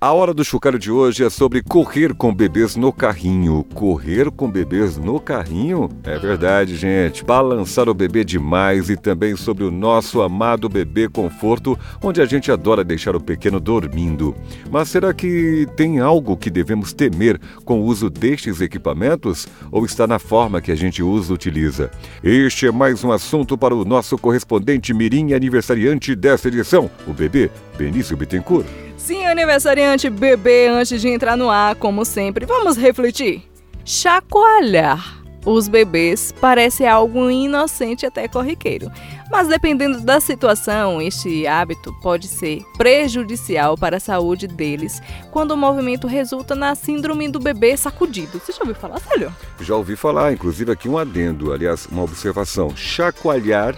A 0.03 0.11
hora 0.11 0.33
do 0.33 0.43
chocalho 0.43 0.77
de 0.77 0.91
hoje 0.91 1.23
é 1.23 1.29
sobre 1.29 1.63
correr 1.63 2.13
com 2.13 2.35
bebês 2.35 2.75
no 2.75 2.91
carrinho. 2.91 3.65
Correr 3.73 4.29
com 4.29 4.51
bebês 4.51 4.97
no 4.97 5.17
carrinho? 5.17 5.87
É 6.03 6.19
verdade, 6.19 6.75
gente. 6.75 7.23
Balançar 7.23 7.87
o 7.87 7.93
bebê 7.93 8.25
demais 8.25 8.89
e 8.89 8.97
também 8.97 9.33
sobre 9.37 9.63
o 9.63 9.71
nosso 9.71 10.21
amado 10.21 10.67
bebê 10.67 11.07
conforto, 11.07 11.79
onde 12.01 12.19
a 12.19 12.25
gente 12.25 12.51
adora 12.51 12.83
deixar 12.83 13.15
o 13.15 13.21
pequeno 13.21 13.61
dormindo. 13.61 14.35
Mas 14.69 14.89
será 14.89 15.13
que 15.13 15.65
tem 15.77 16.01
algo 16.01 16.35
que 16.35 16.49
devemos 16.49 16.91
temer 16.91 17.39
com 17.63 17.79
o 17.79 17.85
uso 17.85 18.09
destes 18.09 18.59
equipamentos? 18.59 19.47
Ou 19.71 19.85
está 19.85 20.05
na 20.05 20.19
forma 20.19 20.59
que 20.59 20.73
a 20.73 20.75
gente 20.75 21.01
usa 21.01 21.31
e 21.31 21.35
utiliza? 21.35 21.89
Este 22.21 22.67
é 22.67 22.73
mais 22.73 23.05
um 23.05 23.11
assunto 23.13 23.57
para 23.57 23.73
o 23.73 23.85
nosso 23.85 24.17
correspondente 24.17 24.93
mirim 24.93 25.31
aniversariante 25.31 26.13
desta 26.13 26.49
edição, 26.49 26.91
o 27.07 27.13
bebê 27.13 27.49
Benício 27.77 28.17
Bittencourt. 28.17 28.67
Sim, 29.03 29.25
aniversariante 29.25 30.09
bebê, 30.09 30.67
antes 30.67 31.01
de 31.01 31.09
entrar 31.09 31.35
no 31.35 31.49
ar, 31.49 31.75
como 31.75 32.05
sempre, 32.05 32.45
vamos 32.45 32.77
refletir. 32.77 33.43
Chacoalhar 33.83 35.21
os 35.45 35.67
bebês 35.67 36.33
parece 36.39 36.85
algo 36.85 37.29
inocente 37.29 38.05
até 38.05 38.29
corriqueiro. 38.29 38.89
Mas 39.29 39.49
dependendo 39.49 39.99
da 39.99 40.21
situação, 40.21 41.01
este 41.01 41.45
hábito 41.45 41.93
pode 42.01 42.29
ser 42.29 42.63
prejudicial 42.77 43.77
para 43.77 43.97
a 43.97 43.99
saúde 43.99 44.47
deles 44.47 45.01
quando 45.31 45.51
o 45.51 45.57
movimento 45.57 46.07
resulta 46.07 46.55
na 46.55 46.73
síndrome 46.73 47.27
do 47.27 47.41
bebê 47.41 47.75
sacudido. 47.75 48.39
Você 48.39 48.53
já 48.53 48.59
ouviu 48.61 48.75
falar, 48.75 49.01
Célio? 49.01 49.35
Já 49.59 49.75
ouvi 49.75 49.97
falar, 49.97 50.31
inclusive 50.31 50.71
aqui 50.71 50.87
um 50.87 50.97
adendo, 50.97 51.51
aliás, 51.51 51.87
uma 51.87 52.03
observação. 52.03 52.73
Chacoalhar 52.73 53.75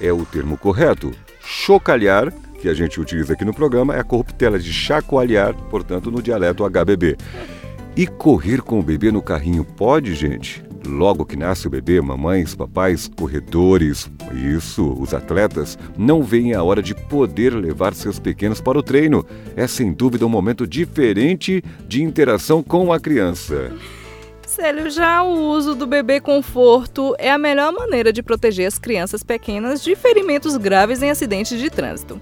é 0.00 0.12
o 0.12 0.26
termo 0.26 0.58
correto. 0.58 1.12
Chocalhar 1.40 2.32
que 2.56 2.68
a 2.68 2.74
gente 2.74 3.00
utiliza 3.00 3.34
aqui 3.34 3.44
no 3.44 3.54
programa 3.54 3.94
é 3.94 4.00
a 4.00 4.04
corruptela 4.04 4.58
de 4.58 4.72
chacoalhar, 4.72 5.54
portanto, 5.70 6.10
no 6.10 6.22
dialeto 6.22 6.64
HBB. 6.68 7.16
E 7.96 8.06
correr 8.06 8.60
com 8.60 8.78
o 8.78 8.82
bebê 8.82 9.10
no 9.10 9.22
carrinho 9.22 9.64
pode, 9.64 10.14
gente? 10.14 10.62
Logo 10.86 11.24
que 11.24 11.36
nasce 11.36 11.66
o 11.66 11.70
bebê, 11.70 12.00
mamães, 12.00 12.54
papais, 12.54 13.10
corredores, 13.16 14.10
isso, 14.32 14.92
os 15.00 15.12
atletas, 15.12 15.76
não 15.96 16.22
veem 16.22 16.54
a 16.54 16.62
hora 16.62 16.82
de 16.82 16.94
poder 16.94 17.54
levar 17.54 17.94
seus 17.94 18.18
pequenos 18.18 18.60
para 18.60 18.78
o 18.78 18.82
treino. 18.82 19.24
É 19.56 19.66
sem 19.66 19.92
dúvida 19.92 20.24
um 20.24 20.28
momento 20.28 20.66
diferente 20.66 21.62
de 21.88 22.02
interação 22.02 22.62
com 22.62 22.92
a 22.92 23.00
criança. 23.00 23.72
Célio, 24.46 24.88
já 24.88 25.22
o 25.22 25.50
uso 25.50 25.74
do 25.74 25.86
bebê 25.86 26.20
conforto 26.20 27.16
é 27.18 27.30
a 27.30 27.36
melhor 27.36 27.72
maneira 27.72 28.12
de 28.12 28.22
proteger 28.22 28.66
as 28.66 28.78
crianças 28.78 29.22
pequenas 29.22 29.82
de 29.82 29.96
ferimentos 29.96 30.56
graves 30.56 31.02
em 31.02 31.10
acidentes 31.10 31.58
de 31.58 31.68
trânsito. 31.68 32.20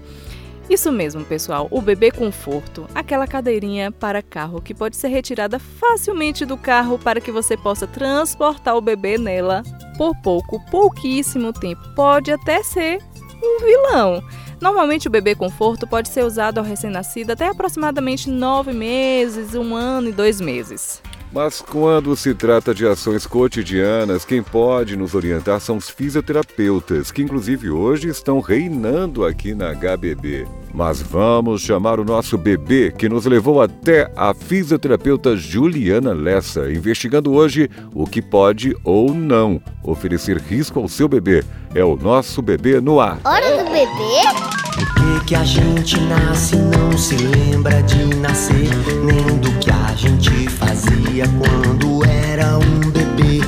Isso 0.69 0.91
mesmo, 0.91 1.23
pessoal, 1.23 1.67
o 1.69 1.79
bebê 1.79 2.09
conforto, 2.09 2.87
aquela 2.95 3.27
cadeirinha 3.27 3.91
para 3.91 4.23
carro 4.23 4.61
que 4.61 4.73
pode 4.73 4.97
ser 4.97 5.09
retirada 5.09 5.59
facilmente 5.59 6.43
do 6.43 6.57
carro 6.57 6.97
para 6.97 7.21
que 7.21 7.31
você 7.31 7.55
possa 7.55 7.85
transportar 7.85 8.75
o 8.75 8.81
bebê 8.81 9.17
nela 9.17 9.61
por 9.95 10.15
pouco, 10.21 10.59
pouquíssimo 10.71 11.53
tempo. 11.53 11.81
Pode 11.95 12.31
até 12.31 12.63
ser 12.63 12.99
um 13.43 13.59
vilão. 13.63 14.23
Normalmente 14.59 15.07
o 15.07 15.11
bebê 15.11 15.35
conforto 15.35 15.85
pode 15.85 16.09
ser 16.09 16.23
usado 16.23 16.57
ao 16.57 16.63
recém-nascido 16.63 17.31
até 17.31 17.47
aproximadamente 17.47 18.29
nove 18.29 18.73
meses, 18.73 19.53
um 19.53 19.75
ano 19.75 20.09
e 20.09 20.13
dois 20.13 20.41
meses. 20.41 21.01
Mas 21.35 21.59
quando 21.59 22.15
se 22.15 22.33
trata 22.33 22.73
de 22.73 22.87
ações 22.87 23.27
cotidianas, 23.27 24.23
quem 24.23 24.41
pode 24.41 24.95
nos 24.95 25.13
orientar 25.13 25.59
são 25.59 25.75
os 25.75 25.89
fisioterapeutas, 25.89 27.11
que 27.11 27.21
inclusive 27.21 27.69
hoje 27.69 28.07
estão 28.07 28.39
reinando 28.39 29.25
aqui 29.25 29.53
na 29.53 29.73
HBB. 29.73 30.47
Mas 30.73 31.01
vamos 31.01 31.61
chamar 31.61 31.99
o 31.99 32.05
nosso 32.05 32.37
bebê 32.37 32.89
que 32.97 33.09
nos 33.09 33.25
levou 33.25 33.61
até 33.61 34.09
a 34.15 34.33
fisioterapeuta 34.33 35.35
Juliana 35.35 36.13
Lessa, 36.13 36.71
investigando 36.71 37.33
hoje 37.33 37.69
o 37.93 38.07
que 38.07 38.21
pode 38.21 38.73
ou 38.81 39.13
não 39.13 39.61
oferecer 39.83 40.37
risco 40.37 40.79
ao 40.79 40.87
seu 40.87 41.09
bebê. 41.09 41.43
É 41.73 41.83
o 41.83 41.97
nosso 41.97 42.41
bebê 42.41 42.79
no 42.79 43.01
ar. 43.01 43.19
Hora 43.25 43.61
do 43.61 43.69
bebê? 43.71 44.55
Por 44.73 45.19
que, 45.19 45.25
que 45.25 45.35
a 45.35 45.43
gente 45.43 45.99
nasce 45.99 46.55
e 46.55 46.59
não 46.59 46.97
se 46.97 47.17
lembra 47.17 47.83
de 47.83 48.05
nascer? 48.15 48.69
Nem 49.03 49.37
do 49.39 49.51
que 49.59 49.69
a 49.69 49.93
gente 49.95 50.44
fazia 50.75 51.23
quando 51.39 52.03
era 52.05 52.57
um 52.57 52.91
bebê. 52.91 53.39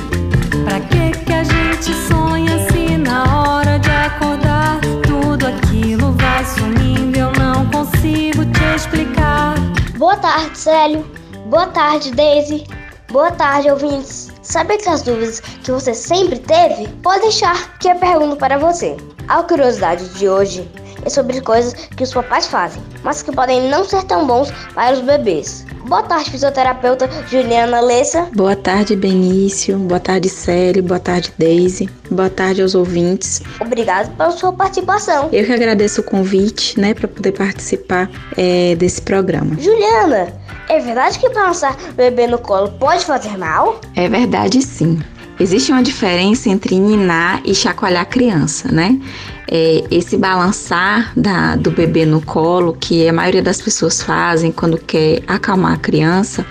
Pra 0.64 0.80
que 0.80 1.24
que 1.24 1.32
a 1.32 1.44
gente 1.44 1.92
sonha 2.08 2.58
se 2.70 2.96
na 2.96 3.24
hora 3.42 3.78
de 3.78 3.90
acordar 3.90 4.80
tudo 5.06 5.46
aquilo 5.46 6.12
vai 6.12 6.44
sumindo? 6.44 7.18
Eu 7.18 7.32
não 7.32 7.66
consigo 7.70 8.44
te 8.46 8.64
explicar. 8.74 9.56
Boa 9.98 10.16
tarde, 10.16 10.58
Célio. 10.58 11.04
Boa 11.46 11.66
tarde, 11.66 12.12
Daisy. 12.12 12.66
Boa 13.12 13.30
tarde, 13.30 13.70
ouvintes. 13.70 14.30
sabe 14.42 14.74
aquelas 14.74 15.02
dúvidas 15.02 15.40
que 15.40 15.70
você 15.70 15.94
sempre 15.94 16.38
teve? 16.38 16.88
Pode 17.02 17.22
deixar 17.22 17.78
que 17.78 17.88
eu 17.88 17.96
pergunto 17.96 18.36
para 18.36 18.56
você. 18.58 18.96
A 19.28 19.42
curiosidade 19.42 20.08
de 20.14 20.28
hoje 20.28 20.70
é 21.04 21.10
sobre 21.10 21.40
coisas 21.42 21.74
que 21.74 22.02
os 22.02 22.12
papais 22.12 22.46
fazem, 22.46 22.82
mas 23.02 23.22
que 23.22 23.32
podem 23.32 23.68
não 23.68 23.84
ser 23.84 24.02
tão 24.04 24.26
bons 24.26 24.50
para 24.74 24.94
os 24.94 25.00
bebês. 25.00 25.67
Boa 25.86 26.02
tarde, 26.02 26.30
fisioterapeuta 26.30 27.08
Juliana 27.28 27.80
Lessa. 27.80 28.28
Boa 28.34 28.56
tarde, 28.56 28.96
Benício. 28.96 29.78
Boa 29.78 30.00
tarde, 30.00 30.28
Célio. 30.28 30.82
Boa 30.82 31.00
tarde, 31.00 31.32
Daisy. 31.38 31.88
Boa 32.10 32.30
tarde 32.30 32.62
aos 32.62 32.74
ouvintes. 32.74 33.42
Obrigada 33.60 34.10
pela 34.16 34.30
sua 34.30 34.52
participação. 34.52 35.28
Eu 35.32 35.44
que 35.44 35.52
agradeço 35.52 36.00
o 36.00 36.04
convite, 36.04 36.78
né, 36.78 36.94
para 36.94 37.08
poder 37.08 37.32
participar 37.32 38.10
é, 38.36 38.74
desse 38.76 39.00
programa. 39.02 39.56
Juliana, 39.58 40.32
é 40.68 40.78
verdade 40.80 41.18
que 41.18 41.28
balançar 41.30 41.76
o 41.90 41.92
bebê 41.92 42.26
no 42.26 42.38
colo 42.38 42.70
pode 42.72 43.04
fazer 43.04 43.36
mal? 43.36 43.80
É 43.96 44.08
verdade, 44.08 44.60
sim. 44.62 44.98
Existe 45.40 45.70
uma 45.70 45.82
diferença 45.82 46.48
entre 46.48 46.78
ninar 46.78 47.40
e 47.44 47.54
chacoalhar 47.54 48.02
a 48.02 48.06
criança, 48.06 48.70
né? 48.72 48.98
É, 49.46 49.84
esse 49.90 50.16
balançar 50.16 51.12
da, 51.16 51.54
do 51.54 51.70
bebê 51.70 52.04
no 52.04 52.20
colo, 52.20 52.76
que 52.78 53.08
a 53.08 53.12
maioria 53.12 53.42
das 53.42 53.62
pessoas 53.62 54.02
fazem 54.02 54.50
quando 54.50 54.76
quer 54.78 55.22
acalmar 55.28 55.74
a 55.74 55.76
criança, 55.76 56.44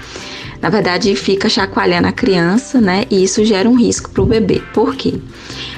na 0.61 0.69
verdade 0.69 1.15
fica 1.15 1.49
chacoalhando 1.49 2.07
a 2.07 2.11
criança, 2.13 2.79
né? 2.79 3.05
E 3.11 3.23
isso 3.23 3.43
gera 3.43 3.69
um 3.69 3.75
risco 3.75 4.09
para 4.09 4.23
o 4.23 4.25
bebê. 4.25 4.61
Por 4.73 4.95
quê? 4.95 5.15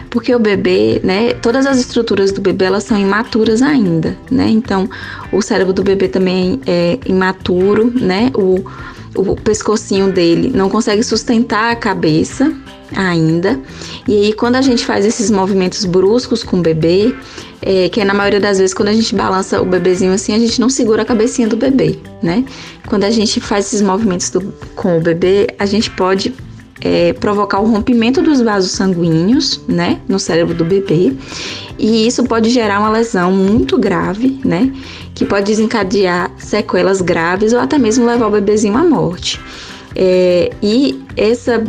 Porque 0.09 0.33
o 0.33 0.39
bebê, 0.39 1.01
né? 1.03 1.33
Todas 1.33 1.65
as 1.65 1.79
estruturas 1.79 2.31
do 2.31 2.41
bebê 2.41 2.65
elas 2.65 2.83
são 2.83 2.97
imaturas 2.97 3.61
ainda, 3.63 4.15
né? 4.29 4.47
Então 4.49 4.87
o 5.31 5.41
cérebro 5.41 5.73
do 5.73 5.83
bebê 5.83 6.07
também 6.07 6.61
é 6.65 6.99
imaturo, 7.05 7.91
né? 7.99 8.31
O, 8.35 8.63
o 9.15 9.35
pescocinho 9.35 10.11
dele 10.11 10.51
não 10.53 10.69
consegue 10.69 11.03
sustentar 11.03 11.71
a 11.71 11.75
cabeça, 11.75 12.53
ainda. 12.95 13.59
E 14.07 14.25
aí, 14.25 14.33
quando 14.33 14.55
a 14.55 14.61
gente 14.61 14.85
faz 14.85 15.05
esses 15.05 15.29
movimentos 15.29 15.85
bruscos 15.85 16.43
com 16.43 16.57
o 16.57 16.61
bebê, 16.61 17.15
é, 17.61 17.89
que 17.89 18.01
é 18.01 18.05
na 18.05 18.13
maioria 18.13 18.39
das 18.39 18.57
vezes 18.57 18.73
quando 18.73 18.89
a 18.89 18.93
gente 18.93 19.13
balança 19.13 19.61
o 19.61 19.65
bebezinho 19.65 20.13
assim, 20.13 20.33
a 20.33 20.39
gente 20.39 20.59
não 20.59 20.69
segura 20.69 21.01
a 21.01 21.05
cabecinha 21.05 21.47
do 21.47 21.57
bebê, 21.57 21.99
né? 22.21 22.45
Quando 22.87 23.03
a 23.03 23.11
gente 23.11 23.39
faz 23.39 23.67
esses 23.67 23.81
movimentos 23.81 24.29
do, 24.29 24.53
com 24.75 24.97
o 24.97 25.01
bebê, 25.01 25.47
a 25.59 25.65
gente 25.65 25.91
pode 25.91 26.33
é, 26.81 27.13
provocar 27.13 27.59
o 27.59 27.65
rompimento 27.65 28.21
dos 28.21 28.41
vasos 28.41 28.71
sanguíneos, 28.71 29.61
né, 29.67 29.99
no 30.07 30.19
cérebro 30.19 30.53
do 30.53 30.65
bebê, 30.65 31.13
e 31.77 32.07
isso 32.07 32.23
pode 32.23 32.49
gerar 32.49 32.79
uma 32.79 32.89
lesão 32.89 33.31
muito 33.31 33.77
grave, 33.77 34.39
né, 34.43 34.71
que 35.13 35.25
pode 35.25 35.47
desencadear 35.47 36.31
sequelas 36.37 37.01
graves 37.01 37.53
ou 37.53 37.59
até 37.59 37.77
mesmo 37.77 38.05
levar 38.05 38.27
o 38.27 38.31
bebezinho 38.31 38.77
à 38.77 38.83
morte. 38.83 39.39
É, 39.95 40.51
e 40.61 41.01
essa 41.17 41.63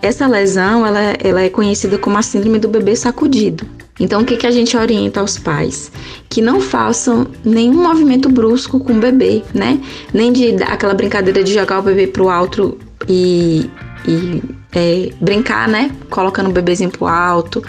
essa 0.00 0.26
lesão 0.26 0.86
ela, 0.86 1.00
ela 1.22 1.42
é 1.42 1.48
conhecida 1.48 1.98
como 1.98 2.16
a 2.16 2.22
síndrome 2.22 2.58
do 2.58 2.68
bebê 2.68 2.94
sacudido. 2.94 3.66
Então, 4.00 4.22
o 4.22 4.24
que, 4.24 4.36
que 4.36 4.46
a 4.46 4.50
gente 4.50 4.76
orienta 4.76 5.20
aos 5.20 5.36
pais? 5.38 5.90
Que 6.28 6.40
não 6.40 6.60
façam 6.60 7.26
nenhum 7.44 7.82
movimento 7.82 8.28
brusco 8.28 8.78
com 8.78 8.92
o 8.92 9.00
bebê, 9.00 9.42
né? 9.52 9.80
Nem 10.14 10.32
de 10.32 10.62
aquela 10.62 10.94
brincadeira 10.94 11.42
de 11.42 11.52
jogar 11.52 11.80
o 11.80 11.82
bebê 11.82 12.06
pro 12.06 12.28
alto 12.28 12.78
e, 13.08 13.68
e 14.06 14.42
é, 14.72 15.10
brincar, 15.20 15.68
né? 15.68 15.90
Colocando 16.10 16.50
o 16.50 16.52
bebezinho 16.52 16.90
pro 16.90 17.06
alto. 17.06 17.62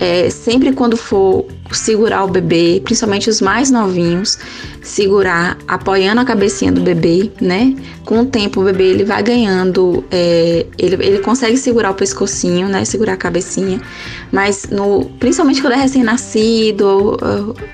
É, 0.00 0.30
sempre 0.30 0.72
quando 0.72 0.96
for 0.96 1.46
segurar 1.72 2.24
o 2.24 2.28
bebê, 2.28 2.80
principalmente 2.84 3.28
os 3.28 3.40
mais 3.40 3.70
novinhos, 3.70 4.38
segurar 4.82 5.58
apoiando 5.66 6.20
a 6.20 6.24
cabecinha 6.24 6.70
do 6.70 6.80
bebê, 6.80 7.30
né? 7.40 7.74
Com 8.04 8.20
o 8.20 8.26
tempo 8.26 8.60
o 8.60 8.64
bebê 8.64 8.84
ele 8.84 9.04
vai 9.04 9.22
ganhando, 9.22 10.04
é, 10.10 10.66
ele, 10.78 10.94
ele 11.04 11.18
consegue 11.18 11.56
segurar 11.56 11.90
o 11.90 11.94
pescocinho, 11.94 12.68
né? 12.68 12.84
Segurar 12.84 13.14
a 13.14 13.16
cabecinha, 13.16 13.80
mas 14.30 14.66
no, 14.70 15.06
principalmente 15.18 15.60
quando 15.60 15.74
é 15.74 15.76
recém-nascido, 15.76 17.18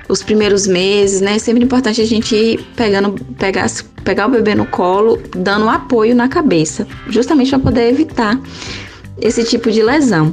os 0.09 0.23
primeiros 0.23 0.67
meses, 0.67 1.21
né? 1.21 1.37
É 1.37 1.39
sempre 1.39 1.65
importante 1.65 2.01
a 2.01 2.07
gente 2.07 2.35
ir 2.35 2.61
pegando, 2.77 3.15
pegar, 3.39 3.67
pegar 4.05 4.27
o 4.27 4.31
bebê 4.31 4.55
no 4.55 4.67
colo, 4.67 5.21
dando 5.37 5.69
apoio 5.69 6.15
na 6.15 6.29
cabeça, 6.29 6.87
justamente 7.09 7.51
para 7.51 7.59
poder 7.59 7.89
evitar 7.89 8.41
esse 9.21 9.45
tipo 9.45 9.71
de 9.71 9.83
lesão. 9.83 10.33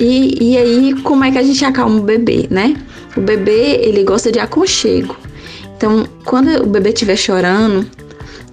E, 0.00 0.52
e 0.52 0.56
aí, 0.56 0.94
como 1.02 1.24
é 1.24 1.32
que 1.32 1.38
a 1.38 1.42
gente 1.42 1.64
acalma 1.64 1.98
o 1.98 2.02
bebê, 2.02 2.46
né? 2.50 2.76
O 3.16 3.20
bebê, 3.20 3.80
ele 3.82 4.04
gosta 4.04 4.30
de 4.30 4.38
aconchego. 4.38 5.16
Então, 5.76 6.06
quando 6.24 6.62
o 6.62 6.66
bebê 6.66 6.90
estiver 6.90 7.16
chorando, 7.16 7.84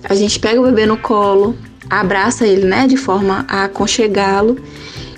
a 0.03 0.15
gente 0.15 0.39
pega 0.39 0.59
o 0.59 0.63
bebê 0.63 0.85
no 0.85 0.97
colo, 0.97 1.55
abraça 1.89 2.47
ele, 2.47 2.65
né, 2.65 2.87
de 2.87 2.97
forma 2.97 3.45
a 3.47 3.65
aconchegá-lo 3.65 4.57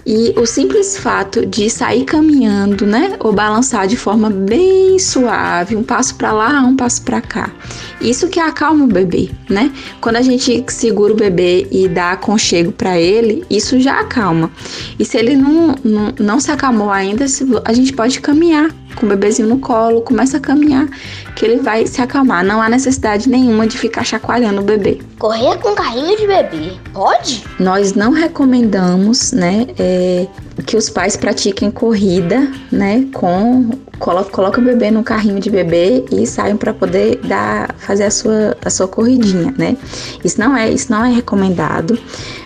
e 0.07 0.33
o 0.39 0.45
simples 0.45 0.97
fato 0.97 1.45
de 1.45 1.69
sair 1.69 2.05
caminhando, 2.05 2.85
né, 2.85 3.17
ou 3.19 3.33
balançar 3.33 3.85
de 3.87 3.97
forma 3.97 4.29
bem 4.29 4.97
suave, 4.97 5.75
um 5.75 5.83
passo 5.83 6.15
para 6.15 6.31
lá, 6.31 6.61
um 6.61 6.77
passo 6.77 7.01
para 7.01 7.19
cá. 7.19 7.51
Isso 7.99 8.29
que 8.29 8.39
acalma 8.39 8.85
o 8.85 8.87
bebê, 8.87 9.29
né? 9.49 9.69
Quando 9.99 10.15
a 10.15 10.21
gente 10.21 10.63
segura 10.69 11.11
o 11.11 11.17
bebê 11.17 11.67
e 11.69 11.89
dá 11.89 12.11
aconchego 12.11 12.71
para 12.71 12.97
ele, 12.97 13.43
isso 13.49 13.81
já 13.81 13.99
acalma. 13.99 14.49
E 14.97 15.03
se 15.03 15.17
ele 15.17 15.35
não, 15.35 15.75
não, 15.83 16.13
não 16.17 16.39
se 16.39 16.51
acalmou 16.51 16.89
ainda, 16.89 17.25
a 17.65 17.73
gente 17.73 17.91
pode 17.91 18.21
caminhar 18.21 18.73
com 18.99 19.05
o 19.05 19.09
bebezinho 19.09 19.47
no 19.47 19.59
colo, 19.59 20.01
começa 20.01 20.37
a 20.37 20.39
caminhar, 20.39 20.87
que 21.35 21.45
ele 21.45 21.57
vai 21.57 21.85
se 21.87 22.01
acalmar. 22.01 22.43
Não 22.43 22.61
há 22.61 22.69
necessidade 22.69 23.29
nenhuma 23.29 23.67
de 23.67 23.77
ficar 23.77 24.03
chacoalhando 24.03 24.61
o 24.61 24.63
bebê. 24.63 24.99
Correr 25.19 25.57
com 25.57 25.73
carrinho 25.73 26.17
de 26.17 26.27
bebê, 26.27 26.73
pode? 26.93 27.43
Nós 27.59 27.93
não 27.93 28.11
recomendamos, 28.11 29.31
né, 29.31 29.67
é, 29.77 30.27
que 30.65 30.75
os 30.75 30.89
pais 30.89 31.15
pratiquem 31.15 31.71
corrida, 31.71 32.51
né, 32.71 33.05
com 33.13 33.69
coloca, 33.99 34.29
coloca 34.29 34.61
o 34.61 34.63
bebê 34.63 34.91
no 34.91 35.03
carrinho 35.03 35.39
de 35.39 35.49
bebê 35.49 36.05
e 36.11 36.25
saiam 36.25 36.57
para 36.57 36.73
poder 36.73 37.19
dar 37.23 37.73
fazer 37.77 38.05
a 38.05 38.11
sua, 38.11 38.57
a 38.63 38.69
sua 38.69 38.87
corridinha, 38.87 39.53
né? 39.57 39.75
Isso 40.23 40.39
não 40.39 40.55
é 40.55 40.69
isso 40.69 40.91
não 40.91 41.03
é 41.03 41.11
recomendado, 41.11 41.97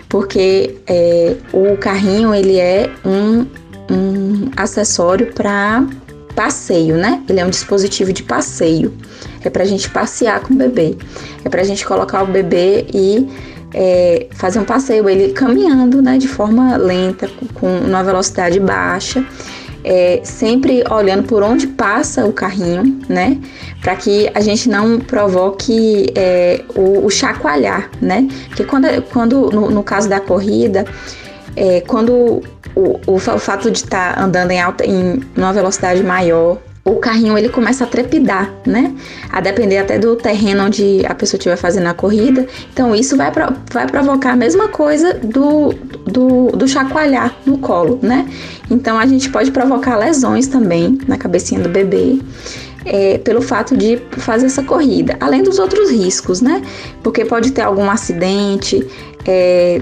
porque 0.08 0.76
é, 0.86 1.36
o 1.52 1.76
carrinho 1.76 2.34
ele 2.34 2.58
é 2.58 2.90
um, 3.04 3.46
um 3.90 4.50
acessório 4.56 5.32
para 5.32 5.84
passeio, 6.34 6.96
né? 6.96 7.22
Ele 7.28 7.40
é 7.40 7.44
um 7.44 7.50
dispositivo 7.50 8.12
de 8.12 8.22
passeio. 8.22 8.92
É 9.44 9.50
para 9.50 9.62
a 9.62 9.66
gente 9.66 9.90
passear 9.90 10.40
com 10.40 10.54
o 10.54 10.56
bebê. 10.56 10.96
É 11.44 11.48
para 11.48 11.60
a 11.60 11.64
gente 11.64 11.84
colocar 11.86 12.22
o 12.22 12.26
bebê 12.26 12.86
e 12.92 13.28
é, 13.74 14.26
fazer 14.32 14.58
um 14.58 14.64
passeio, 14.64 15.08
ele 15.08 15.32
caminhando, 15.32 16.02
né? 16.02 16.18
De 16.18 16.28
forma 16.28 16.76
lenta, 16.76 17.28
com 17.54 17.66
uma 17.66 18.02
velocidade 18.02 18.58
baixa. 18.60 19.24
É, 19.84 20.20
sempre 20.22 20.84
olhando 20.88 21.24
por 21.24 21.42
onde 21.42 21.66
passa 21.66 22.24
o 22.24 22.32
carrinho, 22.32 23.00
né? 23.08 23.38
Para 23.80 23.96
que 23.96 24.30
a 24.32 24.40
gente 24.40 24.68
não 24.68 25.00
provoque 25.00 26.06
é, 26.14 26.62
o, 26.76 27.04
o, 27.04 27.10
chacoalhar, 27.10 27.90
né? 28.00 28.28
Porque 28.46 28.62
quando, 28.62 28.86
quando 29.10 29.50
no, 29.50 29.70
no 29.70 29.82
caso 29.82 30.08
da 30.08 30.20
corrida, 30.20 30.84
é, 31.56 31.80
quando 31.82 32.42
o, 32.74 33.00
o, 33.06 33.14
o 33.14 33.18
fato 33.18 33.70
de 33.70 33.78
estar 33.78 34.14
tá 34.14 34.22
andando 34.22 34.50
em 34.50 34.60
alta, 34.60 34.84
em 34.84 35.20
uma 35.36 35.52
velocidade 35.52 36.02
maior, 36.02 36.58
o 36.84 36.96
carrinho 36.96 37.38
ele 37.38 37.48
começa 37.48 37.84
a 37.84 37.86
trepidar, 37.86 38.52
né? 38.66 38.92
A 39.30 39.40
depender 39.40 39.78
até 39.78 39.98
do 39.98 40.16
terreno 40.16 40.64
onde 40.64 41.04
a 41.06 41.14
pessoa 41.14 41.38
estiver 41.38 41.56
fazendo 41.56 41.86
a 41.86 41.94
corrida. 41.94 42.46
Então, 42.72 42.94
isso 42.94 43.16
vai, 43.16 43.30
vai 43.70 43.86
provocar 43.86 44.32
a 44.32 44.36
mesma 44.36 44.68
coisa 44.68 45.14
do, 45.14 45.72
do, 46.04 46.48
do 46.48 46.66
chacoalhar 46.66 47.36
no 47.46 47.58
colo, 47.58 48.00
né? 48.02 48.28
Então, 48.68 48.98
a 48.98 49.06
gente 49.06 49.30
pode 49.30 49.52
provocar 49.52 49.96
lesões 49.96 50.48
também 50.48 50.98
na 51.06 51.16
cabecinha 51.16 51.60
do 51.60 51.68
bebê. 51.68 52.18
É, 52.84 53.16
pelo 53.18 53.40
fato 53.40 53.76
de 53.76 54.02
fazer 54.10 54.46
essa 54.46 54.64
corrida, 54.64 55.16
além 55.20 55.40
dos 55.40 55.60
outros 55.60 55.88
riscos, 55.88 56.40
né? 56.40 56.60
Porque 57.00 57.24
pode 57.24 57.52
ter 57.52 57.62
algum 57.62 57.88
acidente, 57.88 58.84
é, 59.24 59.80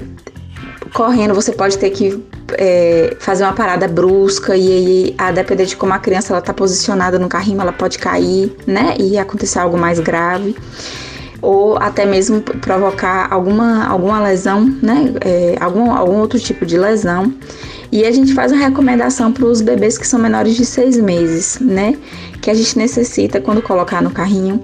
correndo 0.93 1.35
você 1.35 1.53
pode 1.53 1.79
ter 1.79 1.91
que 1.91 2.23
é, 2.59 3.17
fazer 3.19 3.45
uma 3.45 3.53
parada 3.53 3.87
brusca 3.87 4.57
e 4.57 4.73
aí, 4.73 5.15
a 5.19 5.31
depender 5.31 5.67
de 5.67 5.77
como 5.77 5.93
a 5.93 5.99
criança 5.99 6.33
ela 6.33 6.43
tá 6.43 6.53
posicionada 6.53 7.19
no 7.19 7.29
carrinho, 7.29 7.61
ela 7.61 7.73
pode 7.73 7.99
cair, 7.99 8.55
né? 8.67 8.95
E 8.99 9.19
acontecer 9.19 9.59
algo 9.59 9.79
mais 9.79 10.01
grave. 10.01 10.57
Ou 11.43 11.79
até 11.79 12.05
mesmo 12.05 12.43
provocar 12.43 13.33
alguma, 13.33 13.87
alguma 13.87 14.21
lesão, 14.21 14.67
né? 14.83 15.13
É, 15.21 15.57
algum, 15.61 15.91
algum 15.91 16.19
outro 16.19 16.39
tipo 16.39 16.67
de 16.67 16.77
lesão. 16.77 17.33
E 17.93 18.05
a 18.05 18.13
gente 18.13 18.35
faz 18.35 18.53
uma 18.53 18.61
recomendação 18.61 19.33
para 19.33 19.47
os 19.47 19.61
bebês 19.61 19.99
que 19.99 20.07
são 20.07 20.21
menores 20.21 20.55
de 20.55 20.65
seis 20.65 20.97
meses, 20.97 21.59
né? 21.61 21.97
Que 22.41 22.51
a 22.51 22.55
gente 22.55 22.77
necessita 22.79 23.41
quando 23.41 23.63
colocar 23.63 24.03
no 24.03 24.11
carrinho. 24.11 24.63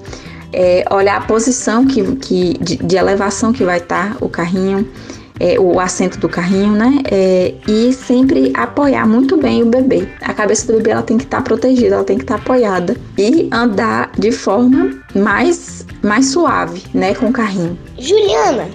É, 0.53 0.85
olhar 0.91 1.17
a 1.17 1.21
posição 1.21 1.85
que, 1.87 2.17
que, 2.17 2.57
de, 2.59 2.77
de 2.77 2.97
elevação 2.97 3.53
que 3.53 3.65
vai 3.65 3.79
estar 3.79 4.13
tá 4.13 4.17
o 4.25 4.29
carrinho, 4.29 4.89
é, 5.41 5.59
o 5.59 5.79
assento 5.79 6.19
do 6.19 6.29
carrinho, 6.29 6.73
né? 6.73 7.03
É, 7.11 7.55
e 7.69 7.93
sempre 7.93 8.53
apoiar 8.55 9.07
muito 9.07 9.37
bem 9.37 9.63
o 9.63 9.67
bebê. 9.67 10.09
A 10.23 10.33
cabeça 10.33 10.67
do 10.67 10.79
bebê 10.79 10.91
ela 10.91 11.03
tem 11.03 11.19
que 11.19 11.25
estar 11.25 11.39
tá 11.39 11.43
protegida, 11.43 11.97
ela 11.97 12.05
tem 12.05 12.17
que 12.17 12.25
estar 12.25 12.37
tá 12.37 12.43
apoiada 12.43 12.97
e 13.19 13.49
andar 13.53 14.11
de 14.19 14.33
forma 14.33 14.99
mais 15.15 15.85
mais 16.03 16.27
suave, 16.27 16.85
né, 16.95 17.15
com 17.15 17.27
o 17.27 17.33
carrinho. 17.33 17.77
Juliana, 17.99 18.69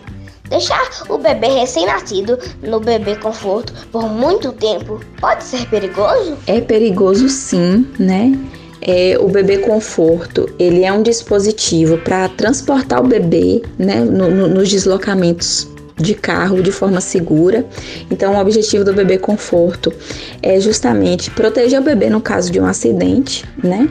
Deixar 0.51 0.81
o 1.07 1.17
bebê 1.17 1.47
recém-nascido 1.47 2.37
no 2.61 2.81
bebê 2.81 3.15
conforto 3.15 3.73
por 3.89 4.09
muito 4.09 4.51
tempo 4.51 4.99
pode 5.21 5.45
ser 5.45 5.65
perigoso? 5.69 6.35
É 6.45 6.59
perigoso 6.59 7.29
sim, 7.29 7.87
né? 7.97 8.37
É, 8.81 9.17
o 9.17 9.29
bebê 9.29 9.59
conforto 9.59 10.49
ele 10.59 10.83
é 10.83 10.91
um 10.91 11.01
dispositivo 11.01 11.97
para 11.99 12.27
transportar 12.27 12.99
o 12.99 13.07
bebê 13.07 13.61
né, 13.79 14.01
no, 14.01 14.29
no, 14.29 14.47
nos 14.49 14.69
deslocamentos 14.69 15.69
de 16.01 16.15
carro 16.15 16.61
de 16.61 16.71
forma 16.71 16.99
segura. 16.99 17.65
Então, 18.09 18.35
o 18.35 18.39
objetivo 18.39 18.83
do 18.83 18.93
bebê 18.93 19.17
conforto 19.17 19.93
é 20.41 20.59
justamente 20.59 21.29
proteger 21.31 21.79
o 21.79 21.83
bebê 21.83 22.09
no 22.09 22.21
caso 22.21 22.51
de 22.51 22.59
um 22.59 22.65
acidente, 22.65 23.45
né? 23.63 23.87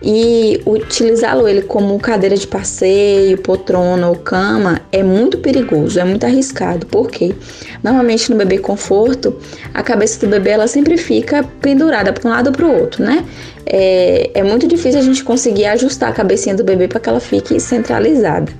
E 0.00 0.60
utilizá-lo 0.64 1.48
ele 1.48 1.62
como 1.62 1.98
cadeira 1.98 2.36
de 2.36 2.46
passeio, 2.46 3.36
poltrona 3.38 4.08
ou 4.08 4.14
cama 4.14 4.80
é 4.92 5.02
muito 5.02 5.38
perigoso, 5.38 5.98
é 5.98 6.04
muito 6.04 6.24
arriscado, 6.24 6.86
porque 6.86 7.34
normalmente 7.82 8.30
no 8.30 8.36
bebê 8.36 8.58
conforto 8.58 9.36
a 9.74 9.82
cabeça 9.82 10.20
do 10.20 10.30
bebê 10.30 10.50
ela 10.50 10.68
sempre 10.68 10.96
fica 10.96 11.42
pendurada 11.60 12.12
para 12.12 12.28
um 12.28 12.32
lado 12.32 12.46
ou 12.48 12.52
para 12.52 12.66
o 12.66 12.80
outro, 12.80 13.02
né? 13.02 13.24
É, 13.66 14.30
é 14.34 14.42
muito 14.42 14.66
difícil 14.66 15.00
a 15.00 15.02
gente 15.02 15.22
conseguir 15.24 15.66
ajustar 15.66 16.10
a 16.10 16.12
cabecinha 16.12 16.54
do 16.54 16.64
bebê 16.64 16.88
para 16.88 17.00
que 17.00 17.08
ela 17.08 17.20
fique 17.20 17.58
centralizada. 17.60 18.50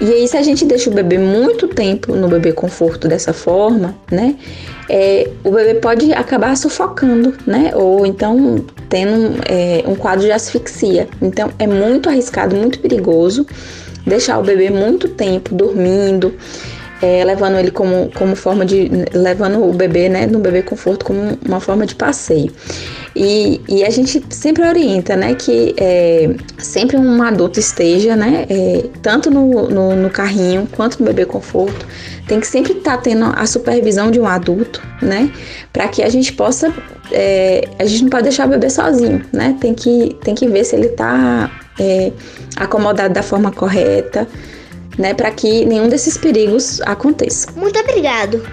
E 0.00 0.12
aí, 0.12 0.28
se 0.28 0.36
a 0.36 0.42
gente 0.42 0.64
deixa 0.64 0.90
o 0.90 0.92
bebê 0.92 1.18
muito 1.18 1.68
tempo 1.68 2.14
no 2.14 2.28
bebê 2.28 2.52
conforto 2.52 3.08
dessa 3.08 3.32
forma, 3.32 3.94
né? 4.10 4.36
É, 4.88 5.28
o 5.42 5.50
bebê 5.50 5.74
pode 5.74 6.12
acabar 6.12 6.56
sufocando, 6.56 7.34
né? 7.46 7.72
Ou 7.74 8.04
então 8.04 8.64
tendo 8.88 9.40
é, 9.48 9.82
um 9.86 9.94
quadro 9.94 10.24
de 10.24 10.32
asfixia. 10.32 11.08
Então, 11.20 11.50
é 11.58 11.66
muito 11.66 12.08
arriscado, 12.08 12.54
muito 12.54 12.78
perigoso 12.78 13.46
deixar 14.06 14.38
o 14.38 14.42
bebê 14.42 14.70
muito 14.70 15.08
tempo 15.08 15.54
dormindo, 15.54 16.34
é, 17.02 17.24
levando 17.24 17.58
ele 17.58 17.70
como, 17.70 18.10
como 18.14 18.36
forma 18.36 18.64
de. 18.64 18.88
levando 19.12 19.62
o 19.68 19.72
bebê, 19.72 20.08
né, 20.08 20.26
no 20.26 20.38
bebê 20.38 20.62
conforto 20.62 21.04
como 21.04 21.36
uma 21.44 21.60
forma 21.60 21.84
de 21.84 21.94
passeio. 21.94 22.52
E, 23.18 23.62
e 23.66 23.82
a 23.82 23.88
gente 23.88 24.22
sempre 24.28 24.62
orienta, 24.62 25.16
né, 25.16 25.34
que 25.34 25.74
é, 25.78 26.34
sempre 26.58 26.98
um 26.98 27.22
adulto 27.22 27.58
esteja, 27.58 28.14
né, 28.14 28.44
é, 28.50 28.84
tanto 29.00 29.30
no, 29.30 29.70
no, 29.70 29.96
no, 29.96 30.10
carrinho 30.10 30.68
quanto 30.76 30.98
no 30.98 31.06
bebê 31.06 31.24
conforto, 31.24 31.86
tem 32.28 32.40
que 32.40 32.46
sempre 32.46 32.74
estar 32.74 32.98
tá 32.98 33.02
tendo 33.02 33.24
a 33.24 33.46
supervisão 33.46 34.10
de 34.10 34.20
um 34.20 34.26
adulto, 34.26 34.82
né, 35.00 35.32
para 35.72 35.88
que 35.88 36.02
a 36.02 36.10
gente 36.10 36.30
possa, 36.34 36.70
é, 37.10 37.66
a 37.78 37.86
gente 37.86 38.02
não 38.02 38.10
pode 38.10 38.24
deixar 38.24 38.46
o 38.46 38.50
bebê 38.50 38.68
sozinho, 38.68 39.24
né, 39.32 39.56
tem 39.62 39.72
que, 39.72 40.14
tem 40.22 40.34
que 40.34 40.46
ver 40.46 40.64
se 40.64 40.76
ele 40.76 40.88
está 40.88 41.50
é, 41.80 42.12
acomodado 42.56 43.14
da 43.14 43.22
forma 43.22 43.50
correta, 43.50 44.28
né, 44.98 45.14
para 45.14 45.30
que 45.30 45.64
nenhum 45.64 45.88
desses 45.88 46.18
perigos 46.18 46.82
aconteça. 46.82 47.50
Muito 47.56 47.78
obrigado. 47.78 48.46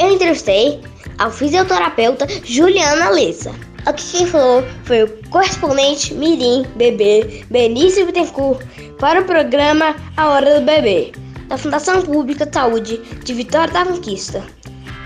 Eu 0.00 0.12
entrevistei 0.12 0.80
ao 1.18 1.32
fisioterapeuta 1.32 2.28
Juliana 2.44 3.10
Lessa. 3.10 3.50
Aqui 3.88 4.18
quem 4.18 4.26
falou 4.26 4.62
foi 4.84 5.04
o 5.04 5.08
correspondente 5.30 6.12
Mirim 6.12 6.66
Bebê 6.76 7.42
Benício 7.50 8.04
Bittencourt 8.04 8.62
para 9.00 9.22
o 9.22 9.24
programa 9.24 9.96
A 10.14 10.28
Hora 10.28 10.60
do 10.60 10.66
Bebê, 10.66 11.10
da 11.48 11.56
Fundação 11.56 12.02
Pública 12.02 12.44
de 12.44 12.52
Saúde 12.52 12.98
de 13.24 13.32
Vitória 13.32 13.72
da 13.72 13.86
Conquista. 13.86 14.44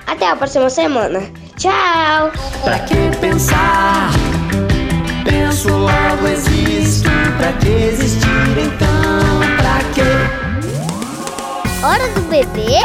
Até 0.04 0.28
a 0.28 0.34
próxima 0.34 0.68
semana. 0.68 1.20
Tchau! 1.56 2.32
Pra 2.64 2.80
que 2.80 3.16
pensar? 3.20 4.10
Penso 5.24 5.68
logo 5.68 6.26
existo. 6.26 7.08
Pra 7.38 7.52
que 7.52 7.68
existir 7.68 8.26
então? 8.58 9.38
Pra 9.58 9.78
que? 9.94 10.41
Hora 11.84 12.08
do 12.10 12.20
bebê? 12.28 12.78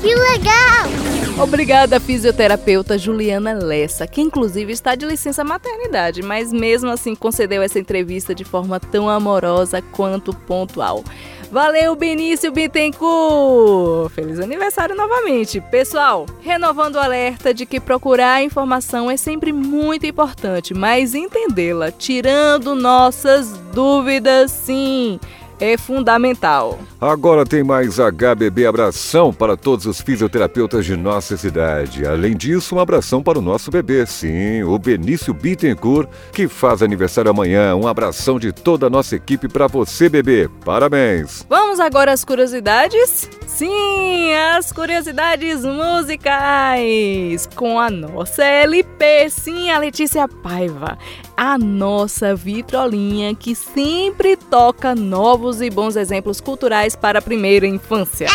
Que 0.00 0.14
legal! 0.14 1.42
Obrigada, 1.42 1.98
fisioterapeuta 1.98 2.96
Juliana 2.96 3.52
Lessa, 3.52 4.06
que 4.06 4.20
inclusive 4.20 4.72
está 4.72 4.94
de 4.94 5.04
licença 5.04 5.42
maternidade, 5.42 6.22
mas 6.22 6.52
mesmo 6.52 6.88
assim 6.88 7.16
concedeu 7.16 7.62
essa 7.62 7.80
entrevista 7.80 8.32
de 8.32 8.44
forma 8.44 8.78
tão 8.78 9.10
amorosa 9.10 9.82
quanto 9.82 10.32
pontual. 10.32 11.02
Valeu, 11.50 11.96
Benício 11.96 12.52
Bittencourt! 12.52 14.12
Feliz 14.12 14.38
aniversário 14.38 14.94
novamente! 14.94 15.60
Pessoal, 15.60 16.24
renovando 16.40 16.94
o 16.94 17.00
alerta 17.00 17.52
de 17.52 17.66
que 17.66 17.80
procurar 17.80 18.44
informação 18.44 19.10
é 19.10 19.16
sempre 19.16 19.52
muito 19.52 20.06
importante, 20.06 20.72
mas 20.72 21.12
entendê-la, 21.12 21.90
tirando 21.90 22.76
nossas 22.76 23.48
dúvidas, 23.72 24.52
sim 24.52 25.18
é 25.60 25.76
fundamental. 25.76 26.78
Agora 27.00 27.44
tem 27.44 27.62
mais 27.62 27.98
HBB 27.98 28.66
Abração 28.66 29.32
para 29.32 29.56
todos 29.56 29.86
os 29.86 30.00
fisioterapeutas 30.00 30.84
de 30.84 30.96
nossa 30.96 31.36
cidade. 31.36 32.06
Além 32.06 32.36
disso, 32.36 32.76
um 32.76 32.80
abração 32.80 33.22
para 33.22 33.38
o 33.38 33.42
nosso 33.42 33.70
bebê, 33.70 34.06
sim, 34.06 34.62
o 34.62 34.78
Benício 34.78 35.32
Bittencourt, 35.34 36.08
que 36.32 36.48
faz 36.48 36.82
aniversário 36.82 37.30
amanhã. 37.30 37.74
Um 37.74 37.86
abração 37.86 38.38
de 38.38 38.52
toda 38.52 38.86
a 38.86 38.90
nossa 38.90 39.16
equipe 39.16 39.48
para 39.48 39.66
você, 39.66 40.08
bebê. 40.08 40.48
Parabéns! 40.64 41.44
Vamos 41.48 41.80
agora 41.80 42.12
às 42.12 42.24
curiosidades? 42.24 43.28
Sim, 43.46 44.32
as 44.56 44.72
curiosidades 44.72 45.64
musicais 45.64 47.48
com 47.54 47.78
a 47.78 47.90
nossa 47.90 48.44
LP, 48.44 49.30
sim, 49.30 49.70
a 49.70 49.78
Letícia 49.78 50.26
Paiva, 50.26 50.98
a 51.36 51.58
nossa 51.58 52.34
vitrolinha 52.34 53.34
que 53.34 53.54
sempre 53.54 54.36
toca 54.36 54.94
novos 54.94 55.60
e 55.60 55.68
bons 55.68 55.96
exemplos 55.96 56.40
culturais 56.40 56.94
para 56.94 57.18
a 57.18 57.22
primeira 57.22 57.66
infância. 57.66 58.28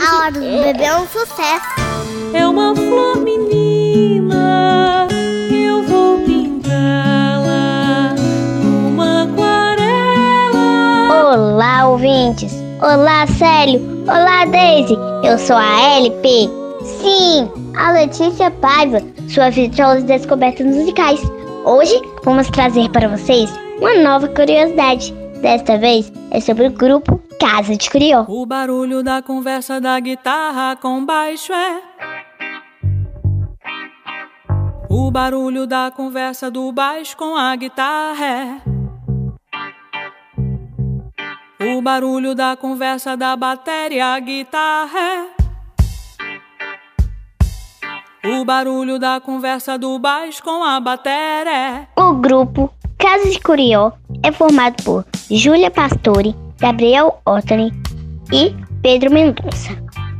A 0.00 0.16
hora 0.16 0.32
do 0.32 0.40
bebê 0.40 0.84
é 0.84 0.96
um 0.96 1.06
sucesso. 1.06 1.66
É 2.32 2.46
uma 2.46 2.74
flor 2.74 3.16
menina, 3.18 5.08
eu 5.50 5.82
vou 5.82 6.18
pintá-la 6.20 8.14
numa 8.62 9.24
aquarela. 9.24 10.56
Olá, 11.34 11.88
ouvintes! 11.88 12.52
Olá, 12.80 13.26
Célio! 13.26 13.80
Olá, 14.02 14.44
Daisy! 14.44 14.96
Eu 15.24 15.38
sou 15.38 15.56
a 15.56 15.96
LP. 15.96 16.48
Sim, 16.82 17.50
a 17.76 17.92
Letícia 17.92 18.50
Paiva, 18.50 19.02
sua 19.28 19.50
vitrola 19.50 19.96
de 19.96 20.04
descobertas 20.04 20.66
musicais. 20.66 21.20
Hoje 21.70 22.00
vamos 22.24 22.48
trazer 22.48 22.90
para 22.90 23.08
vocês 23.08 23.52
uma 23.78 23.94
nova 23.96 24.26
curiosidade. 24.26 25.12
Desta 25.42 25.76
vez 25.76 26.10
é 26.30 26.40
sobre 26.40 26.66
o 26.66 26.70
grupo 26.70 27.20
Casa 27.38 27.76
de 27.76 27.90
Crió. 27.90 28.24
O 28.26 28.46
barulho 28.46 29.02
da 29.02 29.20
conversa 29.20 29.78
da 29.78 30.00
guitarra 30.00 30.76
com 30.76 31.04
baixo 31.04 31.52
é. 31.52 31.82
O 34.88 35.10
barulho 35.10 35.66
da 35.66 35.90
conversa 35.94 36.50
do 36.50 36.72
baixo 36.72 37.14
com 37.18 37.36
a 37.36 37.54
guitarra 37.54 38.26
é. 38.26 38.62
O 41.76 41.82
barulho 41.82 42.34
da 42.34 42.56
conversa 42.56 43.14
da 43.14 43.36
bateria, 43.36 44.06
a 44.06 44.18
guitarra 44.20 44.98
é. 44.98 45.37
O 48.24 48.44
barulho 48.44 48.98
da 48.98 49.20
conversa 49.20 49.78
do 49.78 49.96
baixo 49.98 50.42
com 50.42 50.64
a 50.64 50.80
bateria. 50.80 51.86
O 51.96 52.14
grupo 52.14 52.68
Casa 52.98 53.30
de 53.30 53.38
Curió 53.38 53.92
é 54.24 54.32
formado 54.32 54.82
por 54.82 55.06
Júlia 55.30 55.70
Pastore, 55.70 56.34
Gabriel 56.58 57.20
Ottoni 57.24 57.72
e 58.32 58.52
Pedro 58.82 59.12
Mendonça. 59.12 59.70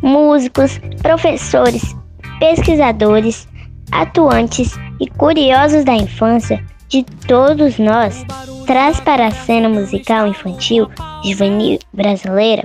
Músicos, 0.00 0.78
professores, 1.02 1.96
pesquisadores, 2.38 3.48
atuantes 3.90 4.78
e 5.00 5.10
curiosos 5.10 5.84
da 5.84 5.94
infância 5.94 6.64
de 6.88 7.02
todos 7.26 7.80
nós 7.80 8.24
traz 8.64 9.00
para 9.00 9.26
a 9.26 9.32
cena 9.32 9.68
musical 9.68 10.28
infantil 10.28 10.88
juvenil 11.24 11.78
brasileira 11.92 12.64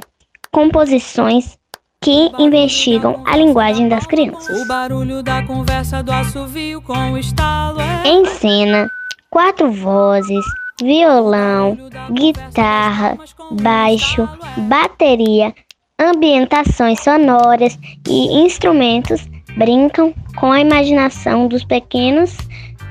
composições 0.52 1.58
que 2.04 2.30
investigam 2.38 3.22
a 3.26 3.38
linguagem 3.38 3.88
das 3.88 4.06
crianças. 4.06 4.62
O 4.62 4.68
barulho 4.68 5.24
da 5.24 5.42
conversa 5.44 6.04
do 6.04 6.12
assovio 6.12 6.82
com 6.82 7.14
o 7.14 7.18
estalo 7.18 7.80
é... 7.80 8.06
Em 8.06 8.26
cena, 8.26 8.90
quatro 9.30 9.72
vozes, 9.72 10.44
violão, 10.82 11.78
guitarra, 12.12 13.18
baixo, 13.52 14.28
bateria, 14.68 15.56
ambientações 15.98 17.00
sonoras 17.00 17.80
e 18.06 18.46
instrumentos 18.46 19.26
brincam 19.56 20.14
com 20.36 20.52
a 20.52 20.60
imaginação 20.60 21.48
dos 21.48 21.64
pequenos 21.64 22.36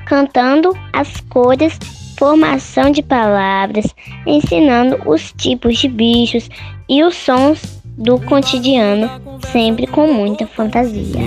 cantando 0.07 0.75
as 0.91 1.21
cores, 1.29 1.77
formação 2.17 2.89
de 2.89 3.03
palavras, 3.03 3.85
ensinando 4.25 4.99
os 5.07 5.31
tipos 5.33 5.77
de 5.77 5.87
bichos 5.87 6.49
e 6.89 7.03
os 7.03 7.15
sons 7.15 7.82
do 7.97 8.19
cotidiano, 8.19 9.09
sempre 9.51 9.87
com 9.87 10.11
muita 10.11 10.47
fantasia. 10.47 11.21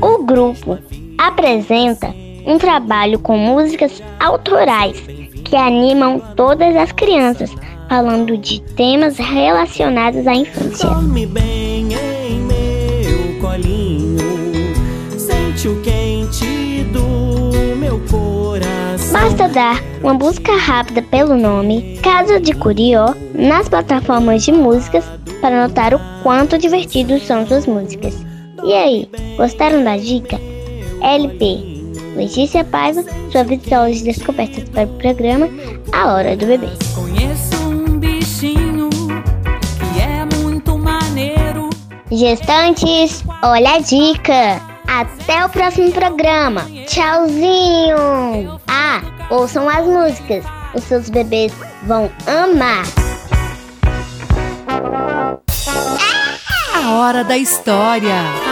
O 0.00 0.24
grupo 0.24 0.78
apresenta 1.18 2.14
um 2.46 2.58
trabalho 2.58 3.18
com 3.18 3.36
músicas 3.36 4.02
autorais 4.18 5.00
que 5.44 5.56
animam 5.56 6.20
todas 6.36 6.76
as 6.76 6.92
crianças 6.92 7.50
falando 7.88 8.36
de 8.36 8.60
temas 8.76 9.18
relacionados 9.18 10.26
à 10.26 10.34
infância. 10.34 10.88
Basta 19.20 19.48
dar 19.50 19.82
uma 20.02 20.14
busca 20.14 20.56
rápida 20.56 21.02
pelo 21.02 21.36
nome 21.36 21.98
Casa 22.02 22.40
de 22.40 22.54
Curió 22.54 23.14
nas 23.34 23.68
plataformas 23.68 24.42
de 24.42 24.50
músicas 24.50 25.04
para 25.42 25.68
notar 25.68 25.92
o 25.92 26.00
quanto 26.22 26.56
divertidos 26.56 27.26
são 27.26 27.46
suas 27.46 27.66
músicas. 27.66 28.16
E 28.64 28.72
aí, 28.72 29.10
gostaram 29.36 29.84
da 29.84 29.98
dica? 29.98 30.40
LP 31.02 31.82
Letícia 32.16 32.64
Paiva, 32.64 33.04
sua 33.30 33.44
vitória 33.44 33.94
de 33.94 34.04
descobertas 34.04 34.66
para 34.70 34.84
o 34.84 34.98
programa 34.98 35.50
A 35.92 36.14
Hora 36.14 36.34
do 36.34 36.46
Bebê. 36.46 36.68
Conheço 36.94 37.68
um 37.68 37.98
bichinho 37.98 38.88
que 38.88 40.00
é 40.00 40.24
muito 40.38 40.78
maneiro. 40.78 41.68
Gestantes, 42.10 43.22
olha 43.42 43.74
a 43.74 43.78
dica! 43.80 44.69
Até 44.92 45.44
o 45.44 45.48
próximo 45.48 45.92
programa. 45.92 46.66
Tchauzinho! 46.88 48.60
Ah, 48.66 49.00
ouçam 49.30 49.68
as 49.68 49.86
músicas. 49.86 50.44
Os 50.74 50.82
seus 50.82 51.08
bebês 51.08 51.52
vão 51.84 52.10
amar. 52.26 52.82
A 56.74 56.90
hora 56.90 57.22
da 57.22 57.38
história. 57.38 58.49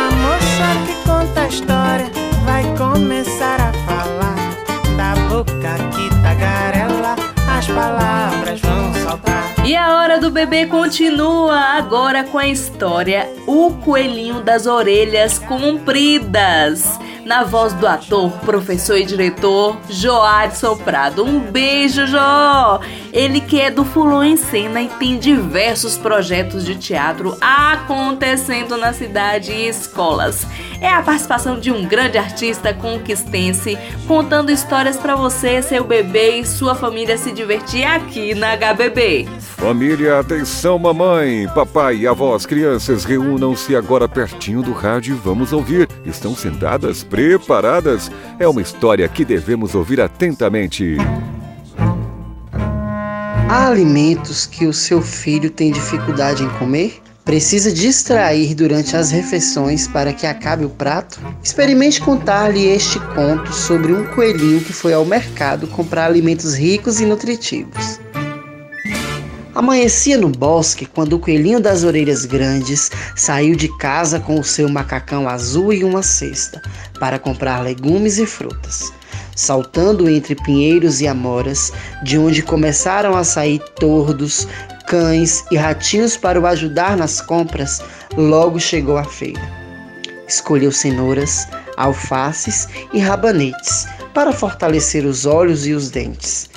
E 9.69 9.77
a 9.77 9.97
hora 9.97 10.19
do 10.19 10.31
bebê 10.31 10.65
continua 10.65 11.55
agora 11.77 12.25
com 12.25 12.39
a 12.39 12.49
história 12.49 13.31
O 13.47 13.75
Coelhinho 13.85 14.41
das 14.41 14.65
Orelhas 14.65 15.39
Compridas. 15.39 16.99
Na 17.29 17.45
voz 17.45 17.75
do 17.75 17.87
ator, 17.87 18.31
professor 18.39 18.97
e 18.97 19.05
diretor 19.05 19.77
Joadson 19.91 20.75
Prado. 20.79 21.23
Um 21.23 21.41
beijo, 21.41 22.07
Jó! 22.07 22.81
Ele 23.13 23.43
que 23.43 23.61
é 23.61 23.71
do 23.71 23.85
Fulon 23.85 24.25
em 24.25 24.37
Cena 24.39 24.81
e 24.81 24.89
tem 24.89 25.19
diversos 25.19 25.99
projetos 25.99 26.65
de 26.65 26.75
teatro 26.77 27.37
acontecendo 27.39 28.79
na 28.79 28.95
cidade 28.95 29.53
e 29.53 29.69
escolas. 29.69 30.47
É 30.81 30.89
a 30.89 31.03
participação 31.03 31.61
de 31.61 31.71
um 31.71 31.85
grande 31.85 32.17
artista 32.17 32.73
conquistense 32.73 33.77
contando 34.07 34.51
histórias 34.51 34.97
para 34.97 35.15
você, 35.15 35.61
seu 35.61 35.85
bebê 35.85 36.39
e 36.39 36.47
sua 36.47 36.75
família 36.75 37.19
se 37.19 37.31
divertir 37.33 37.85
aqui 37.85 38.35
na 38.35 38.57
HBB. 38.57 39.29
Família, 39.59 40.21
atenção, 40.21 40.79
mamãe, 40.79 41.49
papai 41.49 41.97
e 41.97 42.07
avós, 42.07 42.47
crianças, 42.47 43.05
reúnam-se 43.05 43.75
agora 43.75 44.09
pertinho 44.09 44.63
do 44.63 44.73
rádio 44.73 45.17
e 45.17 45.19
vamos 45.19 45.53
ouvir. 45.53 45.89
Estão 46.07 46.35
sentadas, 46.37 47.03
preparadas? 47.19 48.13
É 48.39 48.47
uma 48.47 48.63
história 48.63 49.09
que 49.09 49.25
devemos 49.25 49.75
ouvir 49.75 50.01
atentamente. 50.01 50.97
Há 53.51 53.67
alimentos 53.67 54.47
que 54.47 54.67
o 54.67 54.73
seu 54.73 55.03
filho 55.03 55.51
tem 55.51 55.73
dificuldade 55.73 56.45
em 56.45 56.49
comer? 56.51 57.03
Precisa 57.25 57.73
distrair 57.73 58.55
durante 58.55 58.97
as 58.97 59.11
refeições 59.11 59.89
para 59.89 60.13
que 60.13 60.27
acabe 60.27 60.65
o 60.65 60.71
prato? 60.71 61.21
Experimente 61.43 62.01
contar-lhe 62.01 62.67
este 62.69 63.01
conto 63.01 63.53
sobre 63.53 63.93
um 63.93 64.05
coelhinho 64.15 64.61
que 64.61 64.73
foi 64.73 64.95
ao 64.95 65.05
mercado 65.05 65.67
comprar 65.67 66.07
alimentos 66.07 66.55
ricos 66.55 67.01
e 67.01 67.05
nutritivos. 67.05 67.99
Amanhecia 69.59 70.17
no 70.17 70.29
bosque 70.29 70.87
quando 70.87 71.15
o 71.15 71.19
coelhinho 71.19 71.59
das 71.59 71.83
orelhas 71.83 72.25
grandes 72.25 72.93
saiu 73.17 73.57
de 73.57 73.67
casa 73.77 74.21
com 74.21 74.39
o 74.39 74.45
seu 74.45 74.69
macacão 74.69 75.29
azul 75.29 75.73
e 75.73 75.83
uma 75.83 76.01
cesta 76.01 76.63
para 77.01 77.19
comprar 77.19 77.65
legumes 77.65 78.19
e 78.19 78.25
frutas. 78.25 78.93
Saltando 79.35 80.09
entre 80.09 80.37
pinheiros 80.37 81.01
e 81.01 81.09
amoras, 81.09 81.73
de 82.05 82.17
onde 82.17 82.41
começaram 82.41 83.17
a 83.17 83.25
sair 83.25 83.59
tordos, 83.81 84.47
cães 84.87 85.45
e 85.51 85.57
ratinhos 85.57 86.17
para 86.17 86.41
o 86.41 86.47
ajudar 86.47 86.97
nas 86.97 87.21
compras, 87.21 87.83
logo 88.17 88.61
chegou 88.61 88.97
à 88.97 89.03
feira. 89.03 89.43
Escolheu 90.29 90.71
cenouras, 90.71 91.49
alfaces 91.77 92.69
e 92.93 93.01
rabanetes 93.01 93.89
para 94.15 94.33
fortalecer 94.33 95.05
os 95.05 95.27
olhos 95.27 95.67
e 95.67 95.73
os 95.73 95.91
dentes. 95.91 96.49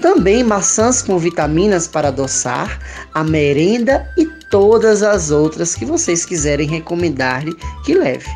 Também 0.00 0.44
maçãs 0.44 1.02
com 1.02 1.18
vitaminas 1.18 1.88
para 1.88 2.08
adoçar, 2.08 2.78
a 3.12 3.24
merenda 3.24 4.08
e 4.16 4.26
todas 4.50 5.02
as 5.02 5.30
outras 5.30 5.74
que 5.74 5.84
vocês 5.84 6.24
quiserem 6.24 6.68
recomendar-lhe 6.68 7.54
que 7.84 7.94
leve. 7.94 8.28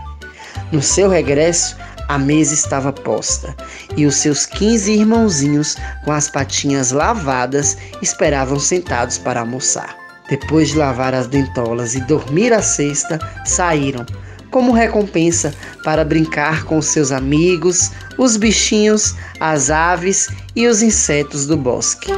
No 0.72 0.82
seu 0.82 1.08
regresso, 1.08 1.76
a 2.08 2.18
mesa 2.18 2.52
estava 2.52 2.92
posta 2.92 3.54
e 3.96 4.04
os 4.06 4.16
seus 4.16 4.44
15 4.44 4.92
irmãozinhos, 4.92 5.76
com 6.04 6.12
as 6.12 6.28
patinhas 6.28 6.90
lavadas, 6.90 7.76
esperavam 8.02 8.58
sentados 8.58 9.18
para 9.18 9.40
almoçar. 9.40 9.96
Depois 10.28 10.68
de 10.68 10.78
lavar 10.78 11.14
as 11.14 11.26
dentolas 11.26 11.94
e 11.94 12.00
dormir 12.00 12.52
a 12.52 12.62
cesta, 12.62 13.18
saíram, 13.44 14.04
como 14.53 14.70
recompensa, 14.70 15.53
para 15.82 16.05
brincar 16.05 16.62
com 16.64 16.80
seus 16.80 17.11
amigos, 17.11 17.90
os 18.16 18.36
bichinhos, 18.36 19.16
as 19.40 19.70
aves 19.70 20.28
e 20.55 20.68
os 20.68 20.82
insetos 20.82 21.46
do 21.46 21.57
bosque. 21.57 22.12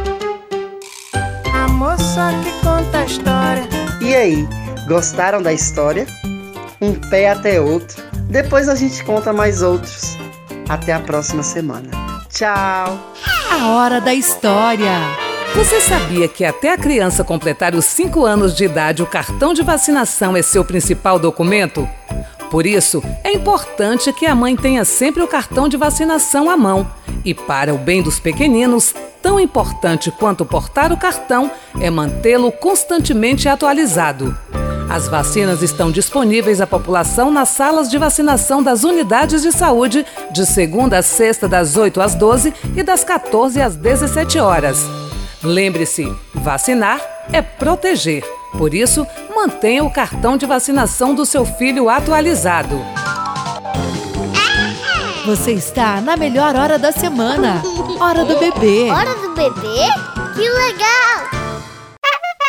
A 1.54 1.68
moça 1.68 2.30
que 2.42 2.66
conta 2.66 2.98
a 2.98 3.04
história. 3.06 3.68
E 4.02 4.14
aí, 4.14 4.48
gostaram 4.86 5.40
da 5.40 5.52
história? 5.52 6.06
Um 6.80 6.92
pé 7.08 7.30
até 7.30 7.58
outro. 7.58 8.02
Depois 8.28 8.68
a 8.68 8.74
gente 8.74 9.02
conta 9.04 9.32
mais 9.32 9.62
outros. 9.62 10.18
Até 10.68 10.92
a 10.92 11.00
próxima 11.00 11.42
semana. 11.42 11.88
Tchau! 12.28 13.12
A 13.50 13.68
hora 13.68 14.00
da 14.00 14.12
história. 14.12 15.23
Você 15.54 15.80
sabia 15.80 16.26
que 16.26 16.44
até 16.44 16.72
a 16.72 16.76
criança 16.76 17.22
completar 17.22 17.76
os 17.76 17.84
5 17.84 18.24
anos 18.24 18.56
de 18.56 18.64
idade, 18.64 19.04
o 19.04 19.06
cartão 19.06 19.54
de 19.54 19.62
vacinação 19.62 20.36
é 20.36 20.42
seu 20.42 20.64
principal 20.64 21.16
documento? 21.16 21.88
Por 22.50 22.66
isso, 22.66 23.00
é 23.22 23.32
importante 23.32 24.12
que 24.12 24.26
a 24.26 24.34
mãe 24.34 24.56
tenha 24.56 24.84
sempre 24.84 25.22
o 25.22 25.28
cartão 25.28 25.68
de 25.68 25.76
vacinação 25.76 26.50
à 26.50 26.56
mão. 26.56 26.90
E 27.24 27.32
para 27.32 27.72
o 27.72 27.78
bem 27.78 28.02
dos 28.02 28.18
pequeninos, 28.18 28.92
tão 29.22 29.38
importante 29.38 30.10
quanto 30.10 30.44
portar 30.44 30.92
o 30.92 30.96
cartão 30.96 31.48
é 31.80 31.88
mantê-lo 31.88 32.50
constantemente 32.50 33.48
atualizado. 33.48 34.36
As 34.90 35.06
vacinas 35.06 35.62
estão 35.62 35.90
disponíveis 35.90 36.60
à 36.60 36.66
população 36.66 37.30
nas 37.30 37.50
salas 37.50 37.88
de 37.88 37.96
vacinação 37.96 38.60
das 38.60 38.82
unidades 38.82 39.42
de 39.42 39.52
saúde, 39.52 40.04
de 40.32 40.44
segunda 40.44 40.98
a 40.98 41.02
sexta, 41.02 41.48
das 41.48 41.76
8 41.76 42.00
às 42.00 42.14
12 42.16 42.52
e 42.76 42.82
das 42.82 43.04
14 43.04 43.62
às 43.62 43.76
17 43.76 44.38
horas. 44.40 44.84
Lembre-se, 45.44 46.10
vacinar 46.32 47.00
é 47.30 47.42
proteger. 47.42 48.24
Por 48.56 48.72
isso, 48.72 49.06
mantenha 49.34 49.84
o 49.84 49.90
cartão 49.90 50.36
de 50.36 50.46
vacinação 50.46 51.14
do 51.14 51.26
seu 51.26 51.44
filho 51.44 51.90
atualizado. 51.90 52.80
Você 55.26 55.52
está 55.52 56.00
na 56.00 56.16
melhor 56.16 56.56
hora 56.56 56.78
da 56.78 56.92
semana. 56.92 57.62
Hora 58.00 58.24
do 58.24 58.38
bebê. 58.38 58.90
Hora 58.90 59.14
do 59.14 59.34
bebê? 59.34 59.86
Que 60.34 60.48
legal! 60.48 61.43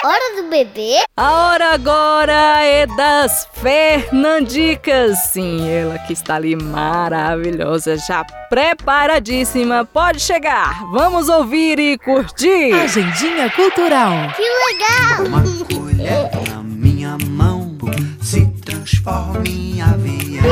Hora 0.06 0.40
do 0.40 0.50
bebê? 0.50 1.04
A 1.18 1.32
hora 1.32 1.74
agora 1.74 2.64
é 2.64 2.86
das 2.86 3.48
Fernandicas. 3.56 5.18
Sim, 5.32 5.68
ela 5.68 5.98
que 5.98 6.14
está 6.14 6.36
ali 6.36 6.56
maravilhosa, 6.56 7.98
já 7.98 8.24
preparadíssima. 8.24 9.84
Pode 9.84 10.20
chegar. 10.20 10.80
Vamos 10.92 11.28
ouvir 11.28 11.80
e 11.80 11.98
curtir. 11.98 12.72
Agendinha 12.74 13.50
Cultural. 13.50 14.12
Que 14.36 14.44
legal! 14.44 15.26
Uma 15.26 15.42
colher 15.42 16.30
na 16.52 16.62
minha 16.62 17.18
mão 17.26 17.76
se 18.22 18.46
transforma 18.64 19.42
em 19.48 19.82
avião. 19.82 20.44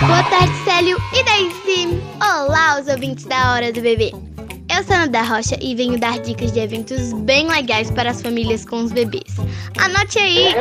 Boa 0.00 0.22
tarde, 0.30 0.54
Célio 0.64 0.96
e 1.12 1.22
Daisy. 1.22 2.02
Olá, 2.18 2.80
os 2.80 2.88
ouvintes 2.88 3.26
da 3.26 3.52
Hora 3.52 3.70
do 3.70 3.82
Bebê. 3.82 4.14
Eu 4.72 4.84
sou 4.84 4.94
Ana 4.94 5.08
da 5.08 5.22
Rocha 5.22 5.58
e 5.60 5.74
venho 5.74 5.98
dar 5.98 6.20
dicas 6.20 6.52
de 6.52 6.60
eventos 6.60 7.12
bem 7.12 7.48
legais 7.48 7.90
para 7.90 8.10
as 8.10 8.22
famílias 8.22 8.64
com 8.64 8.84
os 8.84 8.92
bebês. 8.92 9.34
Anote 9.76 10.16
aí! 10.20 10.54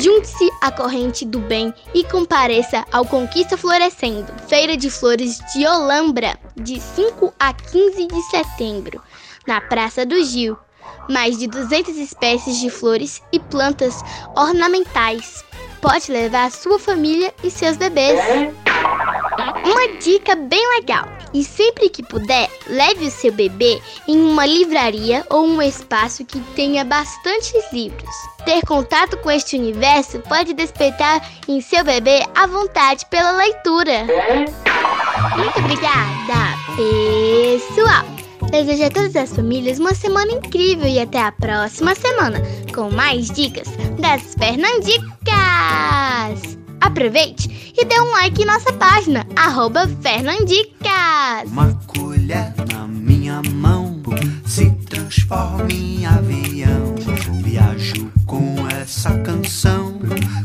Junte-se 0.00 0.48
à 0.62 0.70
corrente 0.70 1.26
do 1.26 1.40
bem 1.40 1.74
e 1.92 2.04
compareça 2.04 2.86
ao 2.92 3.04
Conquista 3.04 3.56
Florescendo, 3.56 4.32
Feira 4.48 4.76
de 4.76 4.88
Flores 4.88 5.40
de 5.52 5.66
Olambra, 5.66 6.38
de 6.56 6.78
5 6.80 7.34
a 7.38 7.52
15 7.52 8.06
de 8.06 8.22
setembro, 8.30 9.02
na 9.44 9.60
Praça 9.60 10.06
do 10.06 10.24
Gil. 10.24 10.56
Mais 11.08 11.36
de 11.36 11.48
200 11.48 11.96
espécies 11.96 12.60
de 12.60 12.70
flores 12.70 13.20
e 13.32 13.40
plantas 13.40 14.04
ornamentais. 14.36 15.44
Pode 15.80 16.12
levar 16.12 16.52
sua 16.52 16.78
família 16.78 17.34
e 17.42 17.50
seus 17.50 17.76
bebês. 17.76 18.20
Uma 19.64 19.98
dica 19.98 20.36
bem 20.36 20.64
legal: 20.76 21.08
E 21.32 21.44
sempre 21.44 21.88
que 21.88 22.02
puder, 22.02 22.50
leve 22.66 23.06
o 23.06 23.10
seu 23.10 23.32
bebê 23.32 23.80
em 24.08 24.20
uma 24.20 24.44
livraria 24.44 25.24
ou 25.30 25.46
um 25.46 25.62
espaço 25.62 26.24
que 26.24 26.40
tenha 26.54 26.84
bastantes 26.84 27.72
livros. 27.72 28.10
Ter 28.44 28.62
contato 28.62 29.16
com 29.18 29.30
este 29.30 29.56
universo 29.56 30.18
pode 30.20 30.54
despertar 30.54 31.24
em 31.46 31.60
seu 31.60 31.84
bebê 31.84 32.24
a 32.34 32.46
vontade 32.46 33.06
pela 33.06 33.32
leitura. 33.32 34.06
Muito 35.36 35.58
obrigada, 35.58 36.56
pessoal! 36.76 38.04
Desejo 38.50 38.84
a 38.84 38.90
todas 38.90 39.14
as 39.14 39.36
famílias 39.36 39.78
uma 39.78 39.94
semana 39.94 40.32
incrível 40.32 40.88
e 40.88 40.98
até 40.98 41.20
a 41.20 41.30
próxima 41.30 41.94
semana 41.94 42.40
com 42.74 42.90
mais 42.90 43.30
dicas 43.30 43.68
das 43.98 44.34
Fernandicas! 44.34 46.59
Aproveite 46.80 47.72
e 47.76 47.84
dê 47.84 48.00
um 48.00 48.10
like 48.12 48.42
em 48.42 48.46
nossa 48.46 48.72
página, 48.72 49.26
arroba 49.36 49.86
Fernandicas! 50.00 51.46
Uma 51.46 51.74
colher 51.86 52.54
na 52.72 52.86
minha 52.86 53.42
mão 53.52 54.00
se 54.46 54.70
transforma 54.88 55.70
em 55.70 56.06
avião. 56.06 56.94
Viajo 57.42 58.10
com 58.26 58.66
essa 58.80 59.16
canção, 59.18 59.98